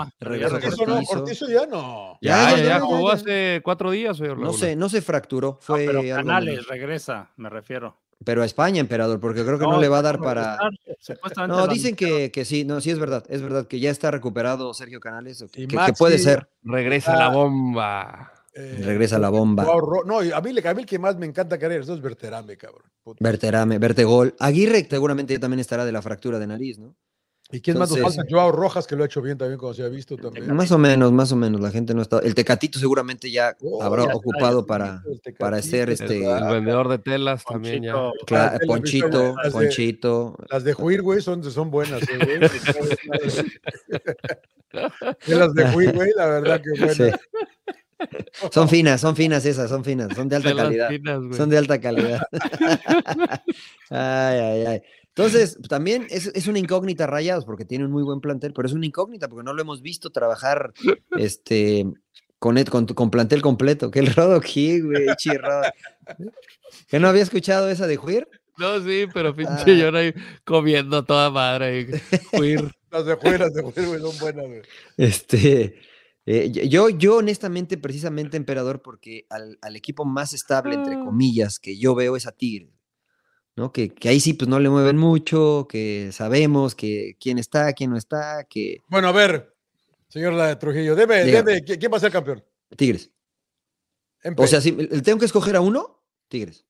[1.07, 2.17] Cortizo, ya no.
[2.21, 4.19] Ya, ya, jugó hace cuatro días.
[4.19, 5.57] No sé, no se fracturó.
[5.61, 7.97] Fue pero Canales regresa, me refiero.
[8.23, 10.57] Pero a España, emperador, porque creo que no, le va a dar para.
[11.47, 14.73] No, dicen que, que, sí, no, sí es verdad, es verdad que ya está recuperado
[14.73, 16.47] Sergio Canales, que, que, puede ser.
[16.63, 18.31] Regresa la bomba.
[18.57, 19.65] Eh, regresa la bomba.
[20.05, 22.89] No, a mí, a mí el que más me encanta querer eso es Verterame, cabrón.
[23.19, 24.33] Verterame, Vertegol.
[24.39, 26.95] Aguirre seguramente ya también estará de la fractura de nariz, ¿no?
[27.51, 28.23] ¿Y quién más nos falta?
[28.27, 30.51] Joao Rojas, que lo ha hecho bien también, como se ha visto también.
[30.55, 31.59] Más o menos, más o menos.
[31.59, 32.19] La gente no está.
[32.19, 35.03] El Tecatito seguramente ya oh, habrá ocupado para,
[35.37, 36.25] para ser este.
[36.25, 37.93] El, vendedor de telas también ya.
[38.65, 40.37] Ponchito, Ponchito.
[40.49, 42.01] Las de Juir, güey, son, son buenas.
[42.03, 42.39] ¿eh,
[45.27, 47.19] las de Juir, güey, la verdad que buenas.
[48.51, 50.89] Son finas, son finas esas, son finas, son de alta calidad.
[51.35, 52.21] son de alta calidad.
[53.89, 54.81] ay, ay, ay.
[55.17, 58.85] Entonces, también es, una incógnita Rayados, porque tiene un muy buen plantel, pero es una
[58.85, 60.73] incógnita porque no lo hemos visto trabajar
[61.17, 61.85] este,
[62.37, 63.91] con, con, plantel completo.
[63.91, 65.61] Que el Rodo aquí, güey, chirro.
[66.89, 68.27] ¿Que no había escuchado esa de Juir?
[68.57, 69.73] No, sí, pero pinche ah.
[69.73, 72.01] yo ahí comiendo toda madre.
[72.31, 72.75] Juir.
[72.91, 74.61] las de Juir, las de Juir, güey, son buenas, güey.
[74.97, 75.79] Este.
[76.25, 81.03] Eh, yo, yo, honestamente, precisamente, emperador, porque al, al, equipo más estable, entre ah.
[81.05, 82.75] comillas, que yo veo es a Tigre.
[83.55, 83.71] ¿no?
[83.71, 87.97] Que, ahí sí, pues no le mueven mucho, que sabemos que quién está, quién no
[87.97, 88.81] está, que...
[88.87, 89.55] Bueno, a ver,
[90.09, 92.43] señor la de Trujillo, debe, debe, ¿quién va a ser campeón?
[92.75, 93.11] Tigres.
[94.37, 96.65] O sea, si tengo que escoger a uno, Tigres.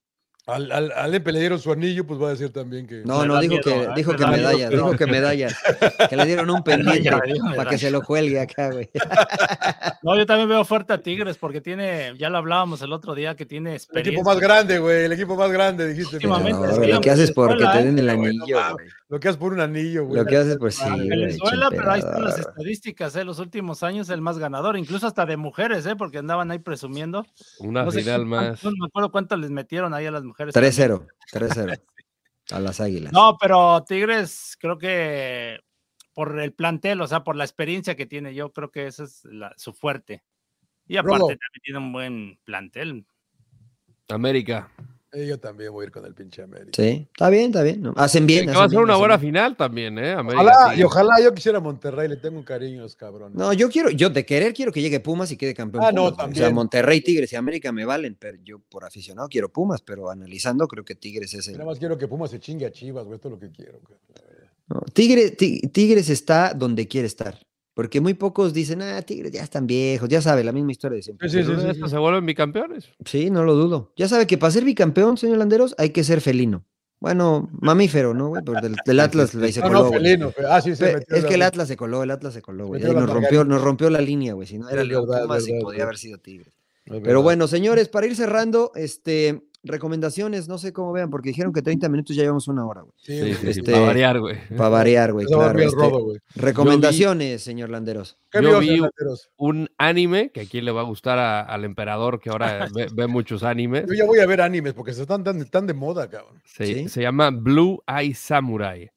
[0.47, 3.01] Al, al, al Empe le dieron su anillo, pues va a decir también que.
[3.03, 5.47] No, no, dijo que, dijo que medalla, dijo que medalla.
[6.09, 7.09] Que le dieron un pendiente
[7.55, 8.89] para que se lo cuelgue acá, güey.
[10.03, 13.35] No, yo también veo fuerte a Tigres porque tiene, ya lo hablábamos el otro día,
[13.35, 14.11] que tiene experiencia.
[14.11, 16.19] El equipo más grande, güey, el equipo más grande, dijiste.
[16.27, 18.87] lo que haces porque te den el anillo, güey.
[19.15, 20.21] Lo que haces por un anillo, güey.
[20.21, 20.89] Lo que haces, pues sí.
[21.07, 23.23] Venezuela, pero ahí están las estadísticas, ¿eh?
[23.23, 25.95] Los últimos años el más ganador, incluso hasta de mujeres, ¿eh?
[25.95, 27.25] Porque andaban ahí presumiendo.
[27.59, 28.61] Una final más.
[28.61, 30.53] No me acuerdo cuánto les metieron ahí a las mujeres.
[30.53, 31.81] 3-0, 3-0.
[32.51, 33.13] a las águilas.
[33.13, 35.61] No, pero Tigres, creo que
[36.13, 39.23] por el plantel, o sea, por la experiencia que tiene, yo creo que esa es
[39.55, 40.25] su fuerte.
[40.87, 43.05] Y aparte también tiene un buen plantel.
[44.09, 44.69] América.
[45.15, 46.71] Eh, yo también voy a ir con el pinche América.
[46.75, 47.93] Sí, está bien, está bien.
[47.95, 48.49] Hacen bien.
[48.49, 50.13] va a ser una buena final también, ¿eh?
[50.15, 53.37] ojalá, y ojalá yo quisiera Monterrey, le tengo un cariño a los cabrones.
[53.37, 55.85] No, yo quiero, yo de querer quiero que llegue Pumas y quede campeón.
[55.85, 56.43] Ah, no, también.
[56.43, 60.09] O sea, Monterrey, Tigres y América me valen, pero yo por aficionado quiero Pumas, pero
[60.09, 61.53] analizando creo que Tigres es el.
[61.53, 63.79] Nada más quiero que Pumas se chingue a Chivas, güey, esto es lo que quiero.
[64.93, 67.39] Tigres, Tigres está donde quiere estar.
[67.75, 71.03] Porque muy pocos dicen, ah, Tigres ya están viejos, ya sabe, la misma historia de
[71.03, 71.29] siempre.
[71.29, 72.89] Sí, sí, sí, se vuelven bicampeones.
[73.03, 73.91] Sí, no lo dudo.
[73.97, 76.65] Ya sabe que para ser bicampeón, señor Landeros, hay que ser felino.
[77.01, 78.41] Bueno, mamífero, ¿no, güey?
[78.61, 79.83] del, del, Atlas se coló.
[79.83, 82.67] No, felino, ah, sí, se es que el Atlas se coló, el Atlas se coló,
[82.67, 82.81] güey.
[82.81, 84.47] Nos rompió, nos rompió la línea, güey.
[84.47, 86.55] Si no era León Pumas y podía haber sido Tigres.
[86.85, 91.61] Pero bueno, señores, para ir cerrando, este, recomendaciones, no sé cómo vean, porque dijeron que
[91.61, 92.93] 30 minutos ya llevamos una hora, güey.
[92.97, 94.37] Sí, este, para variar, güey.
[94.55, 95.59] Para variar, güey, claro.
[95.59, 98.17] Este, recomendaciones, señor Landeros.
[98.33, 98.81] Yo vi
[99.37, 103.85] un anime que aquí le va a gustar al emperador, que ahora ve, muchos animes.
[103.87, 106.41] Yo ya voy a ver animes, porque se están tan, de moda, cabrón.
[106.45, 108.91] Sí, Se llama Blue Eye Samurai,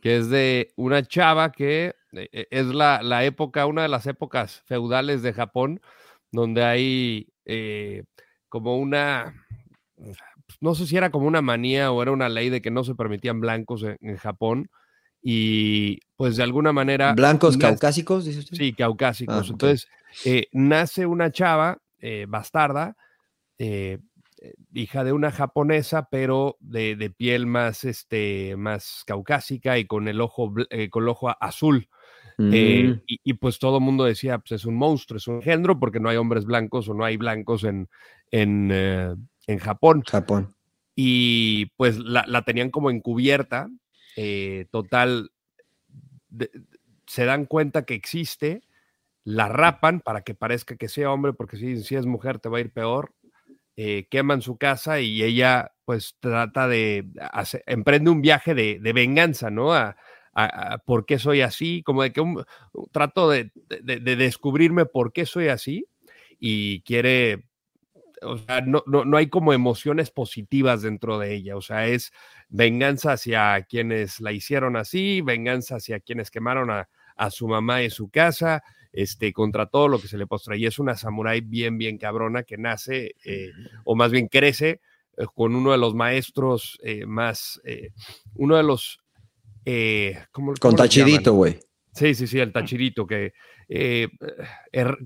[0.00, 4.06] que es de una chava que eh, eh, es la, la época, una de las
[4.06, 5.80] épocas feudales de Japón,
[6.30, 8.04] donde hay eh,
[8.48, 9.43] como una
[10.60, 12.94] no sé si era como una manía o era una ley de que no se
[12.94, 14.70] permitían blancos en, Japón
[15.22, 17.14] y pues de alguna manera...
[17.14, 18.24] ¿Blancos caucásicos?
[18.24, 19.48] Sí, caucásicos.
[19.48, 19.88] Ah, Entonces,
[20.24, 22.96] eh, nace una chava eh, bastarda,
[23.58, 23.98] eh,
[24.74, 30.52] hija de una japonesa, pero de, piel más, este, más caucásica y con el ojo,
[30.90, 31.88] con el ojo azul.
[32.36, 33.00] Mm.
[33.06, 36.08] y, pues todo el mundo decía, pues es un monstruo, es un género, porque no
[36.08, 37.88] hay hombres blancos o no hay blancos en,
[38.32, 38.72] en,
[39.46, 40.02] en Japón.
[40.06, 40.54] Japón.
[40.96, 43.68] Y pues la, tenían como encubierta,
[44.16, 45.32] eh, total,
[47.06, 48.62] se dan cuenta que existe,
[49.24, 52.58] la rapan para que parezca que sea hombre, porque si, si es mujer te va
[52.58, 53.12] a ir peor,
[53.76, 57.06] eh, queman su casa y ella pues trata de,
[57.66, 59.74] emprende un viaje de, venganza, ¿no?
[59.74, 59.96] A,
[60.84, 62.44] por qué soy así, como de que un,
[62.90, 65.86] trato de, de, descubrirme por qué soy así
[66.40, 67.46] y quiere
[68.22, 72.12] o sea, no, no, hay como emociones positivas dentro de ella, o sea, es
[72.48, 76.88] venganza hacia quienes la hicieron así, venganza hacia quienes quemaron a,
[77.30, 78.62] su mamá y su casa,
[78.92, 80.56] este, contra todo lo que se le postra.
[80.56, 83.50] Y es una samurái bien, bien cabrona que nace, eh,
[83.84, 84.80] o más bien crece,
[85.16, 87.60] eh, con uno de los maestros eh, más,
[88.34, 88.98] uno de los...
[90.60, 91.60] con Tachidito, güey.
[91.94, 93.32] Sí, sí, sí, el Tachirito, que
[93.68, 94.08] eh,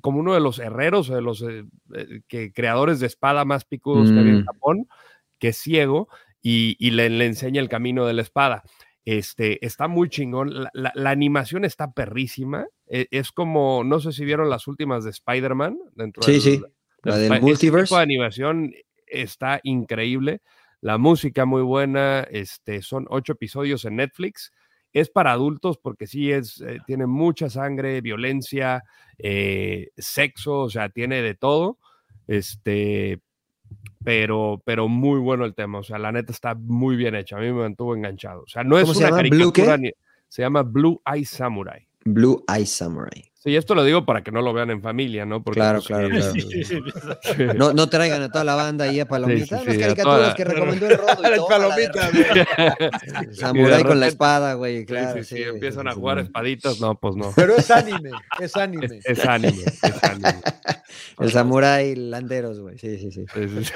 [0.01, 1.65] como uno de los herreros, de los eh,
[1.95, 4.47] eh, que, creadores de espada más picudos que había en mm.
[4.47, 4.89] Japón,
[5.39, 6.09] que es ciego
[6.41, 8.63] y, le, enseña el camino de la espada.
[9.05, 10.69] Este, está muy chingón.
[10.73, 12.67] La, animación está perrísima.
[12.87, 15.79] E, es, como, no sé si vieron las últimas de Spider-Man.
[16.21, 16.63] Sí, sí.
[17.03, 17.95] La del multiverse.
[17.95, 18.73] La animación
[19.07, 20.43] está increíble.
[20.81, 22.21] La música muy buena.
[22.31, 24.53] Este, son ocho episodios en Netflix
[24.99, 28.85] es para adultos porque sí es, eh, tiene mucha sangre, violencia,
[29.19, 31.79] eh, sexo, o sea, tiene de todo.
[32.27, 33.21] Este,
[34.05, 35.79] pero, pero muy bueno el tema.
[35.79, 37.37] O sea, la neta está muy bien hecha.
[37.37, 38.43] A mí me mantuvo enganchado.
[38.43, 39.91] O sea, no es una caricatura ni,
[40.29, 41.87] se llama Blue Eye Samurai.
[42.05, 43.28] Blue Eye Samurai.
[43.41, 45.45] Sí, esto lo digo para que no lo vean en familia, ¿no?
[45.45, 49.63] Porque, claro, pues, claro, No, no traigan a toda la banda ahí a Palomitas.
[49.63, 51.23] Sí, caricaturas que recomendó el Rodo.
[51.23, 52.11] Y Palomita,
[53.33, 55.23] Samurai con la espada, güey, claro.
[55.23, 57.33] Sí, empiezan a jugar espaditas, no, pues no.
[57.37, 58.11] Pero es anime,
[58.41, 59.01] es anime.
[59.05, 60.35] Es anime, es anime.
[61.21, 63.25] El Samurai Landeros, güey, sí, sí, sí.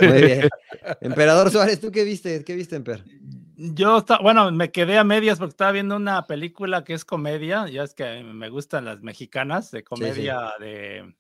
[0.00, 0.48] Muy bien.
[1.00, 2.42] Emperador Suárez, ¿tú qué viste?
[2.44, 3.04] ¿Qué viste, Emper?
[3.64, 7.84] Yo, bueno, me quedé a medias porque estaba viendo una película que es comedia, ya
[7.84, 11.14] es que me gustan las mexicanas, de comedia de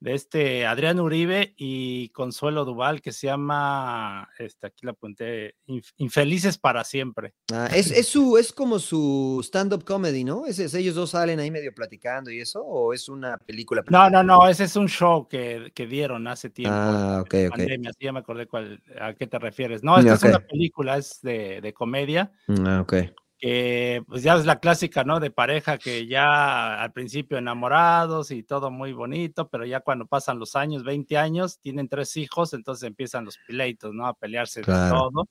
[0.00, 5.56] de este Adrián Uribe y Consuelo Duval, que se llama, este, aquí la apunté,
[5.98, 7.34] Infelices para siempre.
[7.52, 10.46] Ah, es, es, su, es como su stand-up comedy, ¿no?
[10.46, 13.84] ¿Es, ellos dos salen ahí medio platicando y eso, o es una película?
[13.90, 16.74] No, no, no, ese es un show que, que dieron hace tiempo.
[16.74, 17.50] Ah, ok, ok.
[17.50, 19.84] Pandemia, ya me acordé cuál, a qué te refieres.
[19.84, 22.32] No, esta es una película, es de, de comedia.
[22.48, 22.94] Ah, ok
[23.40, 25.18] que pues ya es la clásica, ¿no?
[25.18, 30.38] De pareja que ya al principio enamorados y todo muy bonito, pero ya cuando pasan
[30.38, 34.06] los años, 20 años, tienen tres hijos, entonces empiezan los pleitos, ¿no?
[34.06, 35.26] A pelearse de todo.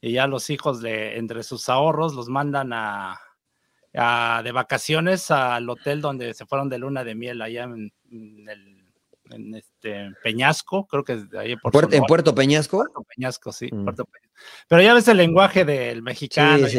[0.00, 3.20] Y ya los hijos de entre sus ahorros los mandan a,
[3.92, 7.92] de vacaciones al hotel donde se fueron de luna de miel allá en
[8.48, 8.71] el
[9.32, 12.78] en este Peñasco, creo que es ahí por ¿En Puerto Peñasco?
[12.78, 13.84] Puerto Peñasco, sí, mm.
[13.84, 14.32] Puerto Peñasco.
[14.68, 16.78] Pero ya ves el lenguaje del mexicano, sí,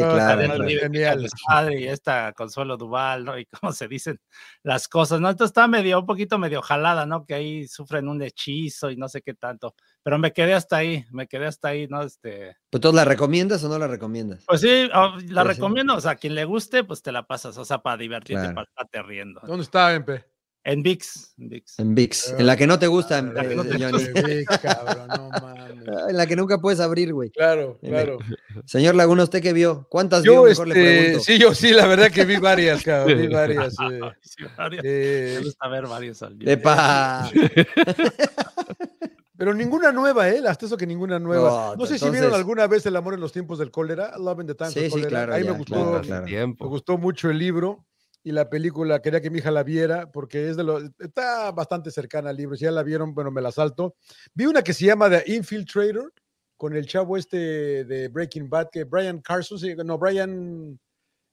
[1.46, 3.38] claro, y esta Consuelo Duval, ¿no?
[3.38, 4.20] Y cómo se dicen
[4.62, 5.30] las cosas, ¿no?
[5.30, 7.24] Entonces está medio, un poquito medio jalada, ¿no?
[7.24, 9.74] Que ahí sufren un hechizo y no sé qué tanto.
[10.02, 12.02] Pero me quedé hasta ahí, me quedé hasta ahí, ¿no?
[12.02, 12.56] Este.
[12.70, 14.44] ¿Pues tú la recomiendas o no la recomiendas?
[14.46, 17.56] Pues sí, oh, la recomiendo, o sea, a quien le guste, pues te la pasas,
[17.56, 19.40] o sea, para divertirte, para estarte riendo.
[19.44, 20.33] ¿Dónde está, MP?
[20.64, 21.34] En VIX.
[21.38, 21.78] En VIX.
[21.78, 22.34] En, VIX.
[22.38, 24.44] en la que no te gusta, en, la que no te Johnny.
[24.62, 25.64] cabrón, no mames.
[26.08, 27.30] En la que nunca puedes abrir, güey.
[27.30, 28.16] Claro, claro.
[28.64, 29.86] Señor Laguna, ¿usted qué vio?
[29.90, 30.44] ¿Cuántas yo, vio?
[30.44, 31.24] Mejor le este, pregunto.
[31.24, 33.18] Sí, yo sí, la verdad que vi varias, cabrón.
[33.18, 33.74] Vi varias.
[33.74, 34.00] Eh.
[34.22, 34.82] Sí, varias.
[34.86, 36.52] Eh, Me gusta ver varios al día.
[36.52, 37.30] ¡Epa!
[39.36, 40.40] Pero ninguna nueva, ¿eh?
[40.48, 41.74] Hasta eso que ninguna nueva.
[41.76, 44.46] No, sé si vieron alguna vez El amor en los tiempos del cólera, Love in
[44.46, 47.84] the Time sí, sí, Claro, Ahí me gustó, me gustó mucho el libro
[48.24, 51.90] y la película quería que mi hija la viera porque es de lo, está bastante
[51.90, 52.56] cercana al libro.
[52.56, 53.96] Si ya la vieron, bueno, me la salto.
[54.32, 56.10] Vi una que se llama The Infiltrator
[56.56, 60.80] con el chavo este de Breaking Bad, que Brian Carson, no, Brian,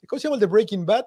[0.06, 1.06] ¿cómo se llama el de Breaking Bad?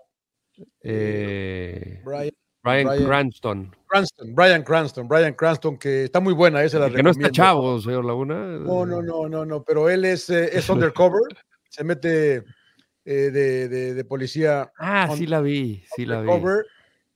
[0.80, 2.32] Eh, Brian,
[2.62, 3.76] Brian, Cranston.
[3.86, 4.34] Cranston.
[4.34, 8.06] Brian Cranston, Brian Cranston, que está muy buena, esa la Que no está chavo, señor
[8.06, 8.34] Laguna.
[8.58, 11.20] No, no, no, no, no, pero él es, eh, es undercover,
[11.68, 12.42] se mete
[13.04, 14.72] eh, de, de, policía.
[14.78, 16.30] Ah, sí la vi, sí la vi.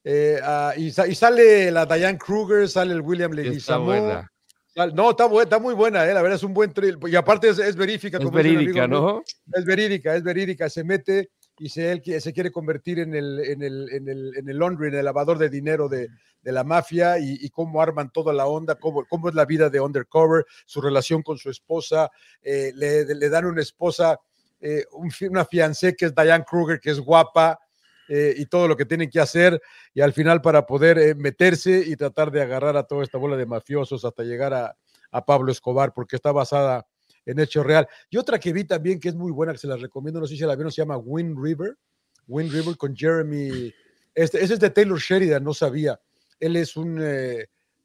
[0.05, 3.93] Eh, ah, y, y, sale la Diane Kruger, sale el William Leguizamo.
[4.95, 6.99] No, está, está, muy buena, eh, la verdad es un buen thrill.
[7.07, 8.19] Y aparte es, es verífica.
[8.19, 9.23] Es verídica, ¿no?
[9.53, 10.71] Es verídica, es verídica.
[10.71, 14.49] Se mete y se, él se quiere convertir en el, en el, en el, en
[14.49, 16.09] el laundry, en el lavador de dinero de,
[16.43, 19.69] de la mafia y, y, cómo arman toda la onda, cómo, cómo es la vida
[19.69, 22.11] de undercover, su relación con su esposa.
[22.43, 24.21] Eh, le, le, dan una esposa
[24.61, 24.85] eh,
[25.29, 27.59] una fiancé que es Diane Kruger, que es guapa
[28.09, 29.61] eh, y todo lo que tienen que hacer,
[29.95, 33.37] y al final para poder eh, meterse y tratar de agarrar a toda esta bola
[33.37, 34.75] de mafiosos hasta llegar a,
[35.27, 36.87] Pablo Escobar, porque está basada
[37.25, 37.89] en hecho real.
[38.11, 40.37] Y otra que vi también que es muy buena, que se la recomiendo, no sé
[40.37, 41.79] si la vieron, se llama Wind River,
[42.27, 43.73] Wind River con Jeremy,
[44.15, 45.99] este, ese es de Taylor Sheridan, no sabía.
[46.39, 47.03] Él es un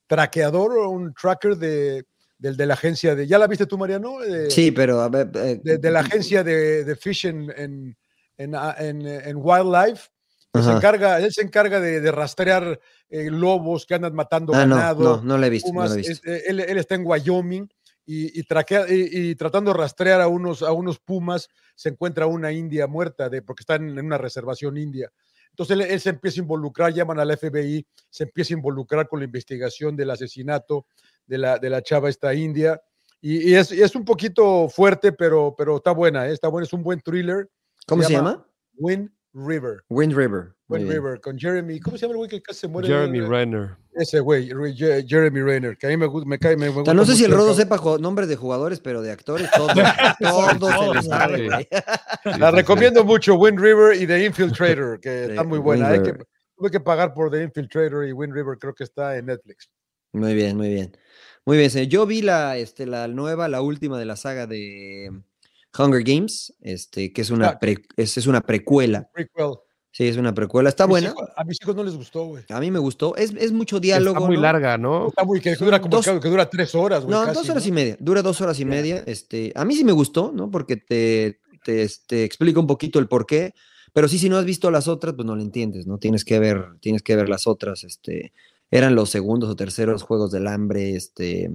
[0.05, 2.05] traqueador o un tracker de,
[2.43, 3.25] del de la agencia de.
[3.25, 4.17] ¿Ya la viste tú, Mariano?
[4.49, 5.31] sí, pero a ver.
[5.35, 7.97] Eh, de, la agencia de, de Fish en, en,
[8.37, 10.09] en, ah, en Wildlife.
[10.53, 12.79] Se encarga, él se encarga de, rastrear
[13.09, 15.03] eh, lobos que andan matando ah, ganado.
[15.03, 15.73] No, no, no lo he visto.
[15.73, 17.67] No eh, él, él, está en Wyoming
[18.05, 22.51] y, y, traquea, y, tratando de rastrear a unos, a unos pumas, se encuentra una
[22.51, 25.11] india muerta de, porque está en, una reservación india.
[25.53, 29.19] Entonces él, él, se empieza a involucrar, llaman al FBI, se empieza a involucrar con
[29.19, 30.87] la investigación del asesinato
[31.27, 32.81] de la, de la chava esta india.
[33.21, 36.33] Y, es, es, un poquito fuerte, pero, pero está buena, ¿eh?
[36.33, 37.49] está buena, es un buen thriller.
[37.85, 38.45] ¿Cómo se, llama?
[38.75, 39.83] Wind River.
[39.89, 40.53] Wind River.
[40.69, 42.87] Wind River, con Jeremy, ¿cómo se llama el güey que casi se muere?
[42.87, 43.75] Jeremy Renner.
[43.93, 46.55] Ese güey, Jeremy Renner, que a mí me, me cae.
[46.55, 50.59] Me, gusta no sé si el Rodo sepa nombres de jugadores, pero de actores, todos,
[50.59, 51.49] todos se sabe,
[52.37, 55.89] La recomiendo mucho, Wind River y The Infiltrator, que está muy buena.
[55.89, 56.13] Hay que,
[56.55, 59.69] tuve que pagar por The Infiltrator y Wind River, creo que está en Netflix.
[60.13, 60.95] Muy bien, muy bien.
[61.45, 65.11] Muy bien, Yo vi la, este, la nueva, la última de la saga de,
[65.77, 67.57] Hunger Games, este, que es una,
[67.97, 69.09] es, es, una precuela.
[69.91, 70.69] Sí, es una precuela.
[70.69, 71.13] Está buena.
[71.35, 72.43] a mis hijos no les gustó, güey.
[72.49, 73.15] A mí me gustó.
[73.15, 74.17] Es, es mucho diálogo.
[74.17, 75.07] Está muy larga, ¿no?
[75.07, 77.11] Está muy, que dura como que dura tres horas, güey.
[77.11, 77.97] No, dos horas y media.
[77.99, 79.03] Dura dos horas y media.
[79.05, 80.49] Este, a mí sí me gustó, ¿no?
[80.49, 83.53] Porque te, te, este, explica un poquito el por qué.
[83.93, 85.99] Pero sí, si no has visto las otras, pues no lo entiendes, ¿no?
[85.99, 87.83] Tienes que ver, tienes que ver las otras.
[87.83, 88.33] Este,
[88.71, 91.51] eran los segundos o terceros Juegos del Hambre, este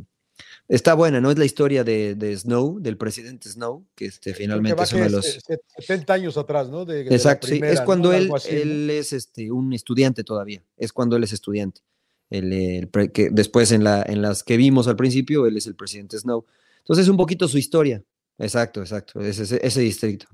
[0.69, 1.31] Está buena, ¿no?
[1.31, 5.39] Es la historia de, Snow, del presidente Snow, que este, finalmente es uno de los...
[5.78, 6.82] 70 años atrás, ¿no?
[6.90, 7.59] Exacto, sí.
[7.65, 10.62] Es cuando él, él es este, un estudiante todavía.
[10.77, 11.81] Es cuando él es estudiante.
[12.28, 16.19] El, que después en, la, en las que vimos al principio, él es el presidente
[16.19, 16.45] Snow.
[16.81, 18.05] Entonces, es un poquito su historia.
[18.36, 19.20] Exacto, exacto.
[19.23, 20.27] Ese, ese, distrito.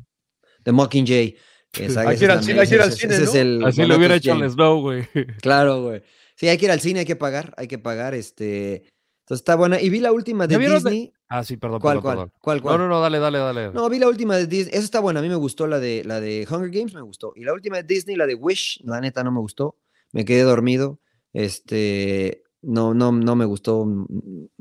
[0.64, 1.36] De Mockingjay.
[1.72, 3.18] hay que ir al cine, hay que ir al cine,
[3.58, 3.66] ¿no?
[3.68, 5.06] Así lo hubiera hecho el Snow, güey.
[5.40, 6.02] Claro, güey.
[6.34, 8.82] Sí, hay que ir al cine, hay que pagar, hay que pagar este
[9.24, 9.80] entonces está buena.
[9.80, 11.10] Y vi la última de Disney.
[11.28, 11.80] Ah, sí, perdón.
[11.80, 13.72] ¿Cuál, perdón, cuál, cuál, No, no, no, dale, dale, dale.
[13.72, 14.74] No, vi la última de Disney.
[14.74, 15.20] Esa está buena.
[15.20, 17.32] A mí me gustó la de, la de Hunger Games, me gustó.
[17.34, 19.78] Y la última de Disney, la de Wish, la neta no me gustó.
[20.12, 21.00] Me quedé dormido.
[21.32, 23.86] Este, no, no, no me gustó.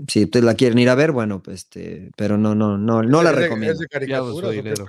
[0.07, 3.21] Si ustedes la quieren ir a ver, bueno, pues este, pero no, no, no, no
[3.21, 3.81] la recomiendo.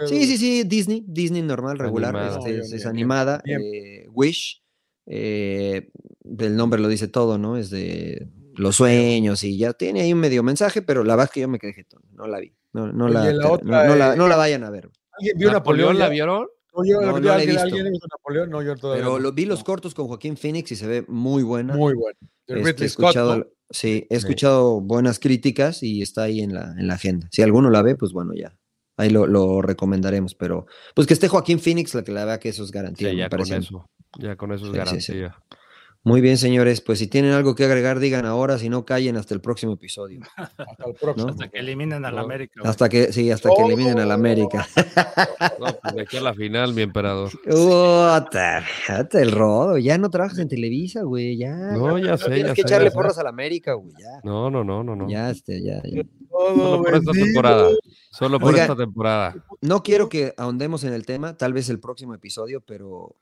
[0.06, 3.42] sí, sí, sí, Disney, Disney normal, regular, este, es, animada.
[3.44, 4.62] Eh, Wish,
[5.06, 5.90] eh,
[6.38, 7.56] el nombre lo dice todo, ¿no?
[7.56, 11.34] Es de los sueños y ya tiene ahí un medio mensaje, pero la verdad es
[11.34, 12.54] que yo me quedé no la vi.
[12.72, 14.90] No, no, la, no, la, no, la, vayan a ver.
[15.12, 15.98] ¿Alguien vio Napoleón?
[15.98, 16.48] ¿La vieron?
[16.74, 17.62] No, yo no, la he visto.
[17.62, 18.50] ¿Alguien visto Napoleón?
[18.50, 21.44] No, yo todavía Pero lo, vi los cortos con Joaquín Phoenix y se ve muy
[21.44, 21.76] buena.
[21.76, 22.18] Muy buena.
[22.46, 26.94] Este, he escuchado, sí, he escuchado buenas críticas y está ahí en la, en la
[26.94, 27.28] agenda.
[27.30, 28.56] Si alguno la ve, pues bueno, ya.
[28.96, 32.48] Ahí lo, lo recomendaremos, pero pues que esté Joaquín Phoenix, la que la vea que
[32.48, 33.12] eso es garantía.
[33.12, 33.86] ya, con eso,
[34.18, 35.36] ya con eso es garantía.
[36.06, 36.82] Muy bien, señores.
[36.82, 40.20] Pues si tienen algo que agregar, digan ahora, si no, callen hasta el próximo episodio.
[40.36, 41.30] hasta el próximo.
[41.30, 42.60] Hasta que eliminen al América.
[42.62, 44.68] Hasta que, sí, hasta que eliminen al América.
[45.58, 47.30] No, pues de aquí a la final, mi emperador.
[49.12, 49.78] el rodo.
[49.78, 51.36] Ya no trabajas en Televisa, güey.
[51.38, 51.54] Ya.
[51.54, 52.30] No, ya sé.
[52.30, 53.92] Tienes que echarle porras al América, güey.
[53.98, 54.20] Ya.
[54.24, 55.08] No, no, no, no, no.
[55.08, 55.80] Ya, este, ya.
[55.84, 56.02] ya.
[56.30, 57.70] Solo por esta temporada.
[58.10, 59.34] Solo por esta temporada.
[59.60, 63.16] No quiero que ahondemos en el tema, tal vez el próximo episodio, pero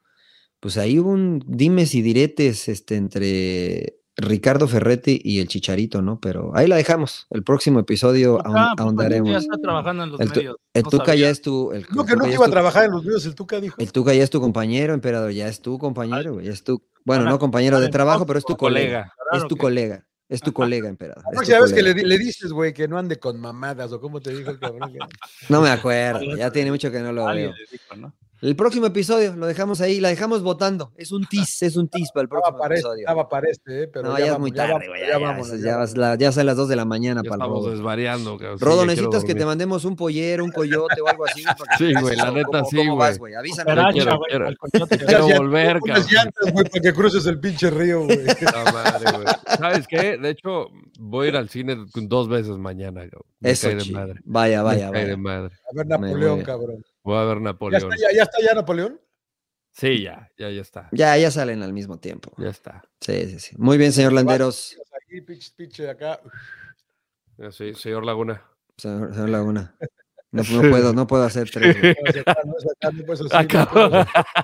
[0.62, 6.20] pues ahí hubo un dimes y diretes este, entre Ricardo Ferretti y el Chicharito, ¿no?
[6.20, 7.26] Pero ahí la dejamos.
[7.30, 9.28] El próximo episodio ahondaremos.
[9.28, 10.56] Ya está trabajando en los el, medios.
[10.72, 11.72] El Tuca ya es tu.
[11.72, 13.74] El, no, que nunca iba a trabajar en los medios, el Tuca dijo.
[13.76, 16.80] El Tuca ya es tu compañero, emperador, ya es tu compañero, ya es tu.
[17.04, 19.12] Bueno, no compañero de trabajo, pero es tu colega.
[19.32, 20.06] es tu colega.
[20.28, 21.24] Es tu colega, emperador.
[21.24, 24.20] La próxima vez que le, le, dices, güey, que no ande con mamadas, o cómo
[24.20, 24.92] te dijo el cabrón.
[25.48, 27.52] no me acuerdo, ya tiene mucho que no lo veo.
[28.42, 30.92] El próximo episodio lo dejamos ahí, la dejamos votando.
[30.96, 32.98] Es un tease, es un tease para el próximo episodio.
[32.98, 33.86] Estaba para este, ¿eh?
[33.86, 35.00] pero no, ya, es muy tarde, güey.
[35.08, 37.70] Ya, vamos, ya, ya, son las 2 de la mañana para el Rodo.
[37.70, 38.36] desvariando.
[38.58, 41.44] Rodo, necesitas que te mandemos un pollero, un coyote o algo así.
[41.78, 43.34] sí, güey, la neta sí, güey.
[43.34, 43.74] Avísame.
[43.92, 44.48] Quiero, quiero,
[45.06, 46.32] quiero volver, cabrón.
[46.52, 48.26] güey, para que cruces el pinche río, güey.
[48.72, 49.26] madre, güey.
[49.56, 50.18] ¿Sabes qué?
[50.18, 50.66] De hecho,
[50.98, 53.52] voy a ir al cine dos veces mañana, güey.
[53.52, 54.20] Eso, de madre.
[54.24, 55.14] Vaya, vaya, vaya.
[55.14, 56.82] A ver Napoleón, cabrón.
[57.02, 57.90] Voy a ver Napoleón.
[58.14, 59.00] ¿Ya está ya, Napoleón?
[59.72, 60.88] Sí, ya, ya, ya está.
[60.92, 62.32] Ya, ya salen al mismo tiempo.
[62.36, 62.82] Ya está.
[63.00, 63.56] Sí, sí, sí.
[63.58, 64.78] Muy bien, señor Landeros.
[65.02, 66.20] Aquí, pitch, pitch acá.
[67.50, 68.42] Sí, señor Laguna.
[68.76, 69.76] Señor, señor Laguna.
[70.34, 71.76] No, no, puedo, no puedo hacer tres.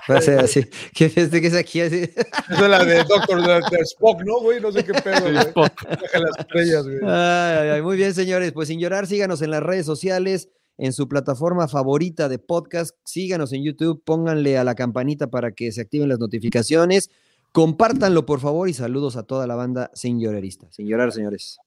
[0.05, 0.63] Puede ser así.
[0.93, 1.81] ¿Qué es este que es aquí?
[1.81, 2.03] Así?
[2.03, 3.41] Esa es la de Doctor
[3.71, 4.61] de, Spock, ¿no, güey?
[4.61, 5.33] No sé qué pedo, güey.
[5.33, 6.99] Deja las estrellas, güey.
[7.01, 7.81] Ay, ay, ay.
[7.81, 8.51] Muy bien, señores.
[8.51, 10.49] Pues sin llorar, síganos en las redes sociales
[10.79, 12.95] en su plataforma favorita de podcast.
[13.03, 17.11] Síganos en YouTube, pónganle a la campanita para que se activen las notificaciones.
[17.51, 20.67] Compártanlo, por favor, y saludos a toda la banda sin llorerista.
[20.71, 21.57] Sin llorar, señores.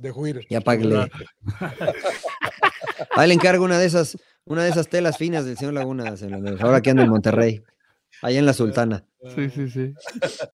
[0.00, 0.46] de juir.
[0.48, 1.10] Y apáguele.
[3.16, 6.14] Ahí le encargo una de esas, una de esas telas finas del señor Laguna,
[6.60, 7.62] ahora que anda en Monterrey,
[8.22, 9.04] allá en la Sultana.
[9.34, 9.94] Sí, sí, sí.